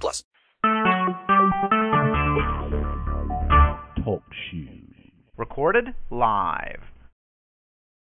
[0.00, 0.24] plus.
[4.04, 4.94] Talk shoes.
[5.36, 6.80] Recorded live.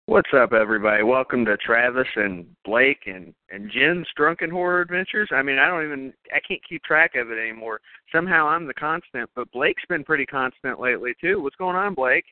[0.08, 1.04] What's up, everybody?
[1.04, 5.30] Welcome to Travis and Blake and and Jen's Drunken Horror Adventures.
[5.32, 7.80] I mean, I don't even I can't keep track of it anymore.
[8.12, 11.42] Somehow I'm the constant, but Blake's been pretty constant lately too.
[11.42, 12.26] What's going on, Blake?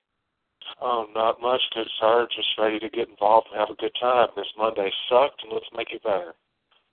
[0.81, 2.27] Oh, not much, good sir.
[2.35, 4.27] Just ready to get involved and have a good time.
[4.35, 6.33] This Monday sucked, and let's make it better.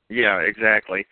[0.09, 1.05] Yeah, exactly.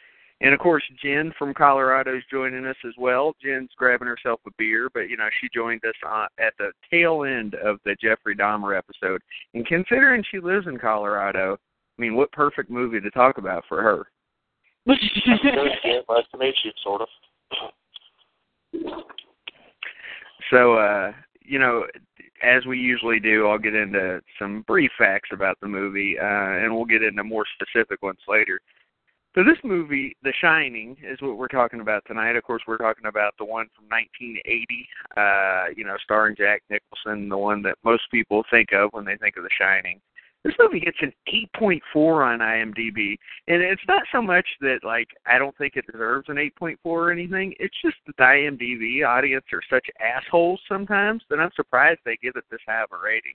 [0.44, 3.34] And of course, Jen from Colorado is joining us as well.
[3.42, 7.24] Jen's grabbing herself a beer, but you know she joined us on, at the tail
[7.24, 9.22] end of the Jeffrey Dahmer episode.
[9.54, 11.56] And considering she lives in Colorado,
[11.98, 14.06] I mean, what perfect movie to talk about for her?
[14.86, 14.98] nice
[16.32, 17.08] to meet you, sort of.
[20.50, 21.86] So, uh, you know,
[22.42, 26.74] as we usually do, I'll get into some brief facts about the movie, uh, and
[26.74, 28.60] we'll get into more specific ones later.
[29.34, 32.36] So this movie, The Shining, is what we're talking about tonight.
[32.36, 37.28] Of course, we're talking about the one from 1980, uh, you know, starring Jack Nicholson,
[37.28, 40.00] the one that most people think of when they think of The Shining.
[40.44, 41.12] This movie gets an
[41.58, 43.16] 8.4 on IMDb,
[43.48, 47.10] and it's not so much that like I don't think it deserves an 8.4 or
[47.10, 47.54] anything.
[47.58, 52.36] It's just that the IMDb audience are such assholes sometimes that I'm surprised they give
[52.36, 53.34] it this high of a rating.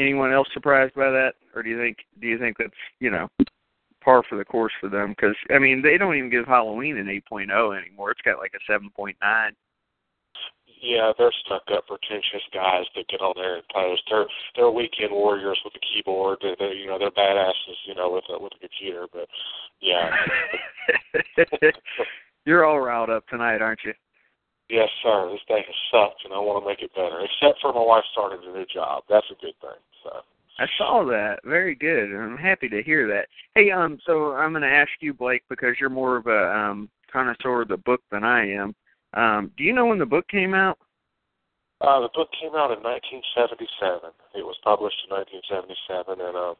[0.00, 3.28] Anyone else surprised by that, or do you think do you think that's you know
[4.02, 5.10] par for the course for them?
[5.10, 8.10] Because I mean, they don't even give Halloween an 8.0 anymore.
[8.10, 9.14] It's got like a 7.9.
[10.82, 14.02] Yeah, they're stuck up, pretentious guys that get on there and post.
[14.08, 14.24] They're
[14.56, 16.38] they're weekend warriors with a keyboard.
[16.40, 19.06] They're, they're you know they're badasses, you know, with a with a computer.
[19.12, 19.28] But
[19.82, 20.10] yeah,
[22.46, 23.92] you're all riled up tonight, aren't you?
[24.70, 25.28] Yes, sir.
[25.32, 27.20] This day has sucked, and I want to make it better.
[27.20, 29.02] Except for my wife starting a new job.
[29.10, 29.82] That's a good thing.
[30.02, 30.10] So.
[30.58, 31.40] I saw that.
[31.44, 32.14] Very good.
[32.14, 33.28] I'm happy to hear that.
[33.54, 36.90] Hey, um, so I'm going to ask you, Blake, because you're more of a um
[37.12, 38.74] connoisseur of the book than I am.
[39.14, 40.78] Um, do you know when the book came out?
[41.80, 44.12] Uh, the book came out in 1977.
[44.36, 46.54] It was published in 1977, and uh,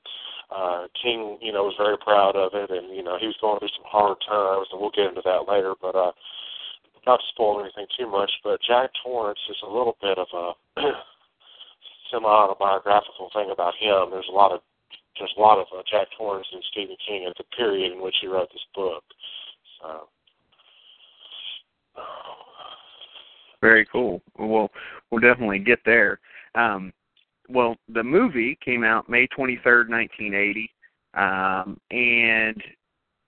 [0.49, 3.61] uh, King, you know, was very proud of it, and you know, he was going
[3.61, 5.77] through some hard times, and we'll get into that later.
[5.77, 6.17] But uh,
[7.05, 10.57] not to spoil anything too much, but Jack Torrance is a little bit of a
[12.10, 14.10] semi-autobiographical thing about him.
[14.10, 14.60] There's a lot of
[15.19, 18.15] there's a lot of uh, Jack Torrance and Stephen King at the period in which
[18.21, 19.04] he wrote this book.
[19.82, 20.09] So.
[23.60, 24.22] Very cool.
[24.38, 24.71] Well,
[25.10, 26.19] we'll definitely get there.
[26.54, 26.93] Um,
[27.48, 30.71] well, the movie came out May 23rd, 1980,
[31.15, 32.62] um, and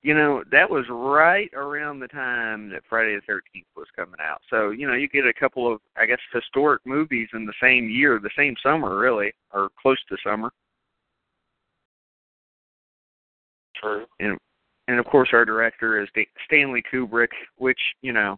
[0.02, 4.40] you know, that was right around the time that Friday the 13th was coming out.
[4.50, 7.88] So, you know, you get a couple of, I guess, historic movies in the same
[7.88, 10.50] year, the same summer, really, or close to summer.
[13.76, 14.04] True.
[14.18, 14.36] And,
[14.88, 16.08] and of course, our director is
[16.46, 18.36] Stanley Kubrick, which, you know,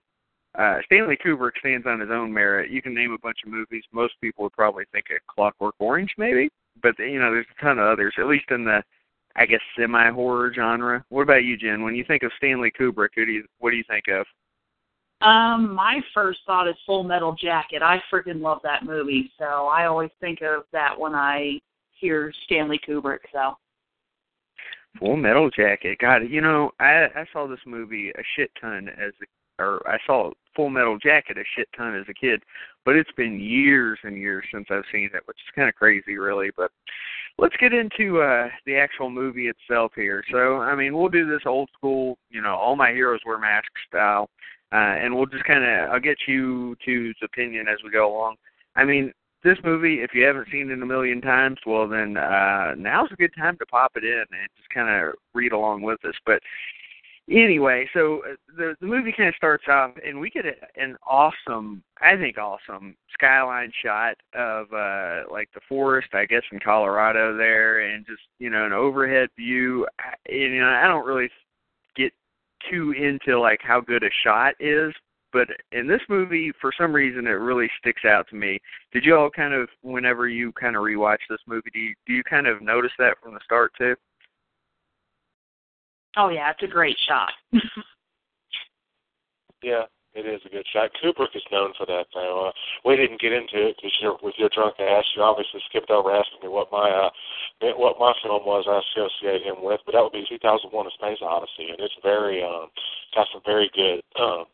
[0.58, 2.70] uh, Stanley Kubrick stands on his own merit.
[2.70, 3.82] You can name a bunch of movies.
[3.91, 6.50] Most people would probably think of Clockwork Orange, maybe,
[6.82, 8.14] but you know, there's a ton of others.
[8.19, 8.82] At least in the
[9.37, 11.05] I guess semi horror genre.
[11.09, 11.83] What about you, Jen?
[11.83, 14.27] When you think of Stanley Kubrick, who do you what do you think of?
[15.27, 17.83] Um, my first thought is Full Metal Jacket.
[17.83, 21.61] I freaking love that movie, so I always think of that when I
[21.99, 23.21] hear Stanley Kubrick.
[23.33, 23.56] So.
[24.99, 25.99] Full Metal Jacket.
[25.99, 29.27] God, you know, I I saw this movie a shit ton as a,
[29.59, 32.42] or I saw Full Metal Jacket a shit ton as a kid,
[32.84, 36.16] but it's been years and years since I've seen it, which is kind of crazy,
[36.16, 36.50] really.
[36.56, 36.70] But
[37.38, 40.22] let's get into uh the actual movie itself here.
[40.31, 43.81] So, I mean, we'll do this old school, you know, all my heroes wear masks
[43.88, 44.29] style,
[44.73, 48.37] uh, and we'll just kind of I'll get you two's opinion as we go along.
[48.76, 49.12] I mean,
[49.43, 53.17] this movie, if you haven't seen it a million times, well then uh now's a
[53.17, 56.14] good time to pop it in and just kind of read along with us.
[56.25, 56.40] But
[57.31, 60.97] anyway, so uh, the the movie kind of starts off, and we get a, an
[61.06, 67.37] awesome, I think, awesome skyline shot of uh like the forest, I guess, in Colorado
[67.37, 69.87] there, and just you know an overhead view.
[69.99, 71.31] I, you know, I don't really
[71.97, 72.12] get
[72.71, 74.93] too into like how good a shot is,
[75.32, 78.61] but in this movie, for some reason, it really sticks out to me.
[78.93, 82.12] Did you all kind of, whenever you kind of rewatch this movie, do you do
[82.12, 83.97] you kind of notice that from the start too?
[86.16, 87.32] Oh yeah, it's a great shot.
[89.64, 90.93] Yeah, it is a good shot.
[91.00, 92.49] Kubrick is known for that, though.
[92.49, 92.52] Uh,
[92.84, 95.08] we didn't get into it because you're with your drunk ass.
[95.16, 97.08] You obviously skipped over asking me what my uh,
[97.81, 98.69] what my film was.
[98.69, 102.44] I associate him with, but that would be 2001: A Space Odyssey, and it's very
[102.44, 102.69] um,
[103.17, 104.44] got some very good um,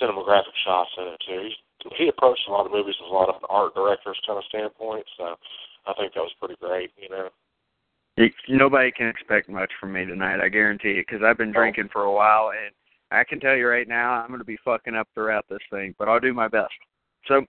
[0.00, 1.44] cinematographic shots in it too.
[1.44, 4.40] He, he approached a lot of movies with a lot of an art director's kind
[4.40, 5.36] of standpoint, so
[5.86, 6.90] I think that was pretty great.
[6.96, 7.28] You know.
[8.48, 10.40] Nobody can expect much from me tonight.
[10.40, 12.74] I guarantee it, because I've been drinking for a while, and
[13.10, 15.94] I can tell you right now, I'm going to be fucking up throughout this thing,
[15.98, 16.72] but I'll do my best.
[17.26, 17.44] So,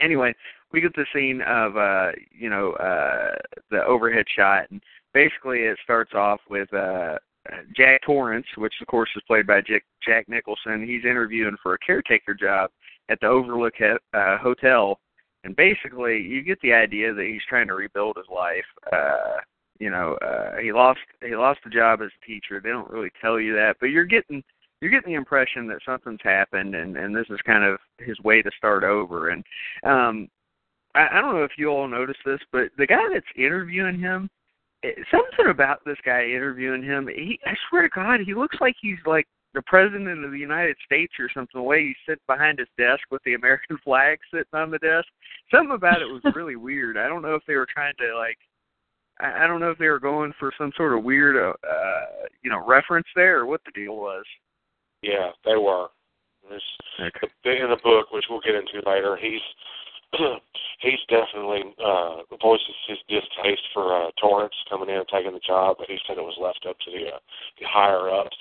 [0.00, 0.34] anyway,
[0.72, 3.34] we get the scene of, uh, you know, uh,
[3.70, 4.80] the overhead shot, and
[5.12, 7.18] basically it starts off with uh,
[7.76, 10.86] Jack Torrance, which of course is played by Jack, Jack Nicholson.
[10.86, 12.70] He's interviewing for a caretaker job
[13.08, 14.98] at the Overlook uh, Hotel,
[15.44, 18.64] and basically you get the idea that he's trying to rebuild his life.
[18.92, 19.40] Uh,
[19.84, 22.58] you know, uh, he lost he lost the job as a teacher.
[22.58, 24.42] They don't really tell you that, but you're getting
[24.80, 28.40] you're getting the impression that something's happened, and and this is kind of his way
[28.40, 29.28] to start over.
[29.28, 29.44] And
[29.84, 30.28] um,
[30.94, 34.30] I, I don't know if you all noticed this, but the guy that's interviewing him,
[34.82, 38.76] it, something about this guy interviewing him, he I swear to God, he looks like
[38.80, 41.60] he's like the president of the United States or something.
[41.60, 45.08] The way he sits behind his desk with the American flag sitting on the desk,
[45.50, 46.96] something about it was really weird.
[46.96, 48.38] I don't know if they were trying to like
[49.20, 52.26] I, I don't know if they were going for some sort of weird, uh, uh,
[52.42, 54.24] you know, reference there or what the deal was.
[55.02, 55.88] Yeah, they were.
[56.50, 56.62] This,
[57.00, 57.28] okay.
[57.44, 59.40] In the book, which we'll get into later, he's
[60.80, 65.76] he's definitely uh, voices his distaste for uh, Torrance coming in and taking the job,
[65.78, 67.20] but he said it was left up to the uh,
[67.58, 68.36] the higher ups,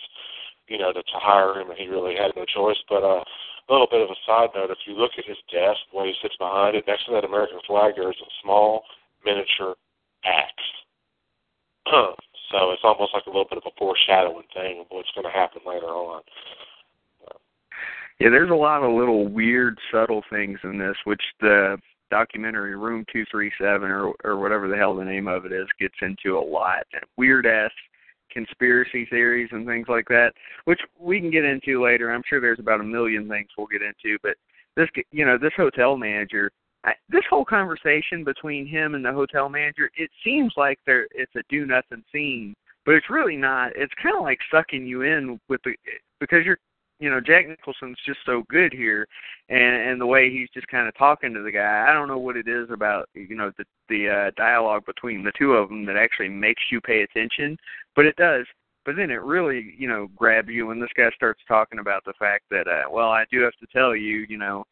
[0.67, 2.77] you know, to, to hire him, and he really had no choice.
[2.89, 5.79] But uh, a little bit of a side note: if you look at his desk,
[5.93, 8.83] way he sits behind it, next to that American flag, there is a small
[9.23, 9.75] miniature
[10.25, 10.67] axe.
[12.51, 15.31] so it's almost like a little bit of a foreshadowing thing of what's going to
[15.31, 16.21] happen later on.
[18.19, 21.77] Yeah, there's a lot of little weird, subtle things in this, which the
[22.11, 26.37] documentary Room 237 or or whatever the hell the name of it is gets into
[26.37, 26.83] a lot.
[27.17, 27.71] Weird ass
[28.31, 30.31] conspiracy theories and things like that,
[30.65, 32.11] which we can get into later.
[32.11, 34.35] I'm sure there's about a million things we'll get into, but
[34.75, 36.51] this you know this hotel manager
[36.85, 41.35] I, this whole conversation between him and the hotel manager, it seems like there it's
[41.35, 42.53] a do nothing scene,
[42.85, 43.71] but it's really not.
[43.75, 45.75] It's kind of like sucking you in with the
[46.19, 46.57] because you're
[46.99, 49.07] you know Jack Nicholson's just so good here,
[49.49, 51.85] and and the way he's just kind of talking to the guy.
[51.87, 55.33] I don't know what it is about you know the the uh, dialogue between the
[55.37, 57.57] two of them that actually makes you pay attention,
[57.95, 58.45] but it does.
[58.85, 62.13] But then it really you know grabs you when this guy starts talking about the
[62.19, 64.65] fact that uh, well I do have to tell you you know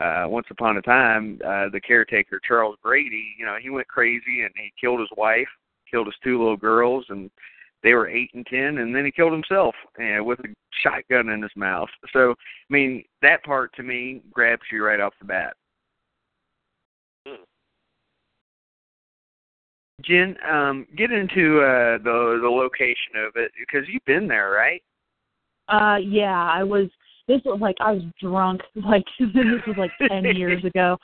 [0.00, 4.42] uh once upon a time uh the caretaker Charles Grady you know, he went crazy
[4.42, 5.48] and he killed his wife,
[5.90, 7.30] killed his two little girls and
[7.82, 10.48] they were eight and ten and then he killed himself uh, with a
[10.82, 11.88] shotgun in his mouth.
[12.12, 15.54] So I mean that part to me grabs you right off the bat.
[20.02, 24.82] Jen, um, get into uh the the location of it because you've been there, right?
[25.68, 26.88] Uh yeah, I was
[27.28, 28.62] this was like I was drunk.
[28.74, 30.98] Like this was like ten years ago.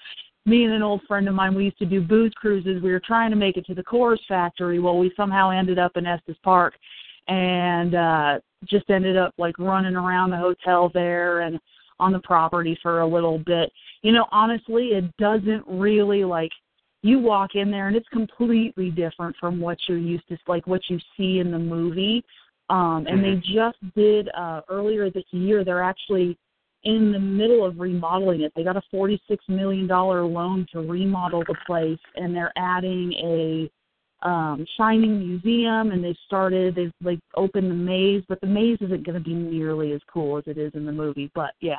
[0.46, 2.82] Me and an old friend of mine, we used to do booze cruises.
[2.82, 4.78] We were trying to make it to the Coors factory.
[4.80, 6.74] Well, we somehow ended up in Estes Park,
[7.28, 11.58] and uh just ended up like running around the hotel there and
[11.98, 13.70] on the property for a little bit.
[14.02, 16.50] You know, honestly, it doesn't really like
[17.02, 20.82] you walk in there and it's completely different from what you're used to like what
[20.88, 22.24] you see in the movie
[22.70, 23.54] um, and they Mm-hmm.
[23.54, 25.64] just did uh, earlier this year.
[25.64, 26.38] They're actually
[26.84, 28.52] in the middle of remodeling it.
[28.56, 33.70] They got a forty-six million dollar loan to remodel the place, and they're adding a
[34.22, 39.06] um shining museum and they've started they've like opened the maze but the maze isn't
[39.06, 41.78] going to be nearly as cool as it is in the movie but yeah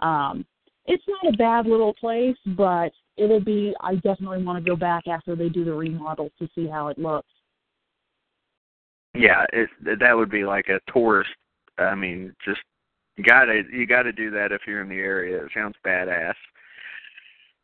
[0.00, 0.46] um
[0.86, 5.06] it's not a bad little place but it'll be i definitely want to go back
[5.06, 7.28] after they do the remodels to see how it looks
[9.14, 11.30] Yeah, it that would be like a tourist.
[11.78, 12.60] I mean, just
[13.16, 15.44] you gotta you gotta do that if you're in the area.
[15.44, 16.34] It sounds badass.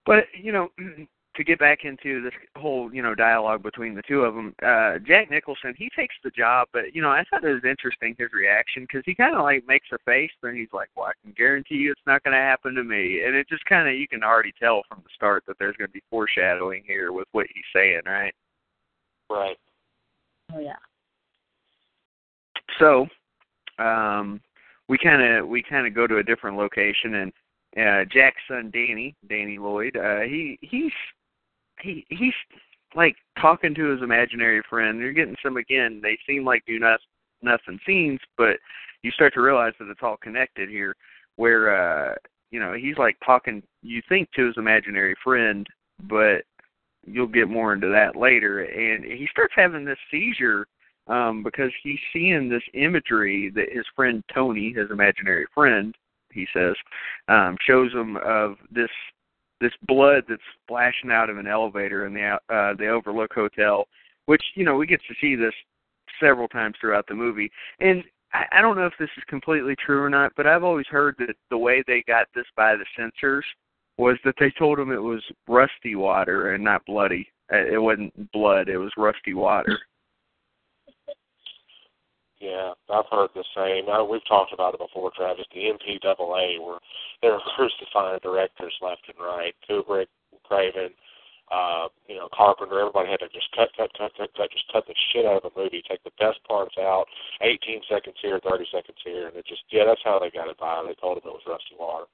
[0.06, 0.68] But you know,
[1.36, 4.98] to get back into this whole you know dialogue between the two of them, uh,
[5.04, 8.32] Jack Nicholson he takes the job, but you know I thought it was interesting his
[8.32, 11.32] reaction because he kind of like makes a face, then he's like, "Well, I can
[11.36, 14.06] guarantee you it's not going to happen to me," and it just kind of you
[14.06, 17.46] can already tell from the start that there's going to be foreshadowing here with what
[17.52, 18.34] he's saying, right?
[19.28, 19.56] Right.
[20.52, 20.74] oh yeah
[22.78, 23.06] so
[23.78, 24.40] um
[24.88, 27.32] we kind of we kind of go to a different location and
[27.76, 30.92] uh Jack's son Danny Danny Lloyd uh he he's
[31.80, 32.34] he he's
[32.94, 37.00] like talking to his imaginary friend You're getting some again they seem like do not
[37.42, 38.56] nothing scenes, but
[39.02, 40.94] you start to realize that it's all connected here.
[41.36, 42.14] Where uh,
[42.50, 45.66] you know he's like talking, you think to his imaginary friend,
[46.02, 46.42] but
[47.06, 48.60] you'll get more into that later.
[48.60, 50.66] And he starts having this seizure
[51.10, 55.94] um, because he's seeing this imagery that his friend Tony, his imaginary friend,
[56.32, 56.74] he says,
[57.28, 58.90] um, shows him of this
[59.60, 63.86] this blood that's splashing out of an elevator in the uh, the Overlook Hotel,
[64.26, 65.52] which you know we get to see this
[66.20, 67.50] several times throughout the movie.
[67.80, 70.86] And I, I don't know if this is completely true or not, but I've always
[70.86, 73.44] heard that the way they got this by the censors
[73.98, 77.28] was that they told him it was rusty water and not bloody.
[77.52, 79.78] Uh, it wasn't blood; it was rusty water.
[82.40, 83.90] Yeah, I've heard the same.
[83.92, 85.44] I, we've talked about it before, Travis.
[85.52, 86.80] The MPAA were
[87.20, 89.54] they were crucifying directors left and right.
[89.68, 90.08] Kubrick,
[90.44, 90.90] Craven,
[91.52, 92.80] uh, you know, Carpenter.
[92.80, 95.52] Everybody had to just cut, cut, cut, cut, cut, just cut the shit out of
[95.52, 95.82] the movie.
[95.86, 97.04] Take the best parts out.
[97.42, 100.56] 18 seconds here, 30 seconds here, and it just yeah, that's how they got it
[100.56, 100.82] by.
[100.86, 102.06] They told him it was rusty water.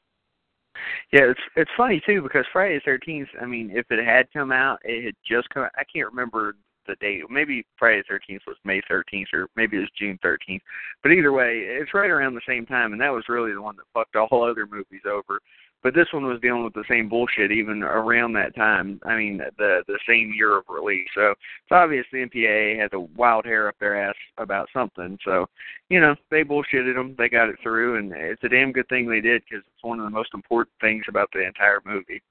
[1.13, 3.29] Yeah, it's it's funny too because Friday the Thirteenth.
[3.41, 5.69] I mean, if it had come out, it had just come.
[5.77, 7.23] I can't remember the date.
[7.31, 10.63] Maybe Friday the Thirteenth was May Thirteenth, or maybe it was June Thirteenth.
[11.03, 13.77] But either way, it's right around the same time, and that was really the one
[13.77, 15.41] that fucked all other movies over.
[15.83, 19.01] But this one was dealing with the same bullshit even around that time.
[19.05, 21.07] I mean, the the same year of release.
[21.15, 25.19] So it's obvious the MPAA had the wild hair up their ass about something.
[25.25, 25.47] So,
[25.89, 27.15] you know, they bullshitted them.
[27.17, 30.01] They got it through, and it's a damn good thing they did because it's one
[30.01, 32.23] of the most important things about the entire movie.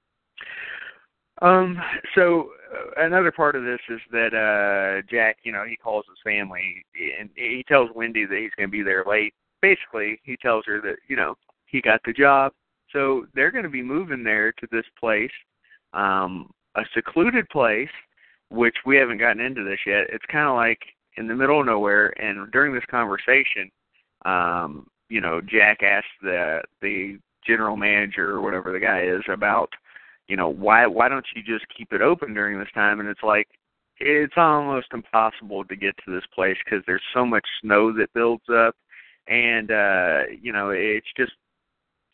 [1.42, 1.78] Um,
[2.16, 6.20] so uh, another part of this is that uh Jack, you know, he calls his
[6.24, 6.84] family
[7.20, 9.34] and he tells Wendy that he's going to be there late.
[9.62, 12.54] Basically, he tells her that, you know, he got the job.
[12.92, 15.32] So they're going to be moving there to this place,
[15.94, 17.90] um a secluded place
[18.50, 20.06] which we haven't gotten into this yet.
[20.10, 20.80] It's kind of like
[21.18, 23.70] in the middle of nowhere and during this conversation,
[24.26, 29.70] um, you know, Jack asked the the general manager or whatever the guy is about
[30.28, 33.00] you know why why don't you just keep it open during this time?
[33.00, 33.48] And it's like
[34.00, 38.44] it's almost impossible to get to this place because there's so much snow that builds
[38.50, 38.76] up.
[39.28, 41.34] And uh you know it's just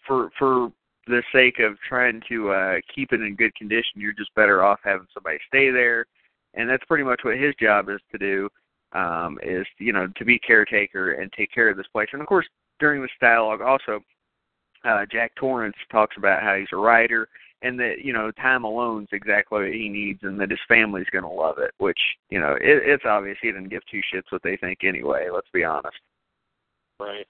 [0.05, 0.71] for for
[1.07, 4.79] the sake of trying to uh keep it in good condition you're just better off
[4.83, 6.05] having somebody stay there.
[6.53, 8.49] And that's pretty much what his job is to do
[8.93, 12.09] um is you know to be caretaker and take care of this place.
[12.11, 12.47] And of course
[12.79, 14.01] during this dialogue also
[14.83, 17.27] uh Jack Torrance talks about how he's a writer
[17.61, 21.23] and that you know time alone's exactly what he needs and that his family's going
[21.23, 21.99] to love it which
[22.29, 25.49] you know it, it's obvious he didn't give two shits what they think anyway let's
[25.53, 25.97] be honest.
[26.99, 27.27] Right.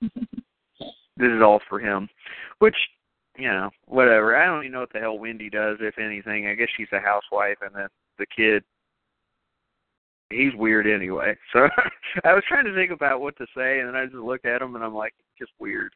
[0.00, 2.08] this is all for him
[2.58, 2.76] which
[3.36, 4.36] you know whatever.
[4.36, 6.46] I don't even know what the hell wendy does if anything.
[6.46, 8.62] I guess she's a housewife and then the kid
[10.30, 11.36] he's weird anyway.
[11.52, 11.68] So
[12.24, 14.60] i was trying to think about what to say and then i just looked at
[14.60, 15.92] him and i'm like just weird.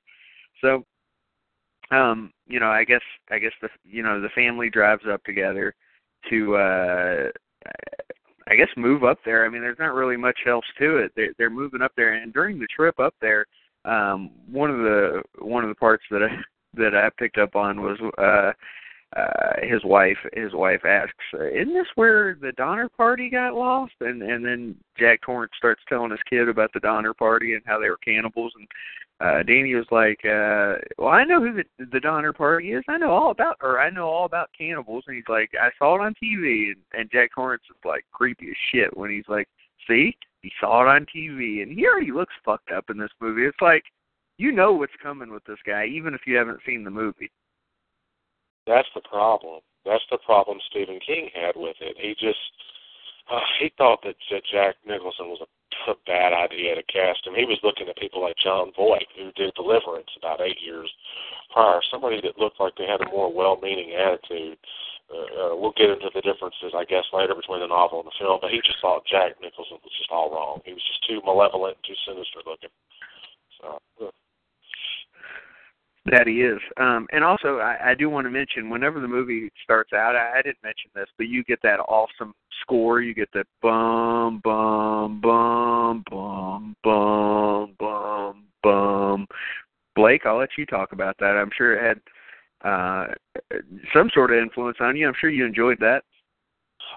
[0.61, 0.85] So
[1.91, 3.01] um you know i guess
[3.31, 5.75] i guess the you know the family drives up together
[6.29, 7.29] to uh
[8.49, 9.45] i guess move up there.
[9.45, 11.13] I mean there's not really much else to it.
[11.17, 12.15] They're they're moving up there.
[12.15, 13.47] And during the trip up there
[13.85, 16.29] um one of the one of the parts that i
[16.75, 18.53] that i picked up on was uh
[19.17, 24.23] uh his wife his wife asks isn't this where the donner party got lost and
[24.23, 27.89] and then jack torrance starts telling his kid about the donner party and how they
[27.89, 28.69] were cannibals and
[29.19, 32.85] uh Danny was like, uh well I know who the the Donner Party is.
[32.87, 35.95] I know all about or I know all about cannibals and he's like, I saw
[35.95, 39.49] it on TV and, and Jack Torrance is like creepy as shit when he's like,
[39.87, 40.17] See?
[40.43, 43.47] He saw it on TV and he already looks fucked up in this movie.
[43.47, 43.85] It's like
[44.39, 47.31] you know what's coming with this guy, even if you haven't seen the movie.
[48.67, 49.61] That's the problem.
[49.85, 51.97] That's the problem Stephen King had with it.
[51.99, 52.43] He just
[53.31, 54.15] uh, he thought that
[54.51, 57.35] Jack Nicholson was a, a bad idea to cast him.
[57.35, 60.91] He was looking at people like Jon Voight, who did Deliverance about eight years
[61.53, 64.59] prior, somebody that looked like they had a more well-meaning attitude.
[65.07, 68.19] Uh, uh, we'll get into the differences, I guess, later between the novel and the
[68.19, 68.39] film.
[68.43, 70.63] But he just thought Jack Nicholson was just all wrong.
[70.67, 72.75] He was just too malevolent, too sinister looking.
[73.63, 73.79] So.
[74.03, 74.11] Uh,
[76.11, 76.59] that he is.
[76.77, 80.39] Um, and also, I, I do want to mention, whenever the movie starts out, I,
[80.39, 83.01] I didn't mention this, but you get that awesome score.
[83.01, 89.27] You get the bum, bum, bum, bum, bum, bum, bum.
[89.95, 91.37] Blake, I'll let you talk about that.
[91.37, 92.01] I'm sure it had
[92.69, 93.07] uh,
[93.95, 95.07] some sort of influence on you.
[95.09, 96.03] I'm sure you enjoyed that.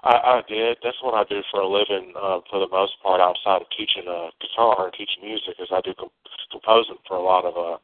[0.02, 0.78] I, I did.
[0.82, 4.08] That's what I do for a living, uh, for the most part, outside of teaching
[4.08, 6.12] uh, guitar and teaching music, is I do comp-
[6.50, 7.78] composing for a lot of uh,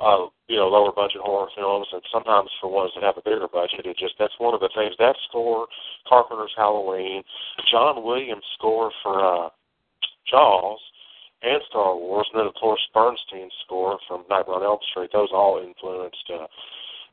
[0.00, 3.48] uh, you know, lower budget horror films, and sometimes for ones that have a bigger
[3.48, 3.84] budget.
[3.84, 4.94] It just that's one of the things.
[4.98, 5.66] That score,
[6.08, 7.22] Carpenter's Halloween,
[7.70, 9.48] John Williams' score for uh,
[10.28, 10.80] Jaws,
[11.42, 15.10] and Star Wars, and then of course Bernstein's score from Nightmare on Elm Street.
[15.12, 16.46] Those all influenced uh,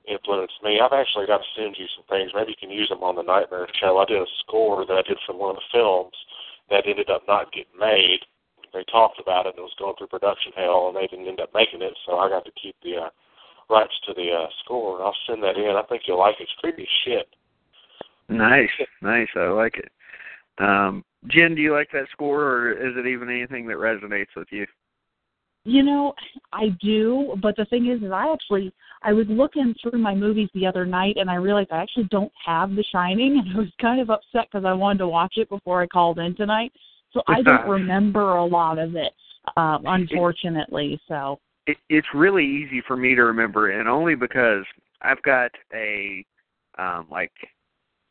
[0.07, 0.79] influenced me.
[0.79, 2.31] I've actually got to send you some things.
[2.33, 3.97] Maybe you can use them on the Nightmare show.
[3.97, 6.15] I did a score that I did from one of the films
[6.69, 8.19] that ended up not getting made.
[8.77, 11.39] They talked about it and it was going through production hell, and they didn't end
[11.39, 11.93] up making it.
[12.05, 13.09] So I got to keep the uh,
[13.73, 15.01] rights to the uh, score.
[15.01, 15.75] I'll send that in.
[15.75, 16.43] I think you'll like it.
[16.43, 17.27] It's creepy as shit.
[18.29, 18.69] Nice,
[19.01, 19.27] nice.
[19.35, 19.91] I like it.
[20.59, 24.47] Um, Jen, do you like that score, or is it even anything that resonates with
[24.51, 24.67] you?
[25.63, 26.13] You know,
[26.53, 30.49] I do, but the thing is, is I actually I was looking through my movies
[30.53, 33.71] the other night, and I realized I actually don't have The Shining, and I was
[33.81, 36.71] kind of upset because I wanted to watch it before I called in tonight,
[37.11, 39.13] so I don't remember a lot of it,
[39.55, 40.99] um, unfortunately.
[41.07, 44.63] So it, it's really easy for me to remember, and only because
[45.01, 46.25] I've got a
[46.77, 47.31] um, like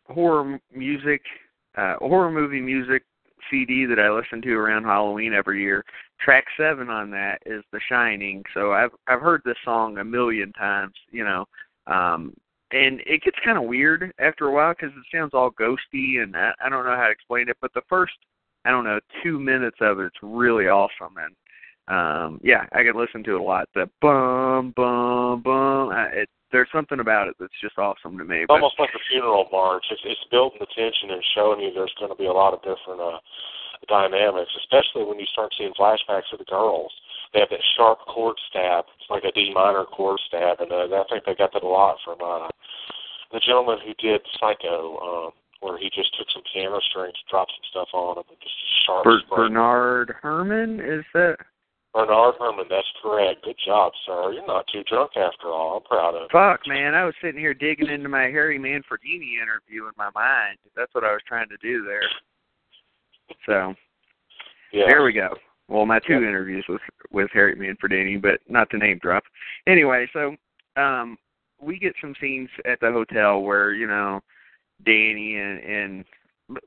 [0.09, 1.23] horror music,
[1.77, 3.03] uh, horror movie music
[3.51, 5.85] CD that I listen to around Halloween every year.
[6.21, 10.53] Track seven on that is The Shining, so I've I've heard this song a million
[10.53, 11.45] times, you know,
[11.87, 12.33] um,
[12.73, 16.37] and it gets kind of weird after a while because it sounds all ghosty, and
[16.37, 17.57] I, I don't know how to explain it.
[17.61, 18.15] But the first,
[18.67, 21.35] I don't know, two minutes of it's really awesome, and
[21.89, 23.69] um yeah, I can listen to it a lot.
[23.75, 28.45] The bum bum bum, uh, it there's something about it that's just awesome to me.
[28.47, 29.85] But, Almost like a funeral march.
[29.91, 32.61] It's it's building the tension and showing you there's going to be a lot of
[32.63, 33.19] different uh
[33.89, 36.91] dynamics, especially when you start seeing flashbacks of the girls.
[37.33, 38.87] They have that sharp chord stab.
[38.99, 41.69] It's like a D minor chord stab, and uh, I think they got that a
[41.69, 42.49] lot from uh
[43.33, 47.67] the gentleman who did Psycho, um, where he just took some camera strings, dropped some
[47.71, 48.55] stuff on them, and just
[48.87, 49.05] sharp.
[49.05, 51.37] Ber- Bernard Herrmann, is that?
[51.95, 53.43] Bernard Herrmann, that's correct.
[53.45, 54.33] Good job, sir.
[54.33, 55.79] You're not too drunk after all.
[55.79, 56.29] I'm proud of you.
[56.31, 56.95] Fuck, man.
[56.95, 60.59] I was sitting here digging into my Harry Manfredini interview in my mind.
[60.77, 62.09] That's what I was trying to do there.
[63.47, 63.75] So,
[64.73, 64.87] Yeah.
[64.89, 65.37] there we go.
[65.69, 66.29] Well, my two Yeah.
[66.29, 69.25] interviews with with Harry Manfredini, but not to name drop.
[69.67, 70.37] Anyway, so
[70.77, 71.19] um
[71.61, 74.21] we get some scenes at the hotel where you know
[74.85, 76.05] Danny and and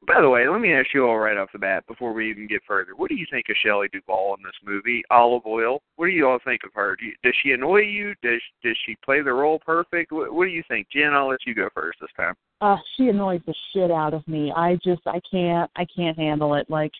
[0.05, 2.47] by the way, let me ask you all right off the bat before we even
[2.47, 2.95] get further.
[2.97, 5.03] What do you think of Shelley Duvall in this movie?
[5.09, 5.81] Olive Oyl.
[5.95, 6.97] What do you all think of her?
[6.97, 8.13] Do you, does she annoy you?
[8.21, 10.11] Does does she play the role perfect?
[10.11, 11.13] What, what do you think, Jen?
[11.13, 12.35] I'll let you go first this time.
[12.59, 14.51] uh she annoys the shit out of me.
[14.53, 16.69] I just I can't I can't handle it.
[16.69, 16.91] Like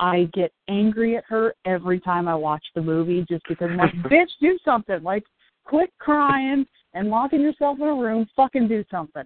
[0.00, 3.92] I get angry at her every time I watch the movie just because I'm like,
[4.10, 5.02] bitch, do something.
[5.02, 5.24] Like
[5.64, 9.24] quit crying and locking yourself in a room, fucking do something.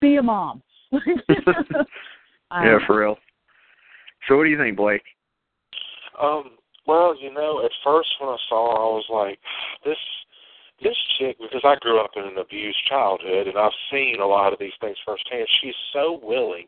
[0.00, 0.62] Be a mom.
[2.50, 3.16] I yeah, for real.
[4.28, 5.02] So, what do you think, Blake?
[6.20, 9.38] Um, well, you know, at first when I saw her, I was like,
[9.84, 9.96] this
[10.82, 14.52] this chick, because I grew up in an abused childhood, and I've seen a lot
[14.52, 15.46] of these things firsthand.
[15.62, 16.66] She's so willing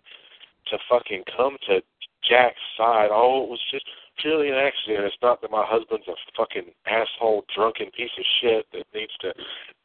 [0.70, 1.82] to fucking come to
[2.28, 3.08] Jack's side.
[3.10, 3.84] Oh, it was just
[4.18, 5.04] purely an accident.
[5.04, 9.34] It's not that my husband's a fucking asshole, drunken piece of shit that needs to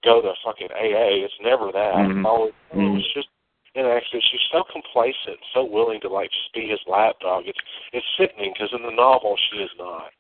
[0.03, 1.25] go to fucking AA.
[1.25, 1.95] It's never that.
[1.95, 2.17] Mhm.
[2.17, 3.27] It's always, It was just
[3.75, 7.43] an actually She's so complacent, so willing to like just be his lapdog.
[7.47, 7.59] It's
[7.93, 10.11] it's sickening because in the novel she is not.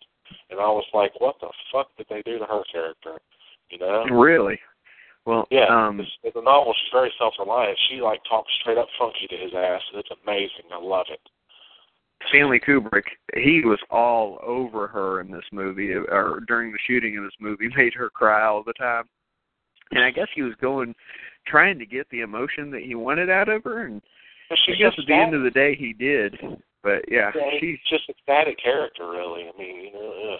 [0.49, 3.19] And I was like, what the fuck did they do to her character?
[3.69, 4.03] You know?
[4.11, 4.59] Really?
[5.25, 5.67] Well, Yeah.
[5.69, 7.77] um, in the novel, she's very self-reliant.
[7.89, 10.65] She like talks straight up funky to his ass, and it's amazing.
[10.71, 11.19] I love it.
[12.29, 13.03] Stanley Kubrick,
[13.35, 17.69] he was all over her in this movie, or during the shooting of this movie,
[17.75, 19.03] made her cry all the time.
[19.91, 20.95] And I guess he was going,
[21.47, 24.01] trying to get the emotion that he wanted out of her, and
[24.51, 26.35] I guess at the end of the day he did.
[26.83, 27.77] But yeah, Yeah, she's.
[27.89, 29.43] just a static character, really.
[29.43, 30.39] I mean, you know, ugh.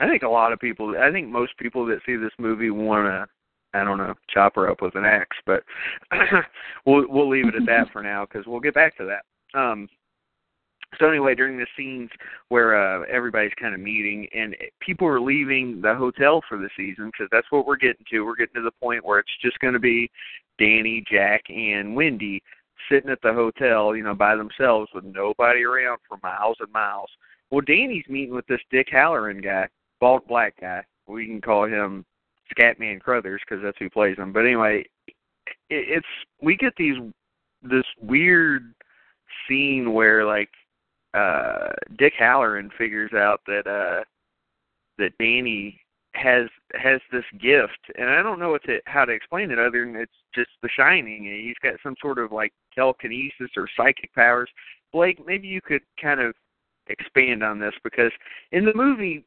[0.00, 0.94] I think a lot of people.
[0.98, 3.26] I think most people that see this movie want to.
[3.72, 5.62] I don't know, chop her up with an axe, but
[6.86, 9.58] we'll we'll leave it at that for now because we'll get back to that.
[9.58, 9.88] Um,
[11.00, 12.10] so anyway, during the scenes
[12.50, 17.06] where uh, everybody's kind of meeting and people are leaving the hotel for the season
[17.06, 18.20] because that's what we're getting to.
[18.20, 20.10] We're getting to the point where it's just going to be
[20.58, 22.42] Danny, Jack, and Wendy
[22.90, 27.08] sitting at the hotel, you know, by themselves with nobody around for miles and miles.
[27.50, 29.68] Well, Danny's meeting with this Dick Hallorann guy,
[30.00, 30.84] bald black guy.
[31.08, 32.04] We can call him
[32.54, 34.32] Scatman Crothers because that's who plays him.
[34.32, 35.14] But anyway, it,
[35.70, 36.06] it's
[36.42, 36.96] we get these
[37.62, 38.74] this weird
[39.48, 40.50] scene where like
[41.14, 44.04] uh Dick Hallorann figures out that uh
[44.98, 45.80] that Danny
[46.14, 49.84] has has this gift and I don't know what to how to explain it other
[49.84, 51.24] than it's just the shining.
[51.24, 54.50] He's got some sort of like telekinesis or psychic powers.
[54.92, 56.34] Blake, maybe you could kind of
[56.88, 58.10] expand on this because
[58.52, 59.24] in the movie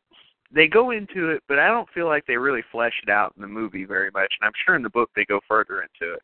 [0.53, 3.41] they go into it, but I don't feel like they really flesh it out in
[3.41, 4.31] the movie very much.
[4.39, 6.21] And I'm sure in the book they go further into it.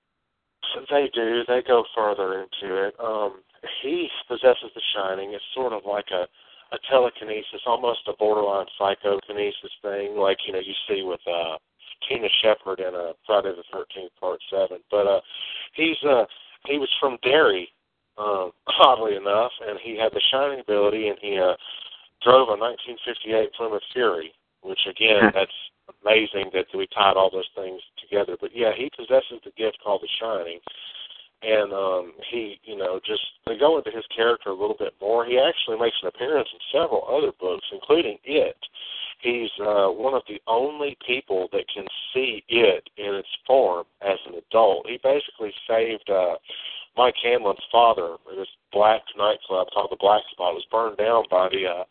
[0.89, 1.43] They do.
[1.48, 2.95] They go further into it.
[3.00, 3.41] Um,
[3.82, 5.34] he possesses the shining.
[5.34, 6.28] It's sort of like a
[6.72, 11.58] a telekinesis, almost a borderline psychokinesis thing, like you know you see with uh,
[12.08, 14.80] Tina Shepard in uh, Friday the Thirteenth Part Seven.
[14.91, 15.22] But uh,
[15.74, 16.26] he's uh,
[16.65, 17.69] he was from Derry,
[18.17, 21.58] um, oddly enough, and he had the shining ability, and he uh,
[22.22, 25.56] drove a 1958 Plymouth Fury, which again, that's
[26.04, 28.38] amazing that we tied all those things together.
[28.39, 30.60] But yeah, he possesses the gift called the shining,
[31.41, 35.25] and um, he, you know, just they go into his character a little bit more.
[35.25, 38.58] He actually makes an appearance in several other books, including It.
[39.21, 44.17] He's uh, one of the only people that can see it in its form as
[44.28, 44.88] an adult.
[44.88, 46.36] He basically saved uh,
[47.00, 48.20] Mike Hanlon's father.
[48.36, 51.84] This black nightclub called the Black Spot was burned down by the uh,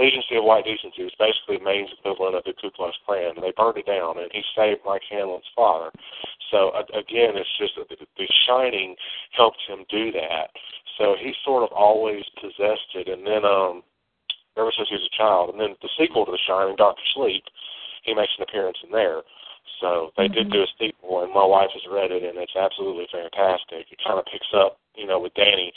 [0.00, 1.04] Agency of White Decency.
[1.04, 3.36] It was basically Maine's equivalent of the Ku Klux Klan.
[3.36, 5.92] And they burned it down, and he saved Mike Hanlon's father.
[6.48, 8.96] So uh, again, it's just the, the Shining
[9.36, 10.48] helped him do that.
[10.96, 13.84] So he sort of always possessed it, and then um,
[14.56, 17.44] ever since he was a child, and then the sequel to The Shining, Doctor Sleep,
[18.04, 19.20] he makes an appearance in there.
[19.80, 20.50] So they mm-hmm.
[20.50, 23.90] did do a sequel, and my wife has read it, and it's absolutely fantastic.
[23.90, 25.72] It kind of picks up, you know, with Danny.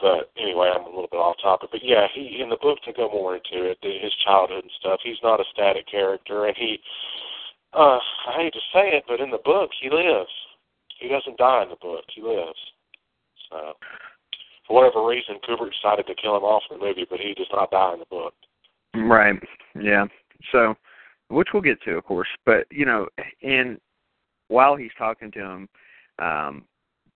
[0.00, 1.70] But anyway, I'm a little bit off topic.
[1.72, 5.00] But yeah, he in the book to go more into it, his childhood and stuff.
[5.02, 6.78] He's not a static character, and he,
[7.72, 10.32] uh, I hate to say it, but in the book he lives.
[11.00, 12.04] He doesn't die in the book.
[12.14, 12.58] He lives.
[13.50, 13.74] So,
[14.66, 17.48] for whatever reason, Kubrick decided to kill him off in the movie, but he does
[17.52, 18.34] not die in the book.
[18.94, 19.36] Right.
[19.78, 20.06] Yeah.
[20.52, 20.74] So,
[21.28, 22.28] which we'll get to, of course.
[22.44, 23.08] But you know,
[23.42, 23.78] and
[24.48, 25.68] while he's talking to him,
[26.18, 26.64] um,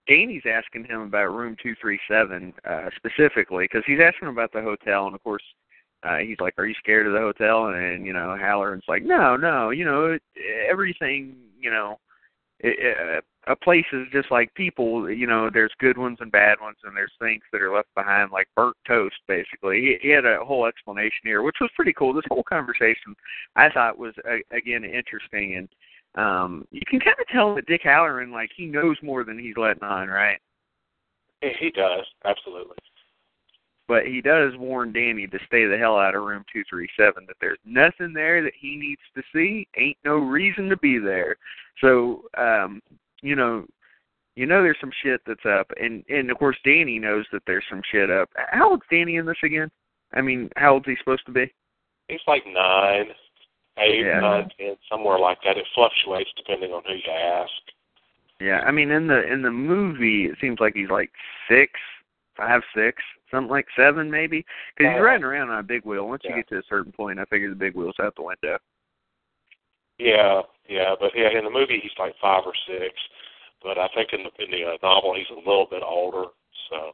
[0.09, 4.53] Danny's asking him about room two three seven uh, specifically because he's asking him about
[4.53, 5.43] the hotel, and of course.
[6.03, 9.37] Uh, he's like, "Are you scared of the hotel?" And, you know, Hallorann's like, "No,
[9.37, 10.17] no, you know,
[10.67, 11.99] everything, you know,
[12.61, 15.11] it, it, a place is just like people.
[15.11, 18.31] You know, there's good ones and bad ones, and there's things that are left behind,
[18.31, 19.17] like burnt toast.
[19.27, 22.13] Basically, he, he had a whole explanation here, which was pretty cool.
[22.13, 23.15] This whole conversation,
[23.57, 25.69] I thought, was uh, again interesting, and
[26.17, 29.57] um you can kind of tell that Dick Hallorann, like, he knows more than he's
[29.57, 30.39] letting on, right?
[31.41, 32.77] He does, absolutely.
[33.89, 37.59] But he does warn Danny to stay the hell out of room 237, that there's
[37.65, 39.67] nothing there that he needs to see.
[39.77, 41.37] Ain't no reason to be there.
[41.81, 42.81] So, um,
[43.23, 43.65] you know,
[44.37, 47.65] you know there's some shit that's up, and and of course Danny knows that there's
[47.69, 48.31] some shit up.
[48.35, 49.71] How old's Danny in this again?
[50.13, 51.53] I mean, how old's he supposed to be?
[52.09, 53.07] He's like nine,
[53.79, 54.21] eight, yeah.
[54.21, 55.57] nine, ten, somewhere like that.
[55.57, 57.51] It fluctuates depending on who you ask.
[58.41, 61.11] Yeah, I mean in the in the movie it seems like he's like
[61.49, 61.73] six,
[62.37, 64.45] five, six, something like seven maybe,
[64.77, 66.09] because he's riding around on a big wheel.
[66.09, 66.31] Once yeah.
[66.31, 68.59] you get to a certain point, I figure the big wheel's out the window.
[69.99, 72.95] Yeah, yeah, but yeah, in the movie he's like five or six,
[73.63, 76.27] but I think in the in the uh, novel he's a little bit older.
[76.71, 76.93] So.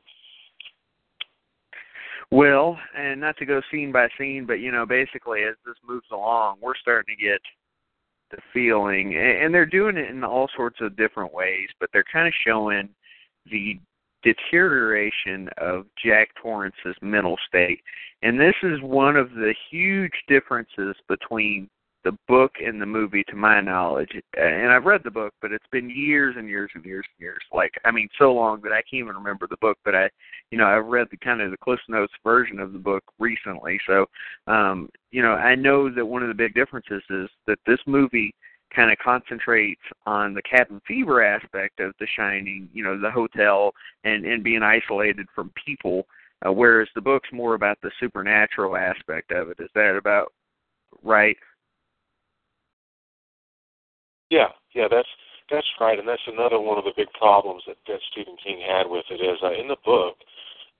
[2.33, 6.07] Well, and not to go scene by scene, but you know, basically as this moves
[6.11, 7.41] along, we're starting to get
[8.31, 12.27] the feeling, and they're doing it in all sorts of different ways, but they're kind
[12.27, 12.89] of showing
[13.51, 13.79] the
[14.25, 17.81] deterioration of Jack Torrance's mental state.
[18.23, 21.69] And this is one of the huge differences between
[22.07, 25.67] the book and the movie to my knowledge and i've read the book but it's
[25.73, 28.77] been years and years and years and years like i mean so long that i
[28.77, 30.09] can't even remember the book but i
[30.53, 33.77] you know i've read the kind of the cliff notes version of the book recently
[33.89, 34.07] so
[34.47, 38.33] um you know i know that one of the big differences is that this movie
[38.73, 43.73] kind of concentrates on the cabin fever aspect of the shining you know the hotel
[44.05, 46.07] and and being isolated from people
[46.47, 49.57] uh, whereas the book's more about the supernatural aspect of it.
[49.59, 50.35] Is that about
[51.03, 51.37] right
[54.31, 55.09] yeah, yeah, that's
[55.51, 58.91] that's right, and that's another one of the big problems that, that Stephen King had
[58.91, 60.17] with it is uh, in the book,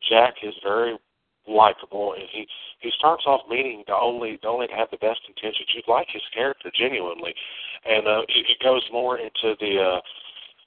[0.03, 0.99] Jack is very
[1.47, 2.47] likable, and he
[2.81, 5.71] he starts off meaning to only to only have the best intentions.
[5.75, 7.35] You like his character genuinely,
[7.85, 10.01] and uh, it, it goes more into the uh,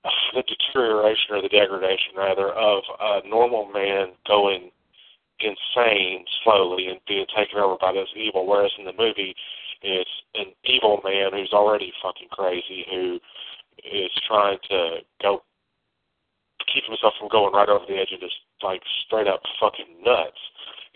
[0.35, 4.71] the deterioration or the degradation rather of a normal man going
[5.39, 8.47] insane slowly and being taken over by this evil.
[8.47, 9.35] Whereas in the movie,
[9.81, 13.19] it's an evil man who's already fucking crazy who
[13.83, 15.41] is trying to go
[16.73, 20.39] keep himself from going right over the edge of this like straight up fucking nuts.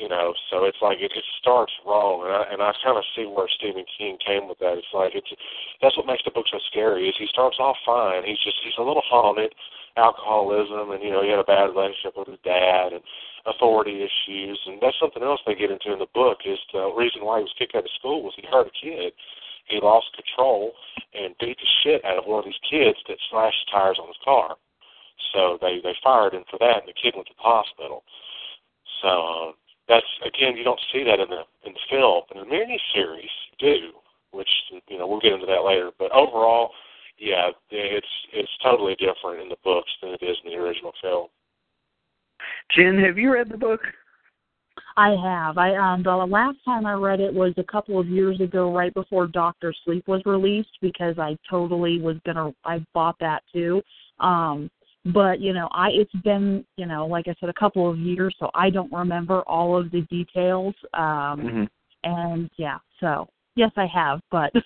[0.02, 3.06] You know, so it's like it, it starts wrong, and I and I kind of
[3.16, 4.82] see where Stephen King came with that.
[4.82, 5.30] It's like it's
[5.86, 7.08] that's what makes the book so scary.
[7.08, 9.54] Is he starts off fine, he's just he's a little haunted,
[9.98, 13.04] alcoholism, and you know he had a bad relationship with his dad, and
[13.46, 16.40] authority issues, and that's something else they get into in the book.
[16.46, 19.14] Is the reason why he was kicked out of school was he hurt a kid.
[19.68, 20.74] He lost control
[21.14, 24.20] and beat the shit out of one of these kids that slashed tires on his
[24.24, 24.56] car.
[25.34, 28.04] So they they fired him for that, and the kid went to the hospital.
[29.02, 29.54] So um,
[29.88, 32.24] that's again, you don't see that in the in the film.
[32.34, 33.92] In the miniseries, you do,
[34.32, 34.50] which
[34.88, 35.92] you know we'll get into that later.
[35.98, 36.72] But overall,
[37.18, 41.28] yeah, it's it's totally different in the books than it is in the original film.
[42.76, 43.82] Jen, have you read the book?
[44.98, 45.58] I have.
[45.58, 48.94] I um the last time I read it was a couple of years ago, right
[48.94, 52.54] before Doctor Sleep was released, because I totally was gonna.
[52.66, 53.82] I bought that too.
[54.20, 54.70] Um,
[55.06, 58.36] but you know, I it's been you know, like I said, a couple of years,
[58.40, 60.76] so I don't remember all of the details.
[60.94, 61.64] Um, mm-hmm.
[62.04, 64.52] and yeah, so yes, I have, but.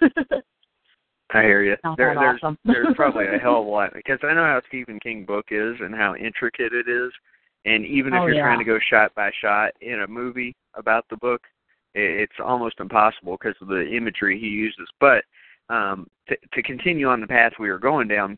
[1.34, 1.76] I hear you.
[1.98, 2.58] There, there's awesome.
[2.64, 5.76] there's probably a hell of a lot because I know how Stephen King book is
[5.82, 7.12] and how intricate it is,
[7.66, 8.44] and even if Oh, you're yeah.
[8.44, 11.42] trying to go shot by shot in a movie about the book,
[11.96, 14.88] it's almost impossible because of the imagery he uses.
[15.00, 15.24] But
[15.70, 18.38] um, to, to continue on the path we were going down,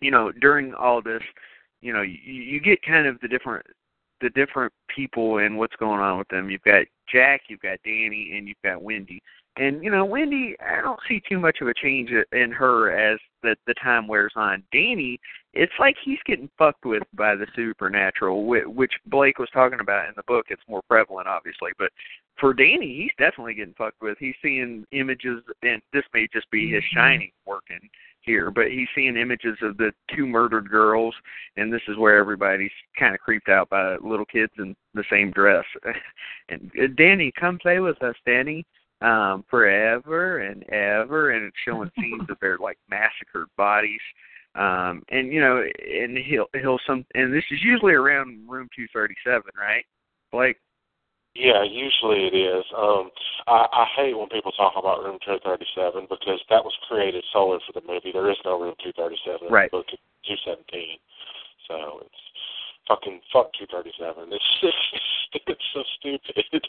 [0.00, 1.22] you know, during all this,
[1.80, 3.64] you know, you, you get kind of the different
[4.20, 6.48] the different people and what's going on with them.
[6.50, 9.20] You've got Jack, you've got Danny, and you've got Wendy.
[9.56, 13.18] And you know, Wendy, I don't see too much of a change in her as
[13.42, 14.64] the the time wears on.
[14.72, 15.20] Danny,
[15.52, 20.08] it's like he's getting fucked with by the supernatural, whi- which Blake was talking about
[20.08, 20.46] in the book.
[20.48, 21.90] It's more prevalent, obviously, but
[22.36, 24.18] for Danny, he's definitely getting fucked with.
[24.18, 26.94] He's seeing images, and this may just be his Mhm.
[26.94, 27.88] shining working
[28.22, 31.14] here, but he's seeing images of the two murdered girls,
[31.56, 35.30] and this is where everybody's kind of creeped out by little kids in the same
[35.30, 35.64] dress.
[36.48, 38.66] and uh, Danny, come play with us, Danny
[39.04, 44.00] um forever and ever and it's showing scenes of their like massacred bodies
[44.54, 49.42] um and you know and he'll he'll some and this is usually around room 237
[49.58, 49.84] right
[50.32, 50.56] blake
[51.34, 52.64] Yeah, usually it is.
[52.78, 53.10] Um,
[53.48, 57.74] I, I hate when people talk about Room 237 because that was created solely for
[57.74, 58.12] the movie.
[58.12, 59.68] There is no Room 237 in Right.
[59.70, 59.86] the book.
[60.26, 60.98] 217.
[61.66, 62.22] So it's
[62.86, 64.30] fucking fuck 237.
[64.30, 64.78] It's just,
[65.34, 66.66] it's so stupid.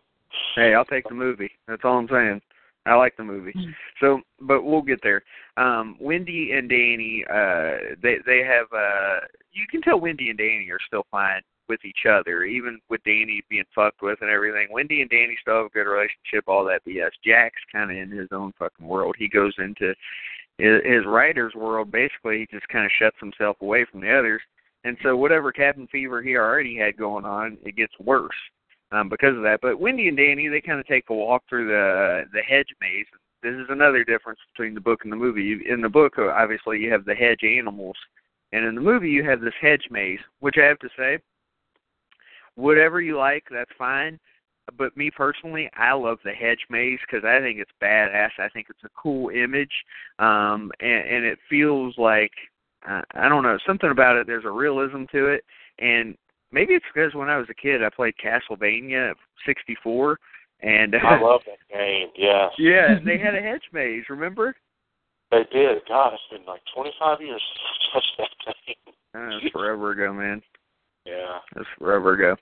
[0.56, 1.50] hey i'll take the movie.
[1.66, 2.40] That's all i'm saying.
[2.86, 3.52] I like the movie.
[3.52, 3.74] Mm.
[4.00, 5.22] so but we'll get there.
[5.56, 10.68] Um wendy and danny uh they they have uh you can tell wendy and danny
[10.70, 14.68] are still fine with each other even with danny being fucked with and everything.
[14.70, 18.10] Wendy and danny still have a good relationship all that bs jack's kind of in
[18.10, 19.16] his own fucking world.
[19.18, 19.94] He goes into
[20.56, 24.40] his, his writer's world basically he just kind of shuts himself away from the others.
[24.84, 28.32] And so whatever cabin fever he already had going on it gets worse
[28.92, 29.60] um, because of that.
[29.60, 33.06] But Wendy and Danny, they kind of take a walk through the the hedge maze.
[33.42, 35.60] This is another difference between the book and the movie.
[35.68, 37.96] In the book, uh, obviously, you have the hedge animals,
[38.52, 40.20] and in the movie, you have this hedge maze.
[40.40, 41.18] Which I have to say,
[42.54, 44.18] whatever you like, that's fine.
[44.76, 48.30] But me personally, I love the hedge maze because I think it's badass.
[48.38, 49.72] I think it's a cool image,
[50.18, 52.32] um, and, and it feels like
[52.86, 54.26] uh, I don't know something about it.
[54.26, 55.44] There's a realism to it,
[55.78, 56.16] and
[56.52, 59.14] maybe it's because when I was a kid, I played Castlevania
[59.46, 60.18] '64,
[60.62, 62.08] and I love that game.
[62.16, 64.04] Yeah, yeah, they had a hedge maze.
[64.08, 64.54] Remember?
[65.30, 65.82] they did.
[65.88, 67.60] God, it's been like 25 years since
[67.92, 68.94] I touched that game.
[69.14, 70.42] Uh, that's forever ago, man.
[71.04, 71.38] Yeah.
[71.54, 72.36] That's forever ago.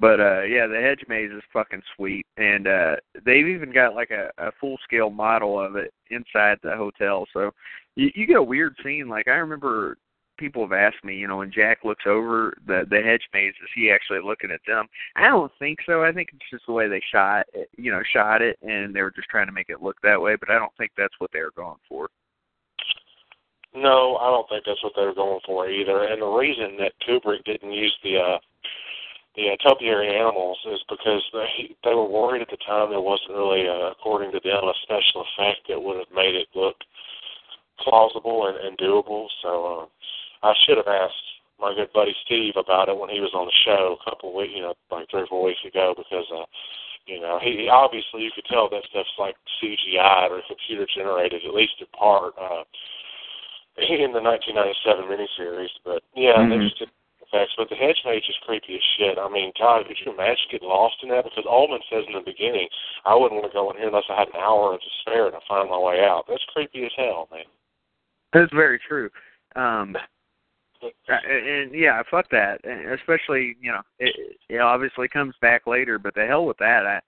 [0.00, 4.10] But uh yeah, the hedge maze is fucking sweet, and uh they've even got like
[4.10, 7.24] a, a full scale model of it inside the hotel.
[7.32, 7.52] So
[7.94, 9.08] you, you get a weird scene.
[9.08, 9.96] Like I remember
[10.42, 13.70] people have asked me, you know, when Jack looks over the the hedge maze, is
[13.76, 14.86] he actually looking at them?
[15.14, 16.02] I don't think so.
[16.02, 19.02] I think it's just the way they shot, it, you know, shot it, and they
[19.02, 20.34] were just trying to make it look that way.
[20.34, 22.08] But I don't think that's what they were going for.
[23.72, 26.04] No, I don't think that's what they were going for either.
[26.04, 28.38] And the reason that Kubrick didn't use the uh,
[29.36, 33.30] the uh, topiary animals is because they they were worried at the time there wasn't
[33.30, 36.74] really, uh, according to them, a special effect that would have made it look
[37.78, 39.26] plausible and, and doable.
[39.42, 39.86] So uh,
[40.42, 41.14] I should have asked
[41.60, 44.34] my good buddy Steve about it when he was on the show a couple of
[44.34, 46.44] weeks, you know, like three or four weeks ago, because uh,
[47.06, 51.54] you know he obviously you could tell that stuff's like CGI or computer generated, at
[51.54, 52.34] least in part.
[52.38, 52.64] Uh,
[53.78, 56.50] in the 1997 miniseries, but yeah, Mhm.
[56.50, 56.90] they just did
[57.22, 57.54] effects.
[57.56, 59.16] But the hedge maze is creepy as shit.
[59.18, 61.24] I mean, God, could you imagine getting lost in that?
[61.24, 62.68] Because Ullman says in the beginning,
[63.06, 65.40] I wouldn't want to go in here unless I had an hour to spare to
[65.48, 66.26] find my way out.
[66.28, 67.46] That's creepy as hell, man.
[68.32, 69.10] That's very true.
[69.56, 69.96] Um
[70.82, 72.60] Uh, and yeah, fuck that.
[72.64, 76.86] Especially, you know, it, it obviously comes back later, but the hell with that.
[76.86, 77.00] I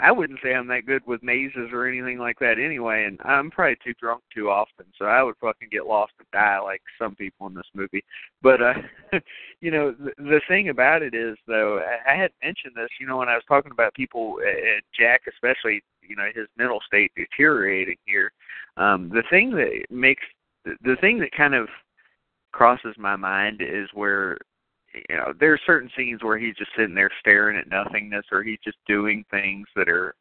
[0.00, 3.50] I wouldn't say I'm that good with mazes or anything like that anyway, and I'm
[3.50, 7.16] probably too drunk too often, so I would fucking get lost and die like some
[7.16, 8.04] people in this movie.
[8.40, 8.74] But uh
[9.60, 13.06] you know, the, the thing about it is though, I, I had mentioned this, you
[13.06, 17.10] know, when I was talking about people uh, Jack especially, you know, his mental state
[17.16, 18.30] deteriorating here.
[18.76, 20.22] Um the thing that makes
[20.64, 21.68] the, the thing that kind of
[22.58, 24.36] crosses my mind is where
[24.92, 28.58] you know, there's certain scenes where he's just sitting there staring at nothingness, or he's
[28.64, 30.16] just doing things that are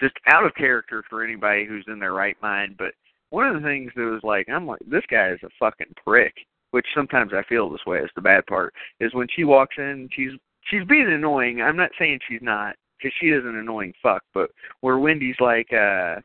[0.00, 2.76] just out of character for anybody who's in their right mind.
[2.78, 2.92] But
[3.30, 6.34] one of the things that was like, I'm like, this guy is a fucking prick.
[6.70, 7.98] Which sometimes I feel this way.
[7.98, 10.32] Is the bad part is when she walks in, she's
[10.68, 11.62] she's being annoying.
[11.62, 14.22] I'm not saying she's not because she is an annoying fuck.
[14.32, 16.16] But where Wendy's like uh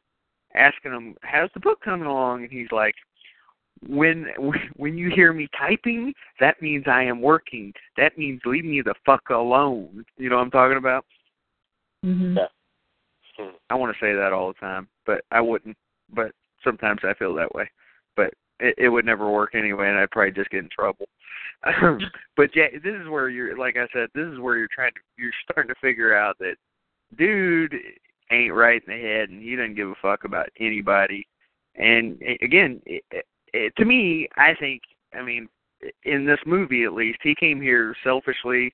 [0.56, 2.96] asking him, "How's the book coming along?" and he's like,
[3.88, 4.28] when
[4.76, 7.74] when you hear me typing, that means I am working.
[7.98, 10.04] That means leave me the fuck alone.
[10.18, 11.06] You know what I'm talking about?
[12.06, 12.38] Mhm.
[12.38, 12.48] Yeah.
[13.38, 13.56] Hmm.
[13.70, 15.78] I want to say that all the time, but I wouldn't.
[16.14, 16.32] But
[16.64, 17.70] sometimes I feel that way.
[18.16, 21.08] But it, it would never work anyway, and I'd probably just get in trouble.
[22.36, 25.00] but yeah, this is where you're, like I said, this is where you're trying to,
[25.18, 26.56] you're starting to figure out that
[27.18, 27.76] dude
[28.32, 31.28] ain't right in the head, and he doesn't give a fuck about anybody.
[31.76, 32.82] And a- again,
[33.54, 34.82] it, to me, I think,
[35.14, 35.48] I mean,
[36.04, 38.74] in this movie at least, he came here selfishly.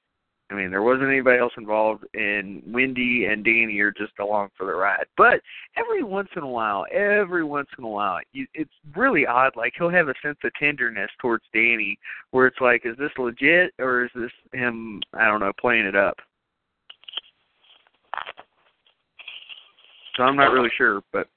[0.51, 4.67] I mean, there wasn't anybody else involved, and Wendy and Danny are just along for
[4.67, 5.05] the ride.
[5.17, 5.41] But
[5.75, 9.53] every once in a while, every once in a while, it's really odd.
[9.55, 11.97] Like he'll have a sense of tenderness towards Danny,
[12.29, 15.01] where it's like, is this legit or is this him?
[15.13, 16.15] I don't know, playing it up.
[20.15, 21.27] So I'm not really sure, but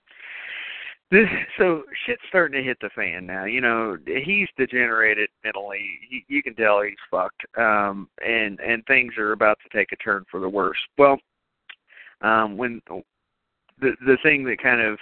[1.10, 3.44] this so shit's starting to hit the fan now.
[3.44, 5.98] You know, he's degenerated mentally.
[6.08, 7.42] He, you can tell he's fucked.
[7.56, 10.78] Um, and and things are about to take a turn for the worse.
[10.98, 11.18] Well,
[12.20, 12.82] um, when
[13.80, 14.98] the the thing that kind of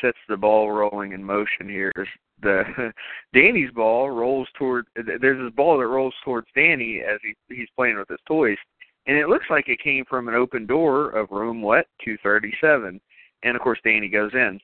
[0.00, 2.08] sets the ball rolling in motion here is
[2.40, 2.92] the
[3.34, 4.86] Danny's ball rolls toward.
[4.94, 8.58] There's this ball that rolls towards Danny as he he's playing with his toys,
[9.06, 13.00] and it looks like it came from an open door of room what 237,
[13.42, 14.60] and of course Danny goes in.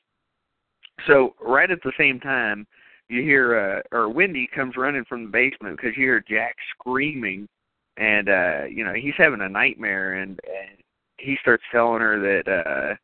[1.07, 2.67] So right at the same time,
[3.09, 7.49] you hear uh, or Wendy comes running from the basement because you hear Jack screaming,
[7.97, 10.79] and uh, you know he's having a nightmare, and, and
[11.19, 12.95] he starts telling her that uh,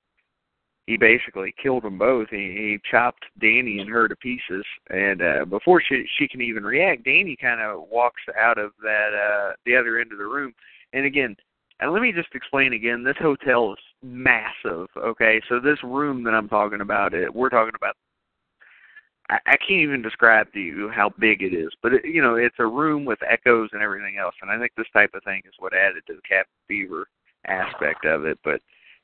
[0.87, 2.29] he basically killed them both.
[2.31, 6.65] He, he chopped Danny and her to pieces, and uh, before she she can even
[6.65, 10.53] react, Danny kind of walks out of that uh, the other end of the room,
[10.93, 11.37] and again.
[11.81, 13.03] And let me just explain again.
[13.03, 14.87] This hotel is massive.
[14.97, 17.97] Okay, so this room that I'm talking about, it we're talking about.
[19.29, 22.37] I, I can't even describe to you how big it is, but it, you know,
[22.37, 24.35] it's a room with echoes and everything else.
[24.43, 27.07] And I think this type of thing is what added to the cabin fever
[27.47, 28.39] aspect of it.
[28.45, 28.61] But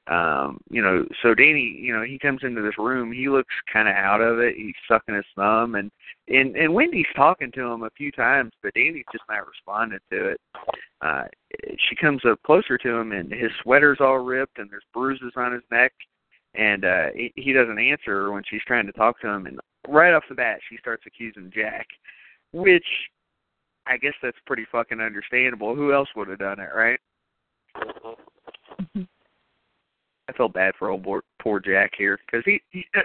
[0.09, 3.89] um, you know, so Danny, you know, he comes into this room, he looks kind
[3.89, 4.57] of out of it.
[4.57, 5.91] He's sucking his thumb, and
[6.29, 10.29] and and Wendy's talking to him a few times, but Danny's just not responding to
[10.29, 10.41] it.
[11.01, 11.25] Uh,
[11.89, 15.53] she comes up closer to him, and his sweater's all ripped, and there's bruises on
[15.53, 15.93] his neck,
[16.55, 19.47] and uh, he, he doesn't answer her when she's trying to talk to him.
[19.47, 21.87] And right off the bat, she starts accusing Jack,
[22.53, 22.87] which
[23.87, 25.75] I guess that's pretty fucking understandable.
[25.75, 26.99] Who else would have done it, right?
[30.31, 32.85] I felt bad for old poor, poor Jack here because he, he.
[32.97, 33.01] uh,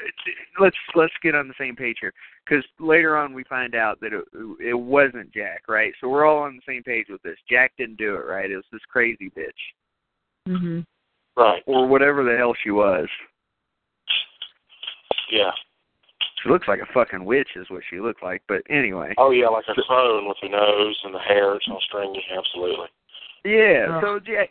[0.59, 2.13] Let's let's get on the same page here
[2.47, 4.23] because later on we find out that it,
[4.61, 5.91] it wasn't Jack, right?
[5.99, 7.38] So we're all on the same page with this.
[7.49, 8.49] Jack didn't do it, right?
[8.51, 9.51] It was this crazy bitch
[10.47, 10.85] Mhm.
[11.35, 11.61] Right.
[11.65, 13.07] or whatever the hell she was.
[15.31, 15.51] Yeah.
[16.43, 18.43] She looks like a fucking witch, is what she looked like.
[18.47, 21.55] But anyway, Oh yeah, like a crone with the nose and the hair.
[21.55, 22.23] It's all stringy.
[22.38, 22.88] Absolutely.
[23.43, 23.88] yeah.
[23.97, 24.01] Ugh.
[24.03, 24.49] So Jack,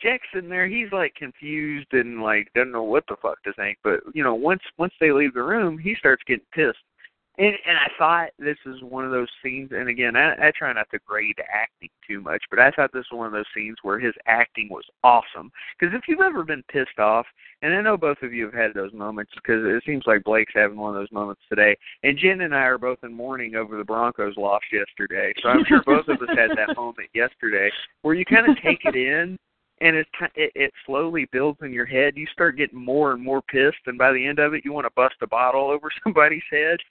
[0.00, 0.66] Jack's in there.
[0.66, 3.78] He's like confused and like doesn't know what the fuck to think.
[3.84, 6.78] But you know, once once they leave the room, he starts getting pissed.
[7.38, 9.70] And and I thought this is one of those scenes.
[9.72, 13.06] And again, I, I try not to grade acting too much, but I thought this
[13.10, 15.50] was one of those scenes where his acting was awesome.
[15.78, 17.26] Because if you've ever been pissed off,
[17.62, 20.52] and I know both of you have had those moments, because it seems like Blake's
[20.54, 21.76] having one of those moments today.
[22.02, 25.64] And Jen and I are both in mourning over the Broncos loss yesterday, so I'm
[25.66, 27.70] sure both of us had that moment yesterday
[28.02, 29.38] where you kind of take it in
[29.80, 32.16] and it's it, it slowly builds in your head.
[32.16, 34.86] You start getting more and more pissed, and by the end of it, you want
[34.86, 36.78] to bust a bottle over somebody's head.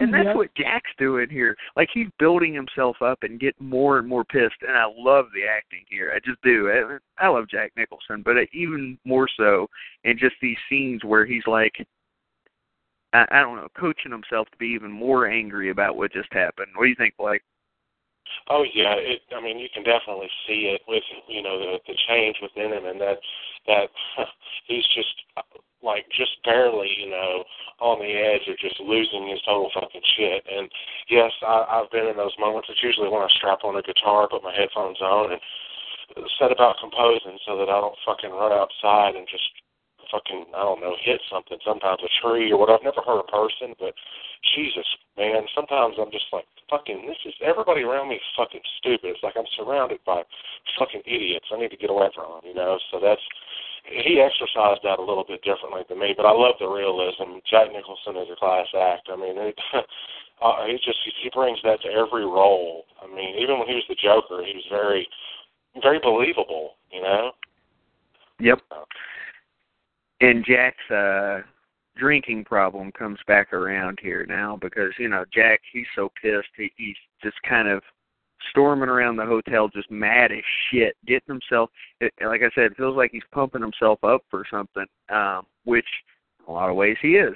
[0.00, 0.36] and that's Yep.
[0.36, 1.56] what Jack's doing here.
[1.76, 4.56] Like he's building himself up and getting more and more pissed.
[4.66, 6.12] And I love the acting here.
[6.14, 6.70] I just do.
[6.70, 9.68] I, I love Jack Nicholson, but even more so
[10.04, 11.74] in just these scenes where he's like.
[13.12, 16.68] I, I don't know, coaching himself to be even more angry about what just happened.
[16.74, 17.40] What do you think, Blake?
[18.48, 19.22] Oh yeah, it.
[19.34, 22.86] I mean, you can definitely see it with you know the the change within him,
[22.86, 23.18] and that
[23.66, 23.88] that
[24.66, 25.14] he's just
[25.82, 27.44] like just barely you know
[27.80, 30.44] on the edge of just losing his total fucking shit.
[30.46, 30.70] And
[31.10, 32.68] yes, I, I've been in those moments.
[32.70, 35.40] It's usually when I strap on a guitar, put my headphones on, and
[36.38, 39.44] set about composing so that I don't fucking run outside and just
[40.10, 42.70] fucking I don't know hit something, sometimes a tree or what.
[42.70, 43.94] I've never hurt a person, but
[44.54, 44.86] Jesus
[45.16, 45.48] man.
[45.54, 49.16] Sometimes I'm just like, fucking, this is everybody around me is fucking stupid.
[49.16, 50.22] It's like I'm surrounded by
[50.78, 51.48] fucking idiots.
[51.52, 52.78] I need to get away from them, you know.
[52.92, 53.22] So that's
[53.86, 57.38] he exercised that a little bit differently than me, but I love the realism.
[57.48, 59.08] Jack Nicholson is a class act.
[59.10, 59.58] I mean, it,
[60.42, 62.84] uh, he just he brings that to every role.
[63.02, 65.06] I mean, even when he was the Joker, he was very,
[65.82, 66.76] very believable.
[66.90, 67.32] You know.
[68.38, 68.60] Yep.
[70.20, 71.40] And Jack's uh
[71.96, 76.48] drinking problem comes back around here now because you know Jack he's so pissed.
[76.56, 77.82] He, he's just kind of
[78.50, 82.76] storming around the hotel just mad as shit getting himself it, like I said it
[82.76, 85.86] feels like he's pumping himself up for something um which
[86.40, 87.34] in a lot of ways he is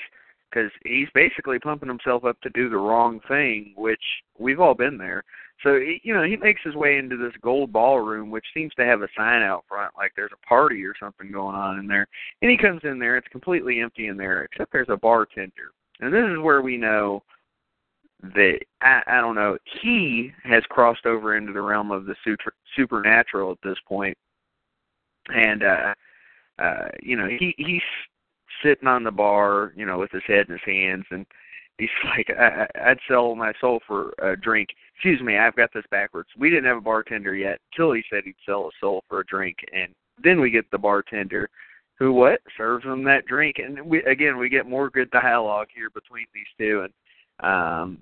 [0.51, 4.03] because he's basically pumping himself up to do the wrong thing which
[4.39, 5.25] we've all been there
[5.63, 8.85] so he, you know he makes his way into this gold ballroom which seems to
[8.85, 12.07] have a sign out front like there's a party or something going on in there.
[12.43, 13.17] And he comes in there.
[13.17, 15.73] It's completely empty in there except there's a bartender.
[16.01, 17.23] And this is where we know
[18.23, 22.53] that I, I don't know he has crossed over into the realm of the super,
[22.77, 24.17] supernatural at this point.
[25.29, 25.95] and uh
[26.59, 27.83] uh you know he he's
[28.63, 31.05] sitting on the bar you know with his head in his hands.
[31.11, 31.27] And
[31.81, 35.85] he's like I, I'd sell my soul for a drink excuse me I've got this
[35.91, 39.21] backwards we didn't have a bartender yet till he said he'd sell a soul for
[39.21, 41.49] a drink and then we get the bartender
[41.99, 45.91] who what serves him that drink and we again we get more good dialogue here
[45.91, 46.93] between these two and
[47.49, 47.99] um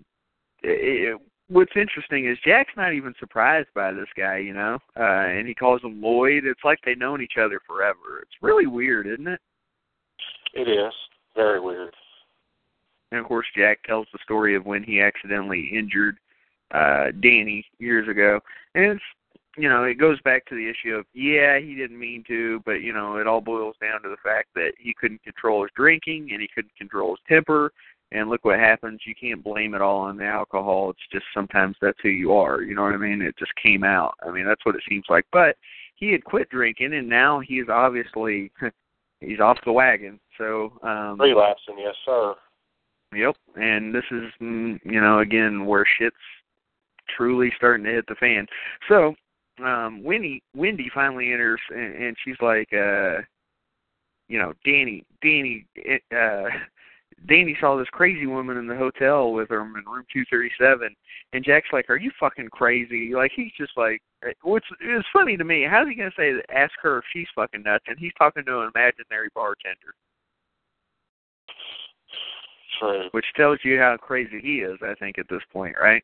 [0.63, 1.19] it,
[1.49, 5.55] what's interesting is Jack's not even surprised by this guy, you know, uh, and he
[5.55, 6.45] calls him Lloyd.
[6.45, 8.21] It's like they've known each other forever.
[8.23, 9.41] It's really weird, isn't it?
[10.55, 10.93] It is
[11.35, 11.95] very weird.
[13.11, 16.19] And of course, Jack tells the story of when he accidentally injured
[16.73, 18.41] uh Danny years ago,
[18.75, 19.03] and it's
[19.57, 22.83] you know it goes back to the issue of yeah he didn't mean to, but
[22.83, 26.29] you know it all boils down to the fact that he couldn't control his drinking
[26.33, 27.73] and he couldn't control his temper
[28.13, 29.01] and look what happens.
[29.05, 30.91] You can't blame it all on the alcohol.
[30.91, 32.63] It's just sometimes that's who you are.
[32.63, 33.21] You know what I mean?
[33.21, 34.15] It just came out.
[34.27, 35.27] I mean, that's what it seems like.
[35.33, 35.57] But
[35.97, 38.51] he had quit drinking, and now he's obviously
[39.21, 40.21] he's off the wagon.
[40.39, 42.35] So um relapsing, yes, sir.
[43.15, 43.37] Yep.
[43.57, 46.17] And this is mm, you know again where shit's
[47.17, 48.47] truly starting to hit the fan.
[48.89, 49.15] So
[49.65, 53.23] um Wendy Wendy finally enters, and, and she's like, uh
[54.29, 56.51] you know, Danny, Danny, it, uh
[57.27, 60.95] Danny saw this crazy woman in the hotel with him in room 237,
[61.33, 64.01] and Jack's like, "Are you fucking crazy?" Like he's just like,
[64.43, 65.67] what's it's funny to me.
[65.69, 68.71] How's he gonna say ask her if she's fucking nuts, and he's talking to an
[68.75, 69.95] imaginary bartender,
[72.79, 73.09] True.
[73.13, 74.79] which tells you how crazy he is.
[74.83, 76.03] I think at this point, right?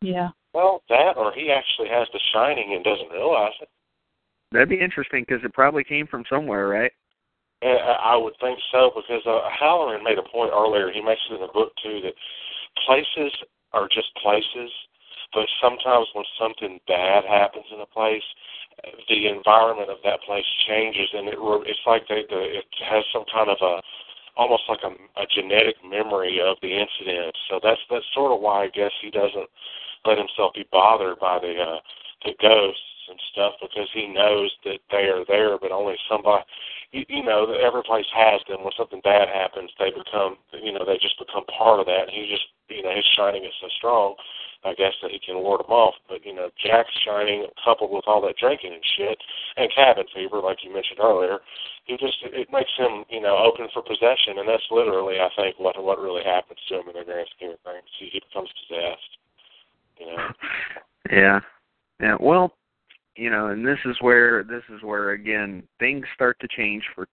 [0.00, 0.28] Yeah.
[0.52, 3.68] Well, that or he actually has the shining and doesn't realize it.
[4.52, 6.92] That'd be interesting because it probably came from somewhere, right?
[7.62, 10.90] And I I would think so because uh, Hallorann made a point earlier.
[10.92, 12.14] He makes it in the book too that
[12.86, 13.32] places
[13.72, 14.70] are just places,
[15.32, 18.24] but sometimes when something bad happens in a place,
[19.08, 23.04] the environment of that place changes, and it re- it's like they the, it has
[23.12, 23.80] some kind of a
[24.36, 27.36] almost like a, a genetic memory of the incident.
[27.48, 29.48] So that's that's sort of why I guess he doesn't
[30.04, 31.80] let himself be bothered by the uh,
[32.24, 36.44] the ghosts and stuff because he knows that they are there, but only somebody
[36.92, 38.62] you, you know, every place has them.
[38.62, 42.08] When something bad happens, they become, you know, they just become part of that.
[42.08, 44.14] And he just, you know, his shining is so strong,
[44.64, 45.94] I guess, that he can ward them off.
[46.08, 49.18] But you know, Jack's shining, coupled with all that drinking and shit,
[49.56, 51.38] and cabin fever, like you mentioned earlier,
[51.84, 55.58] he just it makes him, you know, open for possession, and that's literally, I think,
[55.58, 57.86] what what really happens to him in the grand scheme of things.
[57.98, 59.12] He, he becomes possessed.
[59.98, 60.28] You know.
[61.08, 61.38] Yeah.
[62.00, 62.16] Yeah.
[62.18, 62.52] Well,
[63.16, 67.06] you know, and this is where this is where again things start to change for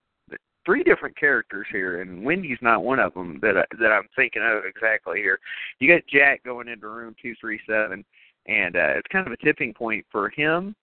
[0.66, 4.42] three different characters here, and Wendy's not one of them that I, that I'm thinking
[4.42, 5.40] of exactly here.
[5.80, 8.04] You got Jack going into room two three seven,
[8.48, 10.76] and uh, it's kind of a tipping point for him,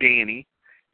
[0.00, 0.46] Danny,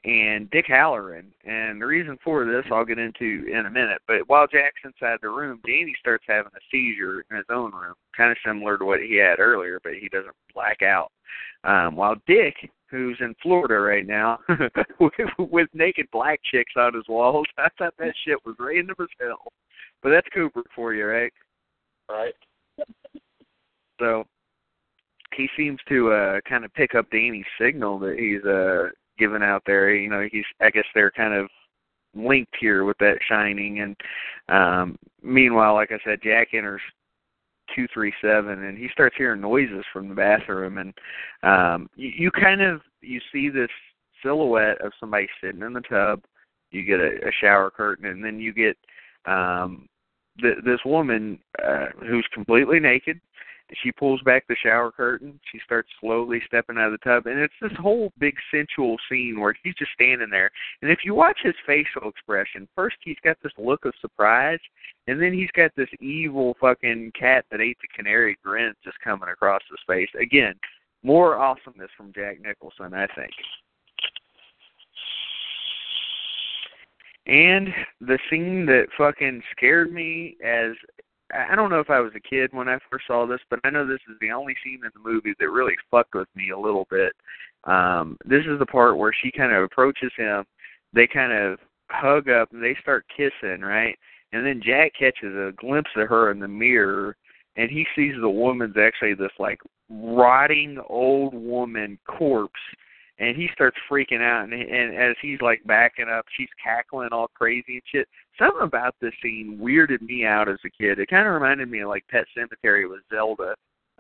[0.04, 1.26] and Dick Hallorann.
[1.44, 4.00] And the reason for this I'll get into in a minute.
[4.06, 7.94] But while Jack's inside the room, Danny starts having a seizure in his own room,
[8.16, 11.12] kind of similar to what he had earlier, but he doesn't black out.
[11.64, 12.54] Um, while Dick,
[12.90, 14.38] who's in Florida right now,
[15.00, 19.08] with, with naked black chicks on his walls, I thought that shit was random as
[19.20, 19.52] hell.
[20.02, 21.32] But that's Kubrick for you, right?
[22.10, 22.34] Right.
[24.00, 24.24] So
[25.36, 29.62] he seems to uh kind of pick up Danny's signal that he's uh giving out
[29.66, 29.94] there.
[29.94, 31.48] You know, he's I guess they're kind of
[32.16, 33.96] linked here with that shining and
[34.48, 36.80] um meanwhile, like I said, Jack enters
[37.74, 40.94] two three seven and he starts hearing noises from the bathroom and
[41.42, 43.70] um you, you kind of you see this
[44.22, 46.22] silhouette of somebody sitting in the tub.
[46.70, 48.76] You get a, a shower curtain and then you get
[49.26, 49.88] um
[50.40, 53.20] th- this woman uh who's completely naked
[53.82, 55.38] she pulls back the shower curtain.
[55.50, 59.38] She starts slowly stepping out of the tub, and it's this whole big sensual scene
[59.38, 60.50] where he's just standing there.
[60.82, 64.60] And if you watch his facial expression, first he's got this look of surprise,
[65.06, 69.28] and then he's got this evil fucking cat that ate the canary grin just coming
[69.28, 70.10] across his face.
[70.20, 70.54] Again,
[71.02, 73.32] more awesomeness from Jack Nicholson, I think.
[77.26, 77.68] And
[78.00, 80.72] the scene that fucking scared me as
[81.32, 83.70] I don't know if I was a kid when I first saw this, but I
[83.70, 86.58] know this is the only scene in the movie that really fucked with me a
[86.58, 87.12] little bit.
[87.64, 90.44] Um, this is the part where she kind of approaches him.
[90.92, 91.58] They kind of
[91.90, 93.96] hug up and they start kissing, right?
[94.32, 97.16] And then Jack catches a glimpse of her in the mirror,
[97.56, 102.60] and he sees the woman's actually this like rotting old woman corpse
[103.20, 107.28] and he starts freaking out and and as he's like backing up she's cackling all
[107.34, 108.08] crazy and shit.
[108.38, 110.98] Something about this scene weirded me out as a kid.
[110.98, 113.54] It kind of reminded me of like Pet Sematary with zelda.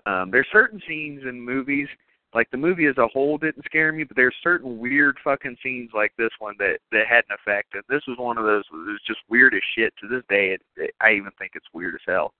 [0.06, 1.88] Um there's certain scenes in movies
[2.34, 5.90] like the movie as a whole didn't scare me but there's certain weird fucking scenes
[5.94, 8.76] like this one that that had an effect and this was one of those that
[8.78, 11.94] was just weird as shit to this day it, it, i even think it's weird
[11.94, 12.32] as hell.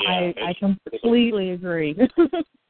[0.00, 1.96] Yeah, I I completely agree.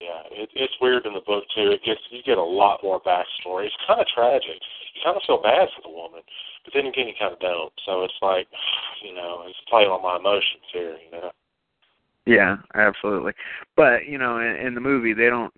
[0.00, 1.70] Yeah, it, it's weird in the book too.
[1.70, 3.66] It gets you get a lot more backstory.
[3.66, 4.56] It's kind of tragic.
[4.96, 6.22] You kind of feel bad for the woman,
[6.64, 7.72] but then again, you kind of don't.
[7.84, 8.48] So it's like,
[9.04, 10.96] you know, it's playing on my emotions here.
[11.04, 11.30] You know.
[12.24, 13.32] Yeah, absolutely.
[13.76, 15.52] But you know, in, in the movie, they don't.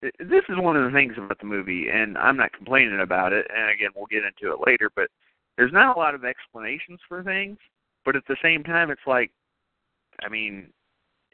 [0.00, 3.46] This is one of the things about the movie, and I'm not complaining about it.
[3.54, 4.90] And again, we'll get into it later.
[4.96, 5.08] But
[5.56, 7.58] there's not a lot of explanations for things.
[8.04, 9.30] But at the same time, it's like,
[10.24, 10.68] I mean,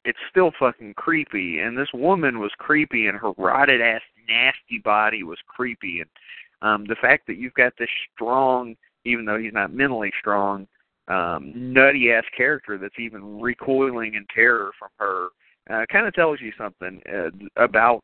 [0.06, 1.58] it's still fucking creepy.
[1.58, 6.00] And this woman was creepy, and her rotted ass, nasty body was creepy.
[6.00, 6.10] And
[6.62, 10.66] um the fact that you've got this strong, even though he's not mentally strong,
[11.08, 15.28] um nutty ass character that's even recoiling in terror from her
[15.70, 17.30] uh kind of tells you something uh,
[17.62, 18.02] about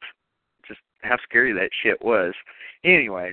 [0.67, 2.33] just how scary that shit was
[2.85, 3.33] anyway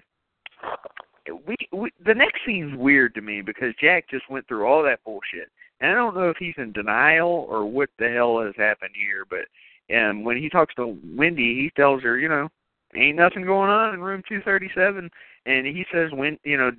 [1.46, 5.04] we, we the next scene's weird to me because jack just went through all that
[5.04, 5.50] bullshit
[5.82, 9.26] and i don't know if he's in denial or what the hell has happened here
[9.30, 12.48] but um when he talks to wendy he tells her you know
[12.96, 15.10] ain't nothing going on in room 237
[15.46, 16.72] and he says when you know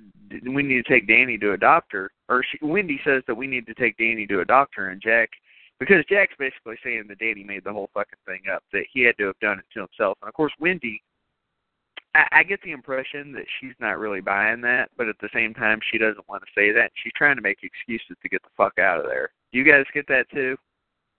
[0.45, 2.11] we need to take Danny to a doctor.
[2.29, 5.29] Or she, Wendy says that we need to take Danny to a doctor and Jack
[5.79, 9.17] because Jack's basically saying that Danny made the whole fucking thing up that he had
[9.17, 10.17] to have done it to himself.
[10.21, 11.01] And of course Wendy
[12.13, 15.53] I, I get the impression that she's not really buying that but at the same
[15.53, 18.49] time she doesn't want to say that she's trying to make excuses to get the
[18.55, 20.57] fuck out of there do you guys get that too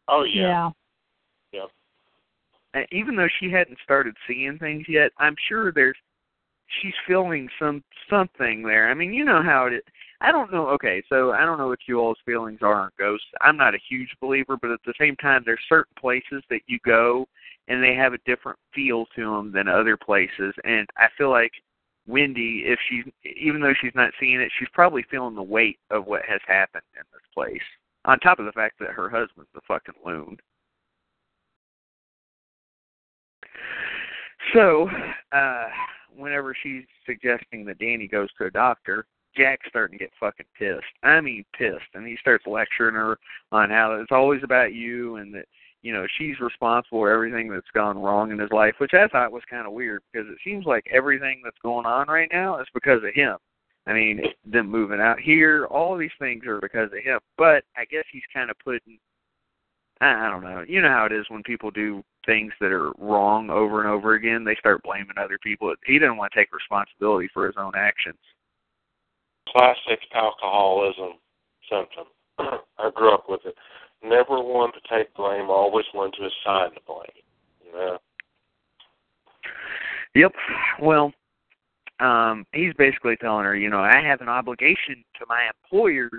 [0.08, 0.70] Oh yeah.
[1.52, 1.64] yeah.
[2.74, 5.96] uh, even though she hadn't started seeing things yet, I'm sure there's
[6.80, 8.90] she's feeling some something there.
[8.90, 9.84] I mean, you know how it.
[10.20, 10.68] I don't know.
[10.68, 13.26] Okay, so I don't know what you all's feelings are on ghosts.
[13.40, 16.78] I'm not a huge believer, but at the same time, there's certain places that you
[16.84, 17.26] go
[17.68, 20.54] and they have a different feel to them than other places.
[20.64, 21.52] And I feel like
[22.06, 23.04] Wendy, if she's
[23.40, 26.82] even though she's not seeing it, she's probably feeling the weight of what has happened
[26.94, 27.62] in this place.
[28.04, 30.36] On top of the fact that her husband's a fucking loon.
[34.52, 34.90] So,
[35.30, 35.68] uh,
[36.16, 39.06] whenever she's suggesting that Danny goes to a doctor,
[39.36, 40.82] Jack's starting to get fucking pissed.
[41.02, 43.18] I mean, pissed, and he starts lecturing her
[43.50, 45.46] on how it's always about you and that
[45.82, 49.32] you know she's responsible for everything that's gone wrong in his life, which I thought
[49.32, 52.66] was kind of weird because it seems like everything that's going on right now is
[52.72, 53.36] because of him.
[53.86, 57.18] I mean, them moving out here, all these things are because of him.
[57.36, 58.98] But I guess he's kind of putting
[60.02, 60.64] I I don't know.
[60.66, 64.14] You know how it is when people do things that are wrong over and over
[64.14, 65.74] again, they start blaming other people.
[65.86, 68.18] He didn't want to take responsibility for his own actions.
[69.48, 71.14] Classic alcoholism
[71.70, 72.04] symptom.
[72.78, 73.54] I grew up with it.
[74.04, 77.06] Never one to take blame, always one to assign the blame.
[77.64, 77.98] You know.
[80.14, 80.32] Yep.
[80.80, 81.12] Well,
[82.00, 86.10] um, he's basically telling her, you know, I have an obligation to my employers,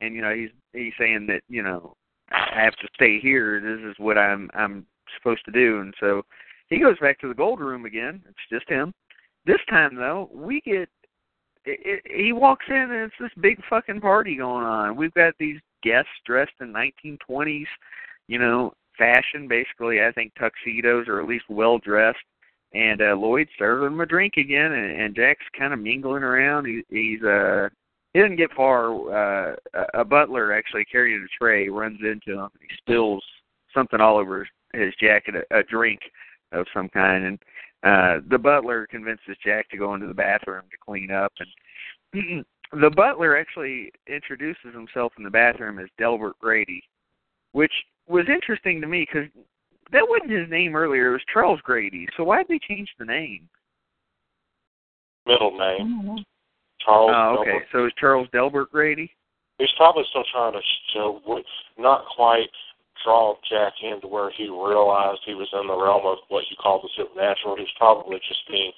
[0.00, 1.94] and you know, he's he's saying that you know
[2.30, 3.60] I have to stay here.
[3.60, 6.22] This is what I'm I'm supposed to do, and so
[6.68, 8.22] he goes back to the gold room again.
[8.28, 8.92] It's just him.
[9.46, 10.88] This time though, we get
[11.64, 14.96] it, it, he walks in and it's this big fucking party going on.
[14.96, 17.66] We've got these guests dressed in 1920s,
[18.28, 20.02] you know, fashion basically.
[20.02, 22.18] I think tuxedos or at least well dressed.
[22.74, 26.64] And uh, Lloyd's serving him a drink again, and, and Jack's kind of mingling around.
[26.64, 27.68] He, he's uh,
[28.14, 28.92] he doesn't get far.
[29.52, 32.48] Uh, a a butler actually carrying a tray runs into him.
[32.52, 33.22] And he spills
[33.74, 36.00] something all over his jacket, a, a drink
[36.52, 37.38] of some kind, and
[37.84, 42.44] uh the butler convinces Jack to go into the bathroom to clean up and
[42.80, 46.82] the butler actually introduces himself in the bathroom as Delbert Grady.
[47.52, 47.72] which
[48.08, 49.28] was interesting to me because
[49.92, 51.10] that wasn't his name earlier.
[51.10, 52.08] It was Charles Grady.
[52.16, 53.48] So why did they change the name?
[55.26, 56.24] Middle name.
[56.84, 57.12] Charles.
[57.14, 57.50] Oh, okay.
[57.50, 57.68] Delbert.
[57.72, 59.10] So it's Charles Delbert Grady.
[59.58, 60.60] He's probably still trying to
[60.92, 61.20] show,
[61.78, 62.50] not quite
[63.04, 66.82] draw Jack into where he realized he was in the realm of what you call
[66.82, 67.56] the supernatural.
[67.56, 68.72] He's probably just being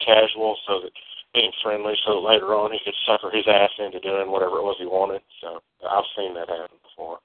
[0.00, 0.92] casual, so that
[1.34, 4.64] being friendly, so that later on he could sucker his ass into doing whatever it
[4.64, 5.22] was he wanted.
[5.40, 7.18] So I've seen that happen before.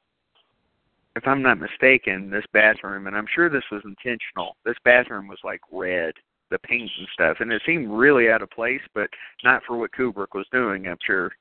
[1.15, 4.57] If I'm not mistaken, this bathroom, and I'm sure this was intentional.
[4.65, 6.13] This bathroom was like red,
[6.51, 9.09] the paint and stuff, and it seemed really out of place, but
[9.43, 10.87] not for what Kubrick was doing.
[10.87, 11.31] I'm sure.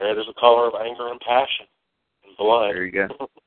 [0.00, 1.66] Red is the color of anger and passion
[2.26, 2.74] and blood.
[2.74, 3.08] There you go.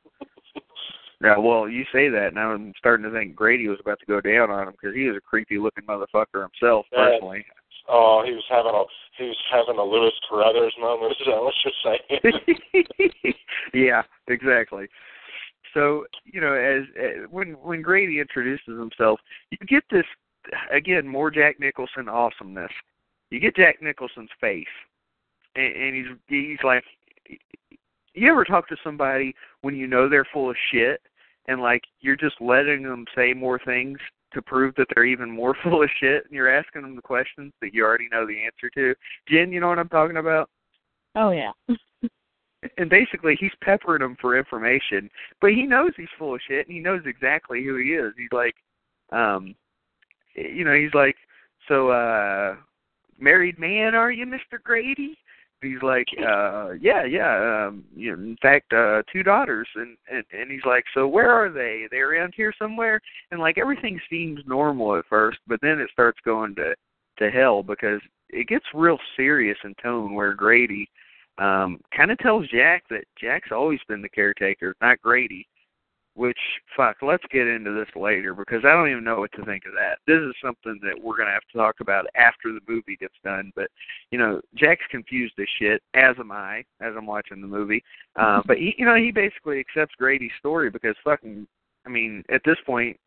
[1.21, 4.21] Yeah, well, you say that, now I'm starting to think Grady was about to go
[4.21, 7.09] down on him because he was a creepy looking motherfucker himself, Yeah.
[7.11, 7.45] personally.
[7.89, 8.83] Oh, he was having a
[9.17, 11.11] he was having a Lewis Carruthers moment.
[11.19, 11.97] Is that what you're
[12.93, 13.33] saying?
[13.73, 14.87] yeah, exactly.
[15.73, 20.05] So you know, as, as when when Grady introduces himself, you get this
[20.71, 22.71] again more Jack Nicholson awesomeness.
[23.31, 24.67] You get Jack Nicholson's face,
[25.55, 26.83] and, and he's he's like,
[28.13, 31.01] you ever talk to somebody when you know they're full of shit,
[31.49, 33.97] and like you're just letting them say more things
[34.33, 37.51] to prove that they're even more full of shit, and you're asking them the questions
[37.61, 38.93] that you already know the answer to.
[39.27, 40.49] Jen, you know what I'm talking about?
[41.15, 41.51] Oh yeah.
[42.77, 45.09] and basically he's peppering them for information,
[45.41, 48.13] but he knows he's full of shit and he knows exactly who he is.
[48.17, 48.55] He's like,
[49.11, 49.55] um,
[50.35, 51.15] you know, he's like,
[51.67, 52.55] so, uh,
[53.19, 55.17] married man, are you, Mister Grady?
[55.61, 57.67] He's like, uh, yeah, yeah.
[57.67, 61.31] Um, you know, in fact, uh, two daughters, and, and and he's like, so where
[61.31, 61.87] are they?
[61.91, 63.01] They're they around here somewhere?
[63.31, 66.75] And like everything seems normal at first, but then it starts going to
[67.17, 67.99] to hell because
[68.29, 70.13] it gets real serious in tone.
[70.13, 70.89] Where Grady
[71.39, 75.45] um kind of tells Jack that Jack's always been the caretaker, not Grady.
[76.19, 76.37] Which
[76.75, 79.71] fuck, let's get into this later because I don't even know what to think of
[79.71, 79.99] that.
[80.05, 83.53] This is something that we're gonna have to talk about after the movie gets done.
[83.55, 83.69] But
[84.11, 87.81] you know, Jack's confused as shit, as am I, as I'm watching the movie.
[88.17, 91.47] Uh, but he, you know, he basically accepts Grady's story because fucking,
[91.85, 92.99] I mean, at this point,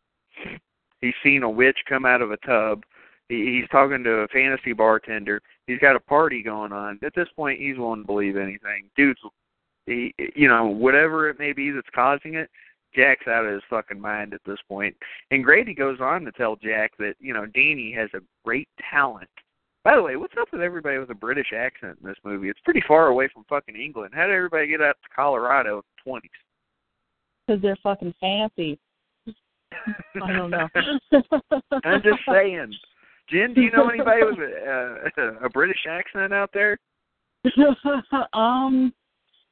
[1.03, 2.83] he's seen a witch come out of a tub.
[3.29, 5.43] He, he's talking to a fantasy bartender.
[5.67, 6.99] He's got a party going on.
[7.05, 8.89] At this point, he's willing to believe anything.
[8.97, 9.21] Dude's,
[9.85, 12.49] he, you know, whatever it may be that's causing it,
[12.95, 14.95] Jack's out of his fucking mind at this point.
[15.30, 19.28] And Grady goes on to tell Jack that, you know, Danny has a great talent.
[19.84, 22.49] By the way, what's up with everybody with a British accent in this movie?
[22.49, 24.12] It's pretty far away from fucking England.
[24.14, 26.20] How did everybody get out to Colorado in the 20s?
[27.47, 28.78] Because they're fucking fancy.
[30.22, 30.68] I don't know.
[31.84, 32.72] I'm just saying.
[33.28, 36.78] Jen, do you know anybody with a, uh, a British accent out there?
[38.32, 38.93] um,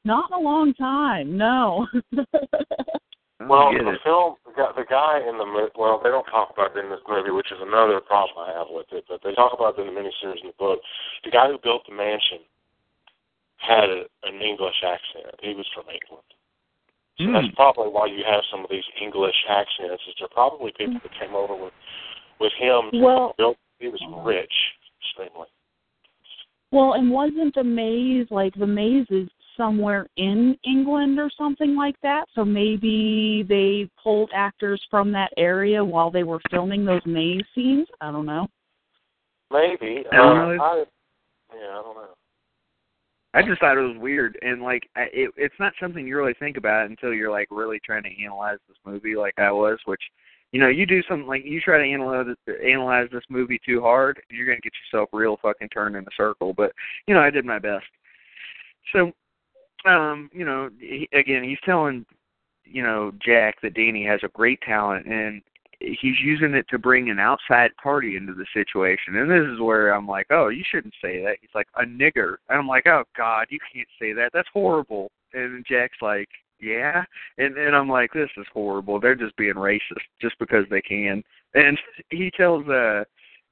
[0.04, 1.36] not in a long time.
[1.36, 1.86] No.
[3.40, 4.00] I don't Well, the it.
[4.04, 7.50] film, the guy, in the well, they don't talk about it in this movie, which
[7.50, 9.04] is another problem I have with it.
[9.08, 10.80] But they talk about it in the miniseries in the book.
[11.24, 12.44] The guy who built the mansion
[13.56, 15.34] had a, an English accent.
[15.40, 16.28] He was from England.
[17.16, 17.32] So Hmm.
[17.32, 20.02] that's probably why you have some of these English accents.
[20.08, 21.72] Is they're probably people that came over with
[22.40, 22.90] with him.
[23.00, 24.52] Well- built, he was rich,
[25.00, 25.48] extremely.
[26.72, 31.96] well, and wasn't the maze like the maze is somewhere in England or something like
[32.02, 32.26] that?
[32.34, 37.88] So maybe they pulled actors from that area while they were filming those maze scenes.
[38.00, 38.46] I don't know.
[39.50, 40.04] Maybe.
[40.12, 40.62] I don't uh, know.
[40.62, 40.84] I,
[41.54, 42.14] yeah, I don't know.
[43.32, 46.34] I just thought it was weird, and like I, it, it's not something you really
[46.40, 49.78] think about until you're like really trying to analyze this movie, like I was.
[49.84, 50.02] Which,
[50.50, 52.26] you know, you do something like you try to analyze
[52.64, 56.16] analyze this movie too hard, and you're gonna get yourself real fucking turned in a
[56.16, 56.52] circle.
[56.52, 56.72] But
[57.06, 57.86] you know, I did my best.
[58.92, 59.12] So,
[59.86, 62.04] um, you know, he, again, he's telling,
[62.64, 65.42] you know, Jack that Danny has a great talent, and
[65.80, 69.16] he's using it to bring an outside party into the situation.
[69.16, 71.38] And this is where I'm like, oh, you shouldn't say that.
[71.40, 72.36] He's like, a nigger.
[72.48, 74.30] And I'm like, oh, God, you can't say that.
[74.32, 75.10] That's horrible.
[75.32, 76.28] And Jack's like,
[76.60, 77.04] yeah.
[77.38, 79.00] And and I'm like, this is horrible.
[79.00, 79.80] They're just being racist
[80.20, 81.22] just because they can.
[81.54, 81.78] And
[82.10, 83.04] he tells, uh,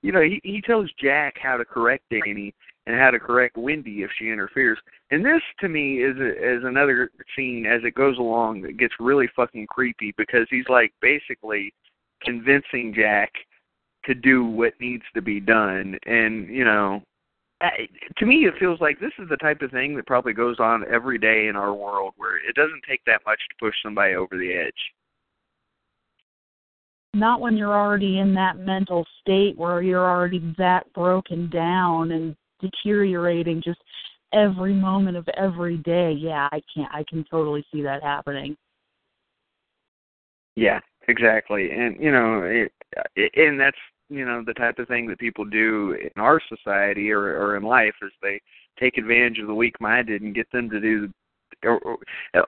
[0.03, 2.55] you know, he he tells Jack how to correct Danny
[2.89, 4.79] and how to correct Wendy if she interferes.
[5.11, 8.95] And this to me is a, is another scene as it goes along that gets
[8.99, 11.75] really fucking creepy because he's like basically
[12.23, 13.31] convincing Jack
[14.07, 15.99] to do what needs to be done.
[16.07, 17.03] And, you know,
[17.61, 20.57] I, to me it feels like this is the type of thing that probably goes
[20.59, 24.15] on every day in our world where it doesn't take that much to push somebody
[24.15, 24.73] over the edge.
[27.13, 32.35] Not when you're already in that mental state where you're already that broken down and
[32.61, 33.63] deteriorating.
[33.65, 33.81] Just
[34.33, 36.13] every moment of every day.
[36.13, 36.93] Yeah, I can't.
[36.93, 38.57] I can totally see that happening.
[40.57, 41.71] Yeah, exactly.
[41.71, 42.73] And you know, it,
[43.17, 43.77] it, and that's
[44.09, 47.63] you know the type of thing that people do in our society or or in
[47.63, 48.41] life is they
[48.79, 51.11] take advantage of the weak-minded and get them to do
[51.65, 51.99] or, or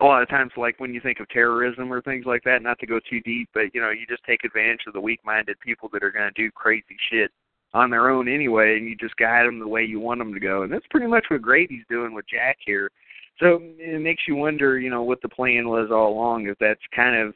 [0.01, 2.79] a lot of times like when you think of terrorism or things like that not
[2.79, 5.89] to go too deep but you know you just take advantage of the weak-minded people
[5.93, 7.31] that are going to do crazy shit
[7.73, 10.41] on their own anyway and you just guide them the way you want them to
[10.41, 12.91] go and that's pretty much what Grady's doing with Jack here
[13.39, 16.81] so it makes you wonder you know what the plan was all along if that's
[16.95, 17.35] kind of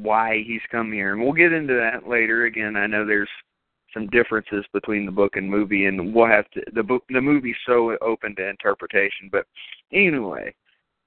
[0.00, 3.28] why he's come here and we'll get into that later again I know there's
[3.96, 7.56] some differences between the book and movie, and we'll have to the book the movie's
[7.66, 9.30] so open to interpretation.
[9.32, 9.46] But
[9.92, 10.54] anyway,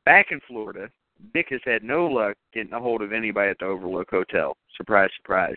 [0.05, 0.89] back in Florida,
[1.33, 4.57] Dick has had no luck getting a hold of anybody at the Overlook Hotel.
[4.75, 5.55] Surprise, surprise.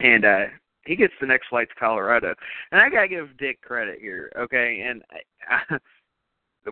[0.00, 0.44] And uh
[0.86, 2.34] he gets the next flight to Colorado,
[2.72, 4.84] and I gotta give Dick credit here, okay?
[4.88, 5.78] And I, I,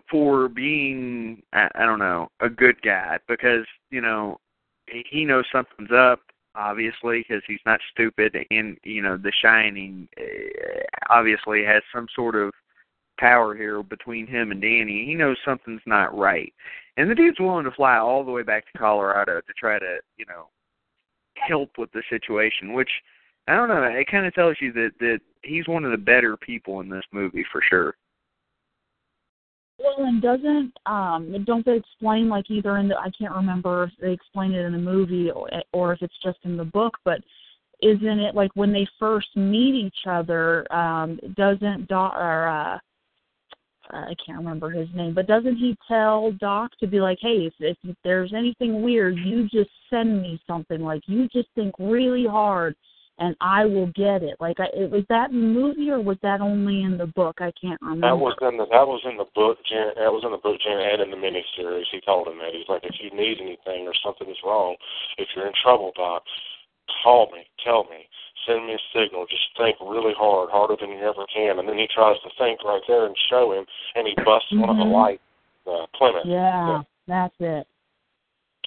[0.09, 4.39] for being I, I don't know a good guy because you know
[4.87, 6.21] he knows something's up
[6.55, 12.35] obviously because he's not stupid and you know the shining uh, obviously has some sort
[12.35, 12.51] of
[13.19, 15.05] power here between him and danny.
[15.05, 16.53] He knows something's not right.
[16.95, 19.97] And the dude's willing to fly all the way back to colorado to try to
[20.17, 20.47] you know
[21.35, 22.89] help with the situation which
[23.49, 26.37] i don't know it kind of tells you that that he's one of the better
[26.37, 27.95] people in this movie for sure
[29.79, 33.91] well, and doesn't um don't they explain like either in the I can't remember if
[34.01, 37.21] they explain it in the movie or, or if it's just in the book, but
[37.81, 42.77] isn't it like when they first meet each other, um doesn't Doc or uh
[43.91, 47.77] I can't remember his name, but doesn't he tell Doc to be like, "Hey, if,
[47.83, 50.81] if there's anything weird, you just send me something.
[50.81, 52.75] Like you just think really hard
[53.19, 54.39] and I will get it.
[54.39, 57.43] Like, I, it was that in the movie, or was that only in the book?
[57.43, 58.07] I can't remember.
[58.07, 59.59] That was in the that was in the book.
[59.67, 61.91] Jen, that was in the book, Jen, and in the miniseries.
[61.91, 64.79] He told him that he's like, if you need anything or something is wrong,
[65.19, 66.23] if you're in trouble, Doc,
[67.03, 68.07] call me, tell me,
[68.47, 69.27] send me a signal.
[69.27, 71.59] Just think really hard, harder than you ever can.
[71.59, 73.67] And then he tries to think right there and show him,
[73.99, 74.63] and he busts mm-hmm.
[74.63, 75.19] one of the light
[75.67, 76.23] uh, Plymouth.
[76.23, 77.67] Yeah, that's it.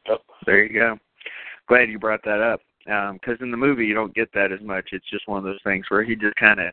[0.04, 0.20] Yep.
[0.44, 1.00] There you go.
[1.72, 4.60] Glad you brought that up because um, in the movie you don't get that as
[4.60, 4.90] much.
[4.92, 6.72] It's just one of those things where he just kind of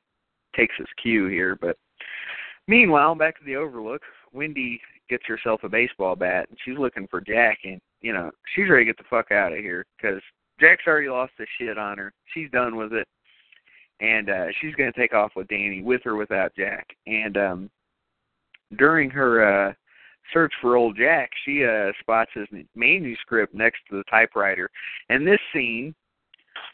[0.56, 1.58] takes his cue here.
[1.60, 1.78] But
[2.68, 4.02] meanwhile, back to the Overlook,
[4.34, 8.70] Wendy gets herself a baseball bat and she's looking for Jack, and you know she's
[8.70, 10.22] ready to get the fuck out of here because
[10.60, 12.14] Jack's already lost the shit on her.
[12.34, 13.08] She's done with it,
[14.00, 16.88] and uh she's gonna take off with Danny, with or without Jack.
[17.08, 17.70] And um
[18.78, 19.74] during her uh
[20.34, 24.70] search for old Jack, she uh spots his manuscript next to the typewriter.
[25.10, 25.96] And this scene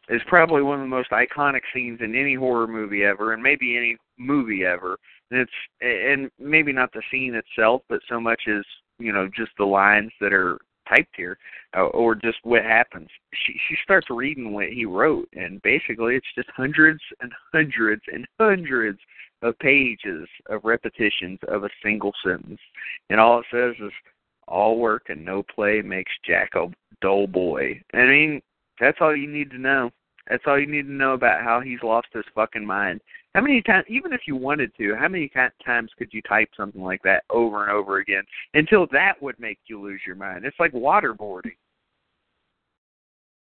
[0.10, 3.78] is probably one of the most iconic scenes in any horror movie ever, and maybe
[3.78, 4.97] any movie ever.
[5.32, 5.51] And it's
[5.82, 8.64] and maybe not the scene itself, but so much as
[8.99, 11.38] you know just the lines that are typed here,
[11.76, 13.10] uh, or just what happens.
[13.34, 18.26] She she starts reading what he wrote, and basically it's just hundreds and hundreds and
[18.39, 18.99] hundreds
[19.41, 22.60] of pages of repetitions of a single sentence,
[23.10, 23.91] and all it says is
[24.47, 26.68] all work and no play makes Jack a
[27.01, 27.82] dull boy.
[27.93, 28.41] I mean,
[28.80, 29.91] that's all you need to know.
[30.30, 33.01] That's all you need to know about how he's lost his fucking mind.
[33.36, 35.30] How many times, even if you wanted to, how many
[35.65, 38.23] times could you type something like that over and over again
[38.53, 40.45] until that would make you lose your mind?
[40.45, 41.55] It's like waterboarding.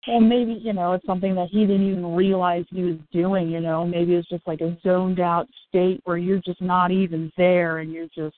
[0.07, 3.49] Well, maybe you know it's something that he didn't even realize he was doing.
[3.49, 7.31] You know, maybe it's just like a zoned out state where you're just not even
[7.37, 8.35] there and you're just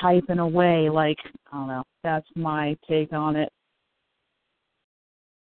[0.00, 0.88] typing away.
[0.88, 1.18] Like
[1.50, 1.82] I don't know.
[2.04, 3.52] That's my take on it.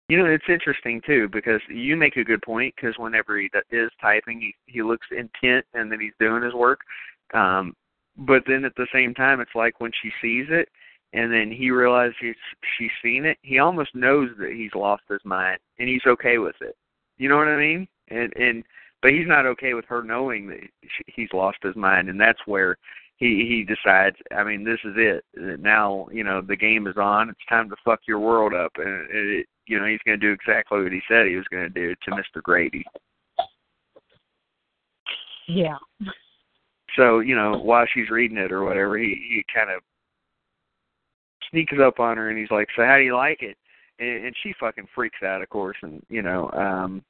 [0.09, 2.75] You know, it's interesting too because you make a good point.
[2.77, 6.81] Because whenever he is typing, he he looks intent and then he's doing his work.
[7.35, 7.75] Um,
[8.17, 10.69] but then at the same time, it's like when she sees it,
[11.13, 12.35] and then he realizes he's,
[12.79, 13.39] she's seen it.
[13.43, 16.77] He almost knows that he's lost his mind, and he's okay with it.
[17.19, 17.87] You know what I mean?
[18.09, 18.65] And and
[19.01, 20.61] but he's not okay with her knowing that
[21.07, 22.77] he's lost his mind, and that's where
[23.17, 24.17] he he decides.
[24.35, 25.25] I mean, this is it.
[25.35, 27.31] Now you know the game is on.
[27.31, 30.33] It's time to fuck your world up, and it, you know he's going to do
[30.33, 32.43] exactly what he said he was going to do to Mr.
[32.43, 32.85] Grady.
[35.49, 35.77] Yeah.
[36.97, 39.83] So you know while she's reading it or whatever, he he kind of
[41.51, 43.57] sneaks up on her and he's like, "So how do you like it?"
[43.99, 46.51] And, and she fucking freaks out, of course, and you know.
[46.53, 47.03] um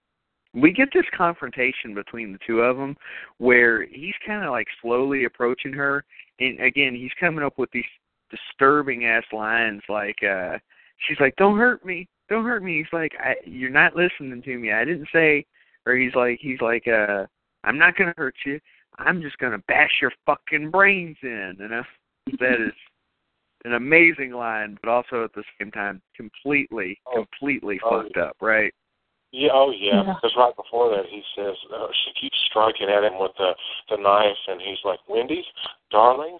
[0.55, 2.96] we get this confrontation between the two of them
[3.38, 6.05] where he's kind of like slowly approaching her
[6.40, 7.84] and again he's coming up with these
[8.30, 10.59] disturbing ass lines like uh
[11.07, 14.59] she's like don't hurt me don't hurt me he's like I, you're not listening to
[14.59, 14.73] me.
[14.73, 15.45] I didn't say
[15.87, 17.27] or he's like he's like uh
[17.64, 18.59] i'm not going to hurt you.
[18.99, 21.83] I'm just gonna bash your fucking brains in, and I,
[22.39, 22.73] that is.
[23.64, 27.25] An amazing line, but also at the same time completely, Oh.
[27.25, 28.75] completely Oh, fucked up, right?
[29.33, 30.05] Yeah, oh yeah.
[30.05, 30.14] Yeah.
[30.14, 33.53] Because right before that, he says uh, she keeps striking at him with the
[33.89, 35.43] the knife, and he's like, "Wendy,
[35.91, 36.39] darling,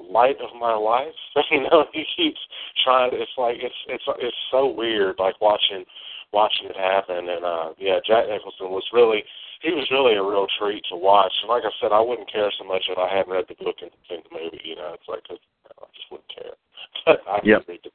[0.00, 1.12] light of my life."
[1.50, 2.40] you know, he keeps
[2.82, 3.10] trying.
[3.12, 5.84] To, it's like it's it's it's so weird, like watching
[6.32, 7.28] watching it happen.
[7.28, 9.22] And uh yeah, Jack Nicholson was really
[9.60, 11.32] he was really a real treat to watch.
[11.42, 13.76] And like I said, I wouldn't care so much if I hadn't read the book
[13.82, 14.60] and seen the movie.
[14.64, 16.56] You know, it's like 'cause I just wouldn't care.
[17.04, 17.68] But I did Yep.
[17.68, 17.90] read the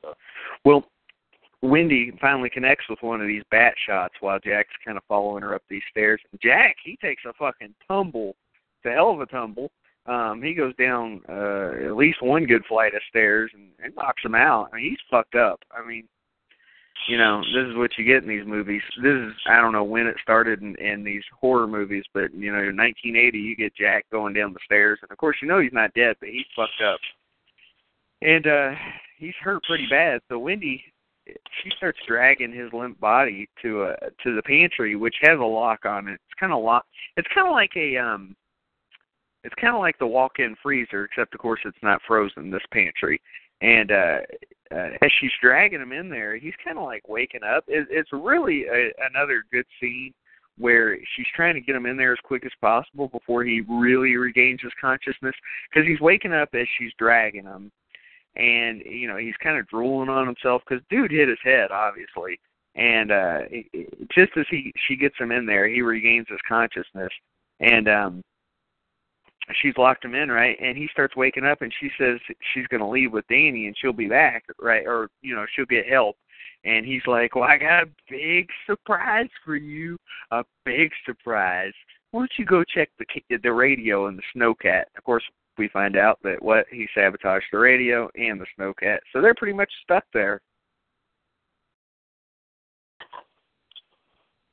[0.00, 0.14] so.
[0.64, 0.82] Well,
[1.62, 5.54] Wendy finally connects with one of these bat shots while Jack's kind of following her
[5.54, 6.20] up these stairs.
[6.42, 8.34] Jack, he takes a fucking tumble,
[8.84, 9.70] a hell of a tumble.
[10.06, 14.24] Um, he goes down uh, at least one good flight of stairs and, and knocks
[14.24, 14.70] him out.
[14.72, 15.60] I mean, he's fucked up.
[15.70, 16.08] I mean,
[17.08, 18.82] you know, this is what you get in these movies.
[19.00, 22.52] This is I don't know when it started in, in these horror movies, but you
[22.52, 25.60] know, in 1980, you get Jack going down the stairs, and of course, you know
[25.60, 27.00] he's not dead, but he's fucked up,
[28.20, 28.70] and uh
[29.18, 30.20] he's hurt pretty bad.
[30.28, 30.84] So Wendy,
[31.26, 35.84] she starts dragging his limp body to a to the pantry, which has a lock
[35.84, 36.14] on it.
[36.14, 36.84] It's kind of lock.
[37.16, 38.34] It's kind of like a um.
[39.44, 42.50] It's kind of like the walk-in freezer, except of course it's not frozen.
[42.50, 43.20] This pantry,
[43.60, 44.18] and uh,
[44.70, 47.64] uh as she's dragging him in there, he's kind of like waking up.
[47.66, 50.12] It, it's really a, another good scene
[50.58, 54.16] where she's trying to get him in there as quick as possible before he really
[54.16, 55.34] regains his consciousness
[55.70, 57.72] because he's waking up as she's dragging him
[58.36, 62.40] and you know he's kind of drooling on himself because dude hit his head obviously.
[62.74, 63.40] And uh
[64.14, 67.12] just as he she gets him in there he regains his consciousness.
[67.60, 68.22] And um
[69.60, 70.56] she's locked him in right?
[70.60, 72.18] And he starts waking up and she says
[72.54, 74.86] she's going to leave with Danny and she'll be back right?
[74.86, 76.16] Or you know she'll get help.
[76.64, 79.98] And he's like well I got a big surprise for you
[80.30, 81.72] a big surprise.
[82.12, 85.24] Why don't you go check the the radio and the snowcat of course
[85.58, 89.52] we find out that what he sabotaged the radio and the snowcat so they're pretty
[89.56, 90.40] much stuck there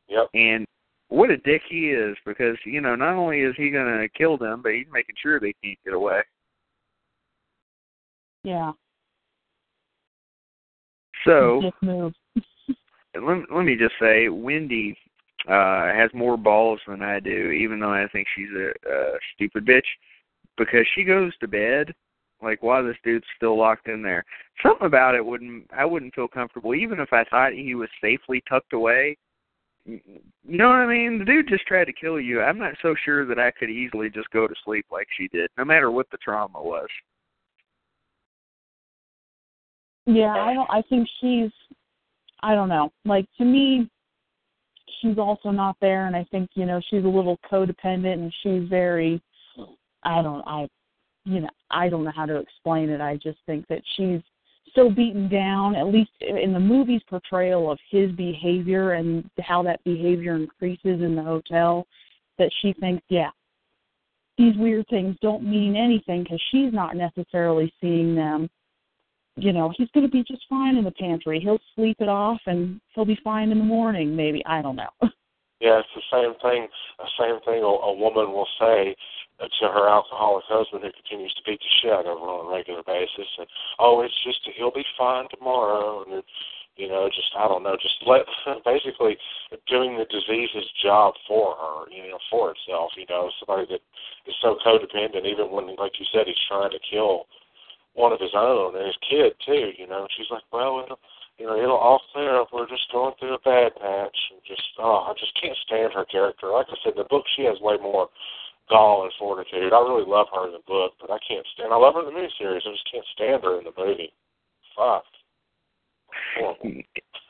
[0.08, 0.28] Yep.
[0.34, 0.66] and
[1.10, 4.38] what a dick he is because you know not only is he going to kill
[4.38, 6.22] them but he's making sure they can't get away
[8.43, 8.72] Yeah.
[11.26, 12.14] so move.
[13.16, 14.97] let, let me just say wendy
[15.47, 19.66] uh has more balls than i do even though i think she's a, a stupid
[19.66, 19.88] bitch
[20.60, 21.91] because she goes to bed
[22.41, 24.24] like while this dude's still locked in there
[24.64, 28.43] something about it wouldn't i wouldn't feel comfortable even if i thought he was safely
[28.47, 29.18] tucked away
[29.86, 29.99] you
[30.45, 33.26] know what i mean the dude just tried to kill you i'm not so sure
[33.26, 36.18] that i could easily just go to sleep like she did no matter what the
[36.18, 36.88] trauma was
[40.10, 40.70] Yeah, I don't.
[40.70, 41.51] I think she's.
[42.41, 42.91] I don't know.
[43.05, 43.89] Like to me,
[44.99, 48.68] she's also not there, and I think you know she's a little codependent, and she's
[48.68, 49.22] very.
[50.04, 50.41] I don't.
[50.47, 50.68] I,
[51.26, 53.02] you know, I don't know how to explain it.
[53.02, 54.22] I just think that she's
[54.76, 55.76] so beaten down.
[55.76, 61.16] At least in the movie's portrayal of his behavior and how that behavior increases in
[61.16, 61.86] the hotel,
[62.38, 63.30] that she thinks, yeah,
[64.38, 68.50] these weird things don't mean anything because she's not necessarily seeing them
[69.41, 71.39] you know, he's going to be just fine in the pantry.
[71.39, 74.43] He'll sleep it off and he'll be fine in the morning, maybe.
[74.45, 74.89] I don't know.
[75.62, 76.70] Yeah, it's the same thing.
[77.00, 78.95] The same thing a, a woman will say
[79.40, 82.52] Uh, to her alcoholic husband who continues to beat the shit out of her on
[82.52, 83.48] a regular basis, and
[83.80, 86.24] oh, it's just he'll be fine tomorrow, and
[86.76, 88.28] you know, just I don't know, just let
[88.66, 89.16] basically
[89.68, 92.92] doing the disease's job for her, you know, for itself.
[93.00, 93.84] You know, somebody that
[94.28, 97.28] is so codependent, even when, like you said, he's trying to kill
[97.96, 99.72] one of his own and his kid too.
[99.76, 101.00] You know, she's like, well, it'll,
[101.38, 102.52] you know, it'll all clear up.
[102.52, 106.06] We're just going through a bad patch, and just oh, I just can't stand her
[106.06, 106.52] character.
[106.52, 108.08] Like I said, in the book she has way more
[108.70, 109.74] gall and fortitude.
[109.74, 111.74] I really love her in the book, but I can't stand.
[111.74, 112.67] I love her in the miniseries.
[112.67, 114.13] I just can't stand her in the movie.
[114.76, 115.03] Fuck.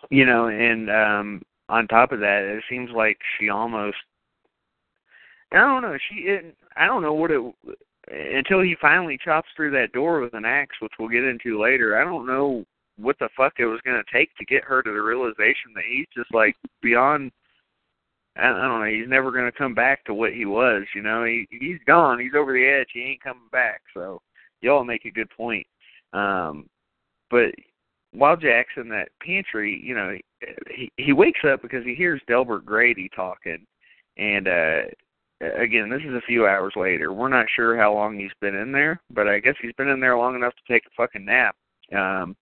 [0.09, 3.97] You know and um on top of that it seems like she almost
[5.51, 7.41] i don't know she it, i don't know what it
[8.09, 11.99] until he finally chops through that door with an axe which we'll get into later
[11.99, 12.65] i don't know
[12.97, 15.83] what the fuck it was going to take to get her to the realization that
[15.89, 17.31] he's just like beyond
[18.39, 18.85] I don't know.
[18.85, 20.83] He's never going to come back to what he was.
[20.95, 22.19] You know, he he's gone.
[22.19, 22.89] He's over the edge.
[22.93, 23.81] He ain't coming back.
[23.93, 24.21] So,
[24.61, 25.65] y'all make a good point.
[26.13, 26.67] Um,
[27.29, 27.53] but
[28.11, 30.17] while Jack's in that pantry, you know,
[30.69, 33.65] he he wakes up because he hears Delbert Grady talking,
[34.17, 34.81] and uh
[35.41, 37.13] again, this is a few hours later.
[37.13, 39.99] We're not sure how long he's been in there, but I guess he's been in
[39.99, 41.55] there long enough to take a fucking nap.
[41.95, 42.35] Um,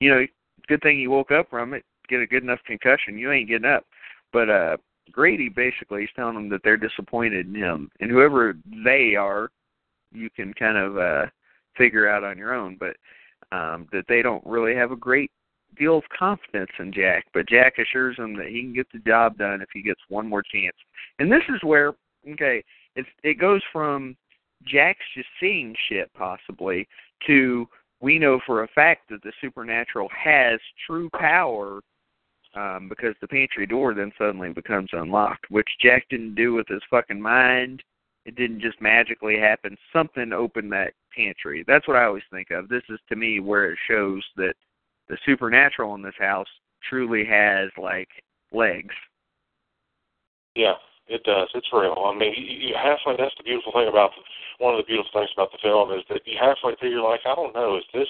[0.00, 0.26] you know,
[0.66, 1.84] good thing he woke up from it.
[2.08, 3.18] Get a good enough concussion.
[3.18, 3.84] You ain't getting up.
[4.32, 4.76] But uh
[5.12, 9.50] Grady basically is telling them that they're disappointed in him, and whoever they are,
[10.12, 11.26] you can kind of uh
[11.76, 12.76] figure out on your own.
[12.78, 12.96] But
[13.56, 15.30] um that they don't really have a great
[15.76, 17.26] deal of confidence in Jack.
[17.34, 20.28] But Jack assures them that he can get the job done if he gets one
[20.28, 20.76] more chance.
[21.18, 21.94] And this is where
[22.30, 22.62] okay,
[22.96, 24.16] it's it goes from
[24.66, 26.88] Jack's just seeing shit possibly
[27.26, 27.66] to
[28.00, 31.80] we know for a fact that the supernatural has true power
[32.54, 36.82] um, because the pantry door then suddenly becomes unlocked, which Jack didn't do with his
[36.90, 37.82] fucking mind.
[38.24, 39.76] It didn't just magically happen.
[39.92, 41.64] Something opened that pantry.
[41.66, 42.68] That's what I always think of.
[42.68, 44.54] This is to me where it shows that
[45.08, 46.48] the supernatural in this house
[46.88, 48.08] truly has like
[48.52, 48.94] legs.
[50.54, 50.74] Yeah,
[51.08, 51.48] it does.
[51.54, 51.96] It's real.
[52.04, 53.16] I mean, you, you halfway.
[53.16, 54.12] That's the beautiful thing about
[54.58, 57.24] one of the beautiful things about the film is that you halfway through you're like,
[57.24, 58.08] I don't know, is this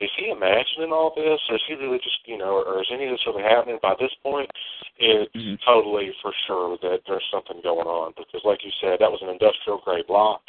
[0.00, 1.38] is he imagining all this?
[1.54, 3.78] Is he really just you know, or is any of this really happening?
[3.80, 4.50] By this point,
[4.98, 5.58] it's Mhm.
[5.64, 9.28] totally for sure that there's something going on because, like you said, that was an
[9.28, 10.42] industrial grade block.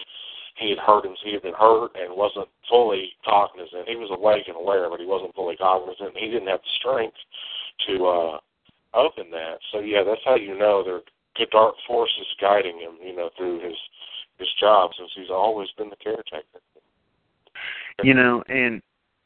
[0.57, 1.15] He had hurt him.
[1.21, 3.87] He had been hurt and wasn't fully cognizant.
[3.87, 6.17] He was awake and aware, but he wasn't fully cognizant.
[6.17, 7.17] He didn't have the strength
[7.87, 8.39] to uh
[8.93, 9.59] open that.
[9.71, 11.01] So yeah, that's how you know there
[11.35, 12.95] good dark forces guiding him.
[13.03, 13.77] You know, through his
[14.37, 16.43] his job since he's always been the caretaker.
[18.03, 18.81] you know and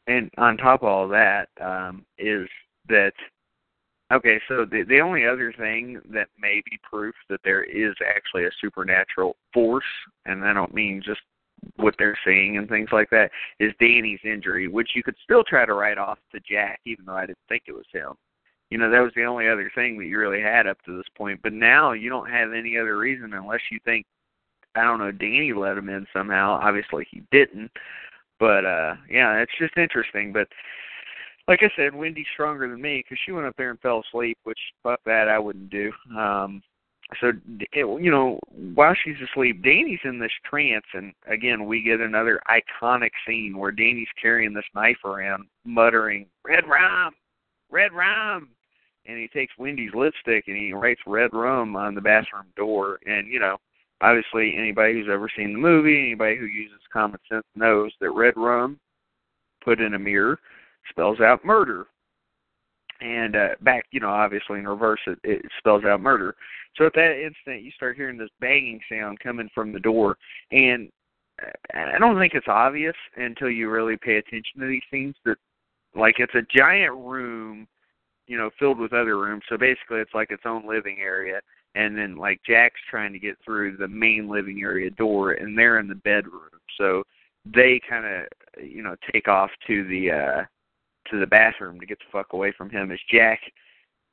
[0.06, 2.48] and on top of all that um is
[2.88, 3.12] that
[4.12, 8.44] okay so the the only other thing that may be proof that there is actually
[8.44, 9.84] a supernatural force
[10.26, 11.20] and i don't mean just
[11.76, 15.66] what they're seeing and things like that is danny's injury which you could still try
[15.66, 18.12] to write off to jack even though i didn't think it was him
[18.70, 21.06] you know that was the only other thing that you really had up to this
[21.16, 21.40] point.
[21.42, 24.06] But now you don't have any other reason unless you think
[24.76, 26.58] i don't know danny let him in somehow.
[26.62, 27.70] Obviously he didn't.
[28.38, 30.32] But uh yeah, it's just interesting.
[30.32, 30.48] But
[31.48, 34.38] like I said, Wendy's stronger than me because she went up there and fell asleep,
[34.44, 35.92] which fuck that I wouldn't do.
[36.16, 36.62] Um
[37.20, 37.32] so
[37.72, 38.38] it, you know,
[38.74, 43.72] while she's asleep, Danny's in this trance, and again, we get another iconic scene where
[43.72, 47.14] Danny's carrying this knife around, muttering "Red rum,
[47.68, 48.50] red rum,"
[49.06, 52.98] and he takes Wendy's lipstick and he writes "Red rum" on the bathroom door.
[53.06, 53.56] And you know,
[54.00, 58.34] obviously anybody who's ever seen the movie, anybody who uses common sense knows that red
[58.36, 58.78] rum
[59.64, 60.38] put in a mirror
[60.88, 61.86] spells out murder.
[63.00, 66.34] And uh back, you know, obviously in reverse it, it spells out murder.
[66.76, 70.16] So at that instant you start hearing this banging sound coming from the door
[70.52, 70.90] and
[71.74, 75.36] I don't think it's obvious until you really pay attention to these things that
[75.94, 77.66] like it's a giant room,
[78.30, 79.42] you know, filled with other rooms.
[79.48, 81.40] So basically it's like its own living area
[81.74, 85.80] and then like Jack's trying to get through the main living area door and they're
[85.80, 86.48] in the bedroom.
[86.78, 87.02] So
[87.44, 90.44] they kind of you know take off to the uh
[91.10, 93.40] to the bathroom to get the fuck away from him as Jack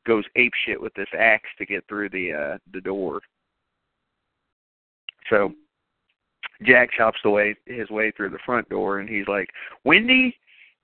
[0.07, 3.21] goes ape shit with this axe to get through the uh the door.
[5.29, 5.53] So
[6.63, 9.49] Jack chops the way his way through the front door and he's like,
[9.83, 10.35] "Wendy,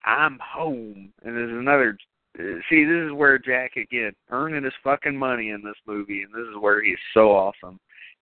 [0.05, 1.97] I'm home." And there's another
[2.37, 6.49] see, this is where Jack again earning his fucking money in this movie, and this
[6.49, 7.79] is where he's so awesome.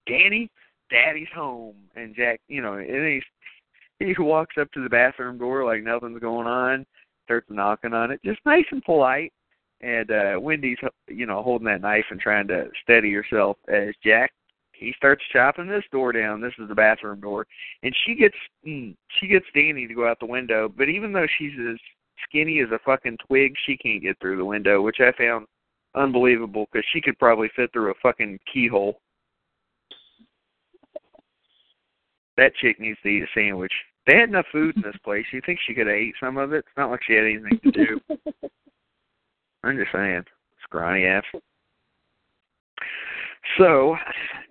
[0.07, 0.49] Danny,
[0.89, 3.23] Daddy's home, and Jack, you know, and he's
[3.99, 6.85] he walks up to the bathroom door like nothing's going on,
[7.25, 9.31] starts knocking on it, just nice and polite.
[9.81, 14.31] And uh Wendy's, you know, holding that knife and trying to steady herself as Jack
[14.81, 16.41] he starts chopping this door down.
[16.41, 17.45] This is the bathroom door,
[17.83, 18.35] and she gets
[18.67, 20.67] mm, she gets Danny to go out the window.
[20.75, 21.77] But even though she's as
[22.27, 25.47] skinny as a fucking twig, she can't get through the window, which I found
[25.95, 28.99] unbelievable because she could probably fit through a fucking keyhole.
[32.37, 33.73] That chick needs to eat a sandwich.
[34.07, 35.25] They had enough food in this place.
[35.31, 36.59] You think she could have ate some of it?
[36.59, 37.99] It's not like she had anything to do.
[39.63, 40.23] I'm just saying,
[40.63, 41.23] scrawny ass.
[43.57, 43.95] So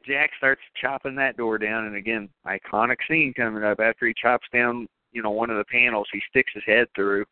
[0.07, 4.47] Jack starts chopping that door down, and again, iconic scene coming up after he chops
[4.53, 6.09] down, you know, one of the panels.
[6.13, 7.25] He sticks his head through,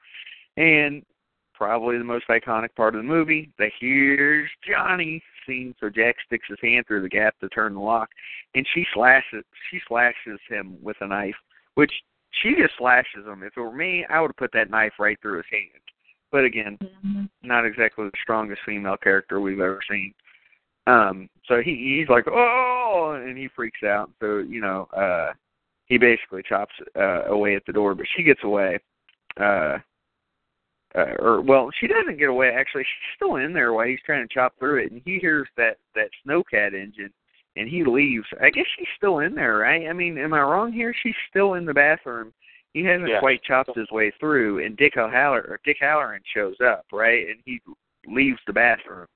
[0.56, 1.04] and
[1.54, 5.74] probably the most iconic part of the movie, the "Here's Johnny" scene.
[5.80, 8.08] So Jack sticks his hand through the gap to turn the lock,
[8.54, 11.36] and she slashes she slashes him with a knife,
[11.74, 11.92] which
[12.42, 13.42] she just slashes him.
[13.42, 15.82] If it were me, I would have put that knife right through his hand.
[16.30, 16.78] But again,
[17.42, 20.12] not exactly the strongest female character we've ever seen.
[20.86, 24.10] Um, so he he's like, oh, and he freaks out.
[24.20, 25.32] So you know, uh,
[25.88, 28.78] he basically chops uh, away at the door, but she gets away.
[29.40, 29.78] Uh,
[30.94, 32.50] uh, or well, she doesn't get away.
[32.50, 35.48] Actually, she's still in there while he's trying to chop through it, and he hears
[35.56, 37.12] that that snowcat engine,
[37.56, 38.26] and he leaves.
[38.40, 39.86] I guess she's still in there, right?
[39.88, 40.94] I mean, am I wrong here?
[41.02, 42.32] She's still in the bathroom.
[42.72, 43.20] He hasn't Yeah.
[43.20, 47.28] quite chopped his way through, and Dick O'Halloran or Dick Hallorann shows up, right?
[47.28, 47.60] And he
[48.06, 49.06] leaves the bathroom.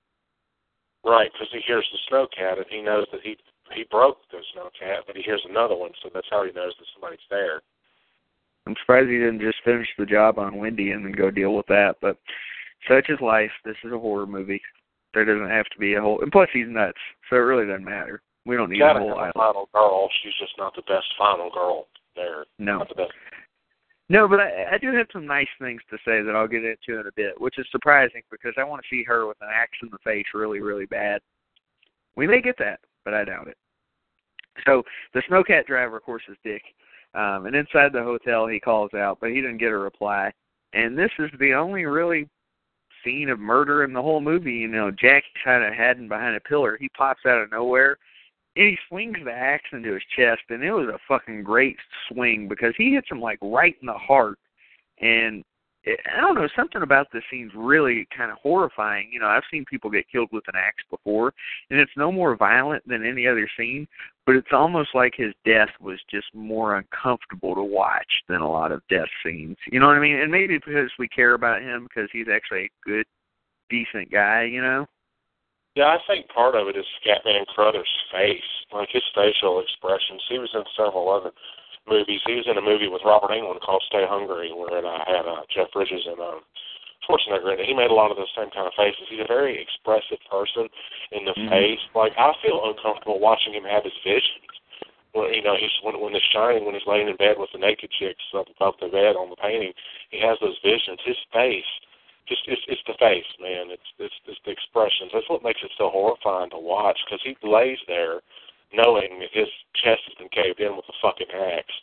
[1.04, 3.36] Right, because he hears the snowcat and he knows that he
[3.74, 6.86] he broke the snowcat, but he hears another one, so that's how he knows that
[6.94, 7.62] somebody's there.
[8.66, 11.66] I'm surprised he didn't just finish the job on Wendy and then go deal with
[11.66, 11.96] that.
[12.00, 12.16] But
[12.88, 13.50] such is life.
[13.64, 14.62] This is a horror movie.
[15.14, 16.20] There doesn't have to be a whole.
[16.22, 16.98] And plus, he's nuts,
[17.28, 18.22] so it really doesn't matter.
[18.46, 19.32] We don't need a whole island.
[19.36, 20.08] final girl.
[20.22, 22.44] She's just not the best final girl there.
[22.58, 22.78] No.
[22.78, 23.12] Not the best.
[24.08, 27.00] No, but I, I do have some nice things to say that I'll get into
[27.00, 29.78] in a bit, which is surprising because I want to see her with an axe
[29.82, 31.20] in the face really, really bad.
[32.16, 33.56] We may get that, but I doubt it.
[34.66, 34.82] So
[35.14, 36.62] the snowcat driver, of course, is Dick.
[37.14, 40.32] Um, and inside the hotel, he calls out, but he didn't get a reply.
[40.72, 42.28] And this is the only really
[43.05, 44.53] scene of murder in the whole movie.
[44.53, 46.78] You know, Jack's kind of hiding behind a pillar.
[46.80, 47.98] He pops out of nowhere,
[48.57, 51.76] and he swings the axe into his chest, and it was a fucking great
[52.09, 54.38] swing because he hits him like right in the heart.
[55.00, 55.44] And
[55.84, 59.10] it, I don't know, something about this scene's really kind of horrifying.
[59.12, 61.32] You know, I've seen people get killed with an axe before,
[61.70, 63.86] and it's no more violent than any other scene,
[64.26, 68.72] but it's almost like his death was just more uncomfortable to watch than a lot
[68.72, 69.56] of death scenes.
[69.70, 70.20] You know what I mean?
[70.20, 73.06] And maybe because we care about him because he's actually a good,
[73.68, 74.86] decent guy, you know?
[75.74, 80.22] Yeah, I think part of it is Scatman Crothers' face, like his facial expressions.
[80.28, 81.32] He was in several other
[81.88, 82.20] movies.
[82.26, 85.26] He was in a movie with Robert Englund called Stay Hungry, where it uh, had
[85.26, 86.40] uh, Jeff Bridges and um,
[87.02, 87.66] Schwarzenegger in it.
[87.66, 89.10] He made a lot of those same kind of faces.
[89.10, 90.68] He's a very expressive person
[91.10, 91.50] in the Mhm.
[91.50, 91.82] face.
[91.94, 94.46] Like I feel uncomfortable watching him have his visions.
[95.12, 97.58] When you know he's when when it's shining when he's laying in bed with the
[97.58, 99.74] naked chicks up above the bed on the painting,
[100.10, 101.00] he has those visions.
[101.04, 101.68] His face
[102.28, 103.70] just it's it's the face, man.
[103.70, 105.10] It's it's it's the expressions.
[105.12, 108.22] That's what makes it so horrifying to watch because he lays there
[108.74, 111.74] knowing that his chest has been caved in with a fucking axe,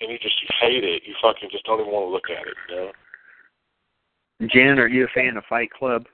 [0.00, 1.02] and you just you hate it.
[1.06, 2.56] You fucking just don't even want to look at it.
[2.68, 2.92] You know.
[4.52, 6.04] Jen, are you a fan of Fight Club?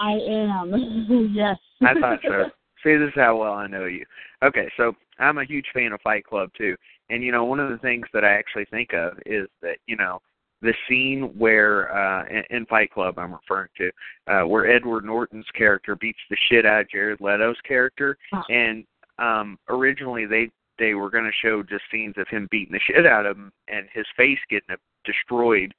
[0.00, 1.30] I am.
[1.34, 1.56] yes.
[1.82, 2.44] I thought so.
[2.84, 4.04] See, this is how well I know you.
[4.42, 6.76] Okay, so I'm a huge fan of Fight Club too.
[7.10, 9.96] And you know, one of the things that I actually think of is that, you
[9.96, 10.20] know,
[10.62, 13.90] the scene where uh in, in Fight Club I'm referring to,
[14.26, 18.16] uh where Edward Norton's character beats the shit out of Jared Leto's character
[18.48, 18.84] and
[19.18, 23.06] um originally they they were going to show just scenes of him beating the shit
[23.06, 25.72] out of him and his face getting destroyed,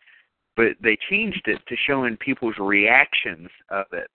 [0.55, 4.07] but they changed it to showing people's reactions of it.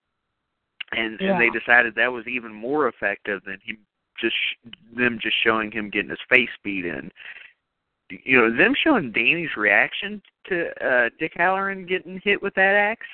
[0.91, 3.77] And and they decided that was even more effective than him
[4.19, 4.35] just
[4.95, 7.11] them just showing him getting his face beat in.
[8.09, 13.05] You know, them showing Danny's reaction to uh Dick Hallorann getting hit with that axe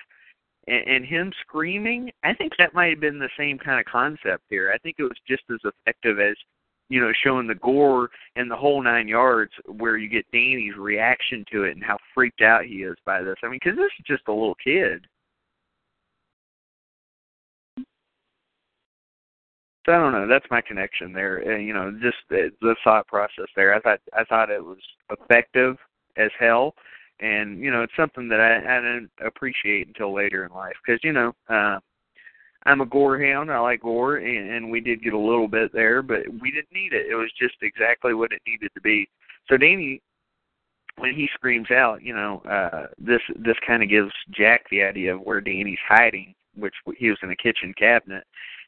[0.68, 4.44] and, and him screaming, I think that might have been the same kind of concept
[4.50, 4.72] here.
[4.74, 6.36] I think it was just as effective as
[6.90, 11.44] you know, showing the gore and the whole nine yards, where you get Danny's reaction
[11.52, 13.36] to it and how freaked out he is by this.
[13.44, 15.06] I mean, because this is just a little kid.
[19.86, 20.28] So I don't know.
[20.28, 21.44] That's my connection there.
[21.46, 23.74] Uh, you know, just the, the thought process there.
[23.74, 24.80] I thought I thought it was
[25.12, 25.78] effective
[26.18, 26.74] as hell,
[27.20, 31.00] and you know, it's something that I, I didn't appreciate until later in life because
[31.04, 31.80] you know, uh,
[32.66, 33.52] I'm a gore hound.
[33.52, 36.74] I like gore, and, and we did get a little bit there, but we didn't
[36.74, 37.08] need it.
[37.10, 39.08] It was just exactly what it needed to be.
[39.50, 40.02] So Danny,
[40.98, 45.16] when he screams out, you know, uh, this this kind of gives Jack the idea
[45.16, 48.24] of where Danny's hiding, which he was in a kitchen cabinet,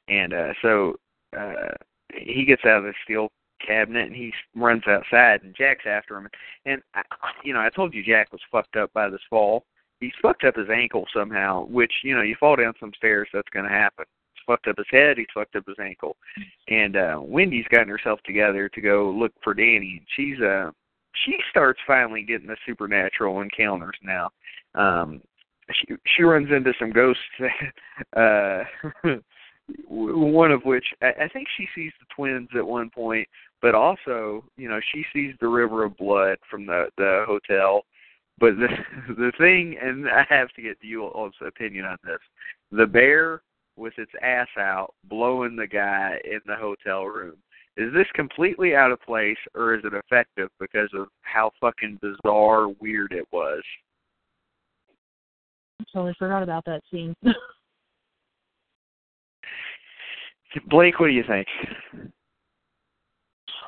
[0.07, 0.95] and uh, so
[1.37, 1.73] uh
[2.15, 3.29] he gets out of the steel
[3.65, 6.27] cabinet and he runs outside and Jack's after him.
[6.65, 7.01] And I,
[7.43, 9.65] you know I told you Jack was fucked up by this fall.
[9.99, 13.49] He's fucked up his ankle somehow which you know you fall down some stairs that's
[13.53, 14.05] going to happen.
[14.33, 16.17] He's fucked up his head he's fucked up his ankle.
[16.67, 20.71] And uh Wendy's gotten herself together to go look for Danny and she's uh
[21.25, 24.29] she starts finally getting the supernatural encounters now.
[24.75, 25.21] Um
[25.71, 27.21] she she runs into some ghosts
[28.15, 28.63] uh
[29.87, 33.27] one of which I, I think she sees the twins at one point,
[33.61, 37.83] but also, you know, she sees the river of blood from the the hotel.
[38.39, 38.67] But the
[39.15, 42.19] the thing, and I have to get you all's opinion on this:
[42.71, 43.41] the bear
[43.75, 47.35] with its ass out, blowing the guy in the hotel room.
[47.77, 52.69] Is this completely out of place, or is it effective because of how fucking bizarre,
[52.81, 53.61] weird it was?
[55.79, 57.15] I totally forgot about that scene.
[60.69, 61.47] Blake, what do you think?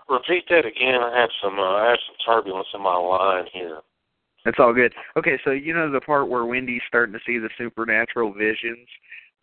[0.09, 1.01] Repeat that again.
[1.01, 3.79] I had some uh, I had some turbulence in my line here.
[4.45, 4.93] That's all good.
[5.17, 8.87] Okay, so you know the part where Wendy's starting to see the supernatural visions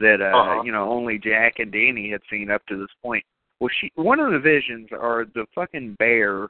[0.01, 0.62] that uh Uh-huh.
[0.64, 3.24] you know only Jack and Danny had seen up to this point.
[3.60, 6.48] Well, she one of the visions are the fucking bear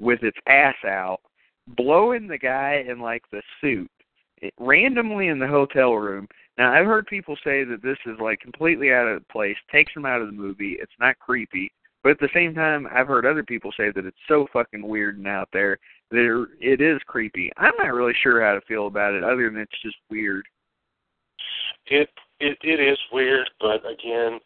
[0.00, 1.18] with its ass out
[1.76, 3.90] blowing the guy in like the suit
[4.38, 6.26] it, randomly in the hotel room.
[6.56, 10.06] Now I've heard people say that this is like completely out of place, takes them
[10.06, 10.76] out of the movie.
[10.80, 11.70] It's not creepy,
[12.02, 15.18] but at the same time, I've heard other people say that it's so fucking weird
[15.18, 15.78] and out there
[16.10, 17.50] that it is creepy.
[17.56, 20.46] I'm not really sure how to feel about it, other than it's just weird.
[21.86, 22.08] It
[22.40, 24.38] it it is weird, but again,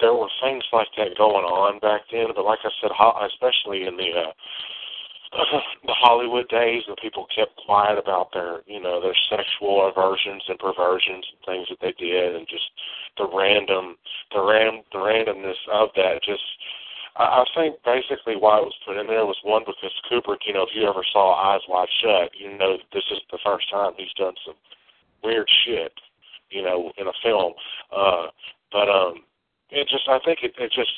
[0.00, 2.26] there were things like that going on back then.
[2.34, 2.90] But like I said,
[3.26, 4.32] especially in the uh,
[5.86, 10.58] the Hollywood days when people kept quiet about their, you know, their sexual aversions and
[10.58, 12.70] perversions and things that they did, and just
[13.18, 13.96] the random,
[14.32, 16.22] the ram, the randomness of that.
[16.24, 16.44] Just,
[17.18, 20.52] I, I think basically why it was put in there was one because Kubrick, you
[20.52, 23.92] know, if you ever saw Eyes Wide Shut, you know this is the first time
[23.96, 24.56] he's done some
[25.24, 25.92] weird shit,
[26.50, 27.52] you know, in a film.
[27.90, 28.28] Uh,
[28.72, 29.24] but um,
[29.70, 30.92] it just, I think it, it just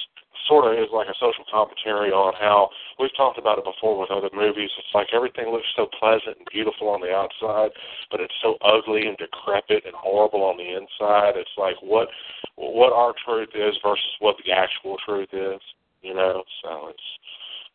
[0.47, 4.11] sort of is like a social commentary on how we've talked about it before with
[4.11, 4.71] other movies.
[4.79, 7.71] It's like everything looks so pleasant and beautiful on the outside,
[8.11, 11.37] but it's so ugly and decrepit and horrible on the inside.
[11.37, 12.09] It's like what
[12.57, 15.61] what our truth is versus what the actual truth is.
[16.03, 17.03] You know, so it's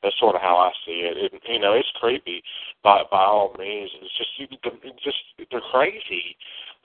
[0.02, 1.18] that's sort of how I see it.
[1.18, 2.44] it you know, it's creepy
[2.84, 3.90] by by all means.
[4.02, 4.48] It's just you,
[4.84, 5.18] it's just
[5.52, 6.36] they're crazy.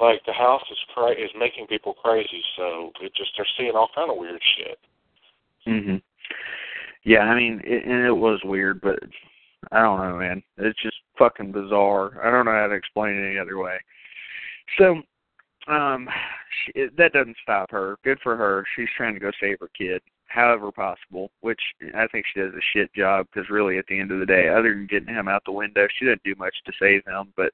[0.01, 3.91] Like the house is cra- is making people crazy, so it just they're seeing all
[3.95, 4.79] kind of weird shit.
[5.67, 6.03] Mhm.
[7.05, 8.99] Yeah, I mean, it, and it was weird, but
[9.73, 10.43] I don't know, man.
[10.59, 12.25] It's just fucking bizarre.
[12.25, 13.79] I don't know how to explain it any other way.
[14.79, 15.03] So,
[15.67, 16.09] um,
[16.65, 17.97] she, that doesn't stop her.
[18.05, 18.65] Good for her.
[18.77, 21.31] She's trying to go save her kid, however possible.
[21.41, 21.61] Which
[21.95, 24.49] I think she does a shit job because really, at the end of the day,
[24.49, 27.33] other than getting him out the window, she doesn't do much to save him.
[27.37, 27.53] But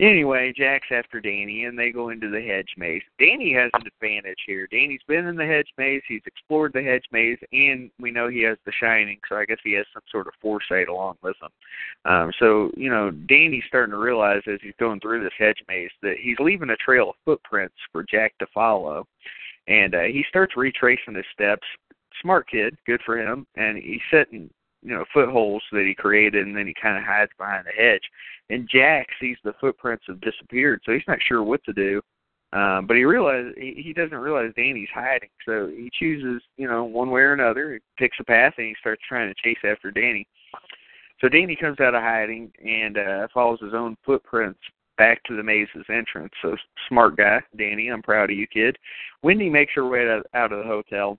[0.00, 3.02] Anyway, Jack's after Danny, and they go into the hedge maze.
[3.20, 4.66] Danny has an advantage here.
[4.66, 8.42] Danny's been in the hedge maze, he's explored the hedge maze, and we know he
[8.42, 12.12] has the Shining, so I guess he has some sort of foresight along with him.
[12.12, 15.92] Um, so, you know, Danny's starting to realize as he's going through this hedge maze
[16.02, 19.06] that he's leaving a trail of footprints for Jack to follow.
[19.68, 21.66] And uh, he starts retracing his steps.
[22.24, 23.46] Smart kid, good for him.
[23.54, 24.50] And he's setting
[24.84, 28.02] you know footholds that he created, and then he kind of hides behind the hedge.
[28.50, 32.00] And Jack sees the footprints have disappeared, so he's not sure what to do.
[32.52, 36.84] Um, but he realizes he, he doesn't realize Danny's hiding, so he chooses, you know,
[36.84, 37.74] one way or another.
[37.74, 40.28] He picks a path and he starts trying to chase after Danny.
[41.20, 44.60] So Danny comes out of hiding and uh, follows his own footprints
[44.98, 46.32] back to the maze's entrance.
[46.42, 46.56] So
[46.88, 47.88] smart guy, Danny.
[47.88, 48.76] I'm proud of you, kid.
[49.22, 51.18] Wendy makes her way out of the hotel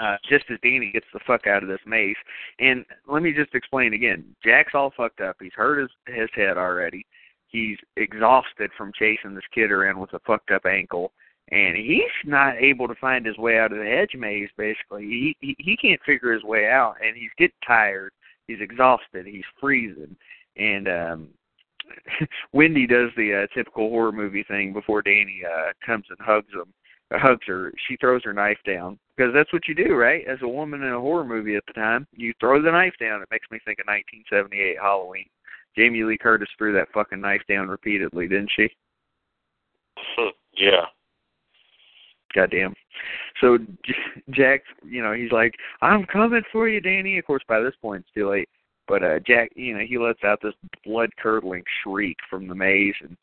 [0.00, 2.16] uh, just as Danny gets the fuck out of this maze.
[2.58, 4.24] And let me just explain again.
[4.44, 5.36] Jack's all fucked up.
[5.40, 7.04] He's hurt his his head already.
[7.48, 11.12] He's exhausted from chasing this kid around with a fucked up ankle,
[11.50, 14.48] and he's not able to find his way out of the hedge maze.
[14.56, 18.12] Basically, he he, he can't figure his way out, and he's getting tired.
[18.46, 19.26] He's exhausted.
[19.26, 20.16] He's freezing,
[20.56, 21.28] and um
[22.52, 26.72] Wendy does the uh, typical horror movie thing before Danny uh comes and hugs him
[27.12, 27.72] hugs her.
[27.88, 30.24] She throws her knife down because that's what you do, right?
[30.26, 33.22] As a woman in a horror movie at the time, you throw the knife down.
[33.22, 35.26] It makes me think of 1978 Halloween.
[35.76, 38.68] Jamie Lee Curtis threw that fucking knife down repeatedly, didn't she?
[40.56, 40.86] yeah.
[42.34, 42.74] Goddamn.
[43.40, 43.58] So
[44.30, 48.04] Jack, you know, he's like, "I'm coming for you, Danny." Of course, by this point,
[48.04, 48.48] it's too late.
[48.86, 50.54] But uh Jack, you know, he lets out this
[50.84, 53.16] blood curdling shriek from the maze, and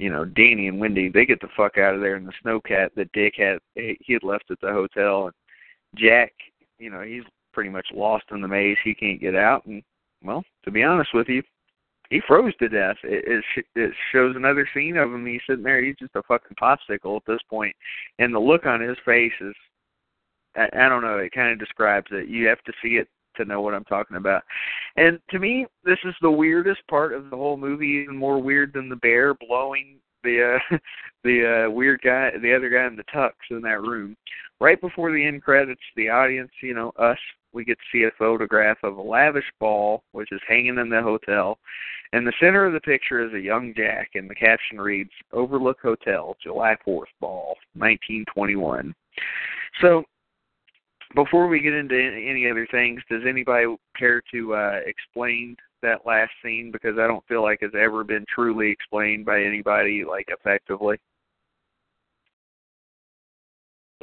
[0.00, 2.16] you know, Danny and Wendy, they get the fuck out of there.
[2.16, 5.26] And the snowcat that Dick had, he had left at the hotel.
[5.26, 5.34] And
[5.94, 6.32] Jack,
[6.78, 7.22] you know, he's
[7.52, 8.78] pretty much lost in the maze.
[8.82, 9.66] He can't get out.
[9.66, 9.82] And,
[10.24, 11.42] well, to be honest with you,
[12.08, 12.96] he froze to death.
[13.04, 15.26] It, it, it shows another scene of him.
[15.26, 15.84] He's sitting there.
[15.84, 17.76] He's just a fucking popsicle at this point.
[18.18, 19.54] And the look on his face is,
[20.56, 22.26] I, I don't know, it kind of describes it.
[22.26, 23.08] You have to see it
[23.40, 24.42] to know what I'm talking about.
[24.96, 28.72] And to me, this is the weirdest part of the whole movie, even more weird
[28.72, 30.76] than the bear blowing the uh
[31.24, 34.16] the uh weird guy the other guy in the tux in that room.
[34.60, 37.18] Right before the end credits, the audience, you know, us,
[37.52, 41.02] we get to see a photograph of a lavish ball which is hanging in the
[41.02, 41.58] hotel.
[42.12, 45.78] In the center of the picture is a young Jack and the caption reads Overlook
[45.80, 48.92] Hotel, July 4th ball, 1921.
[49.80, 50.04] So
[51.14, 53.66] before we get into any other things, does anybody
[53.96, 56.70] care to uh, explain that last scene?
[56.72, 60.98] Because I don't feel like it's ever been truly explained by anybody like effectively.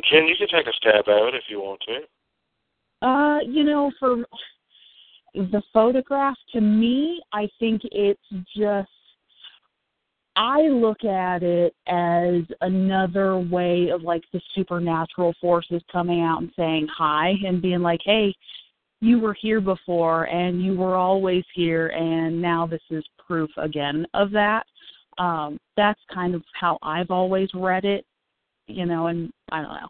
[0.09, 3.07] Ken, you can take a stab at it if you want to.
[3.07, 4.25] Uh, you know, for
[5.33, 8.19] the photograph, to me, I think it's
[8.55, 8.89] just
[10.37, 16.51] I look at it as another way of like the supernatural forces coming out and
[16.55, 18.35] saying hi and being like, hey,
[19.01, 24.05] you were here before and you were always here and now this is proof again
[24.13, 24.63] of that.
[25.17, 28.05] Um, that's kind of how I've always read it,
[28.67, 29.87] you know, and I don't know.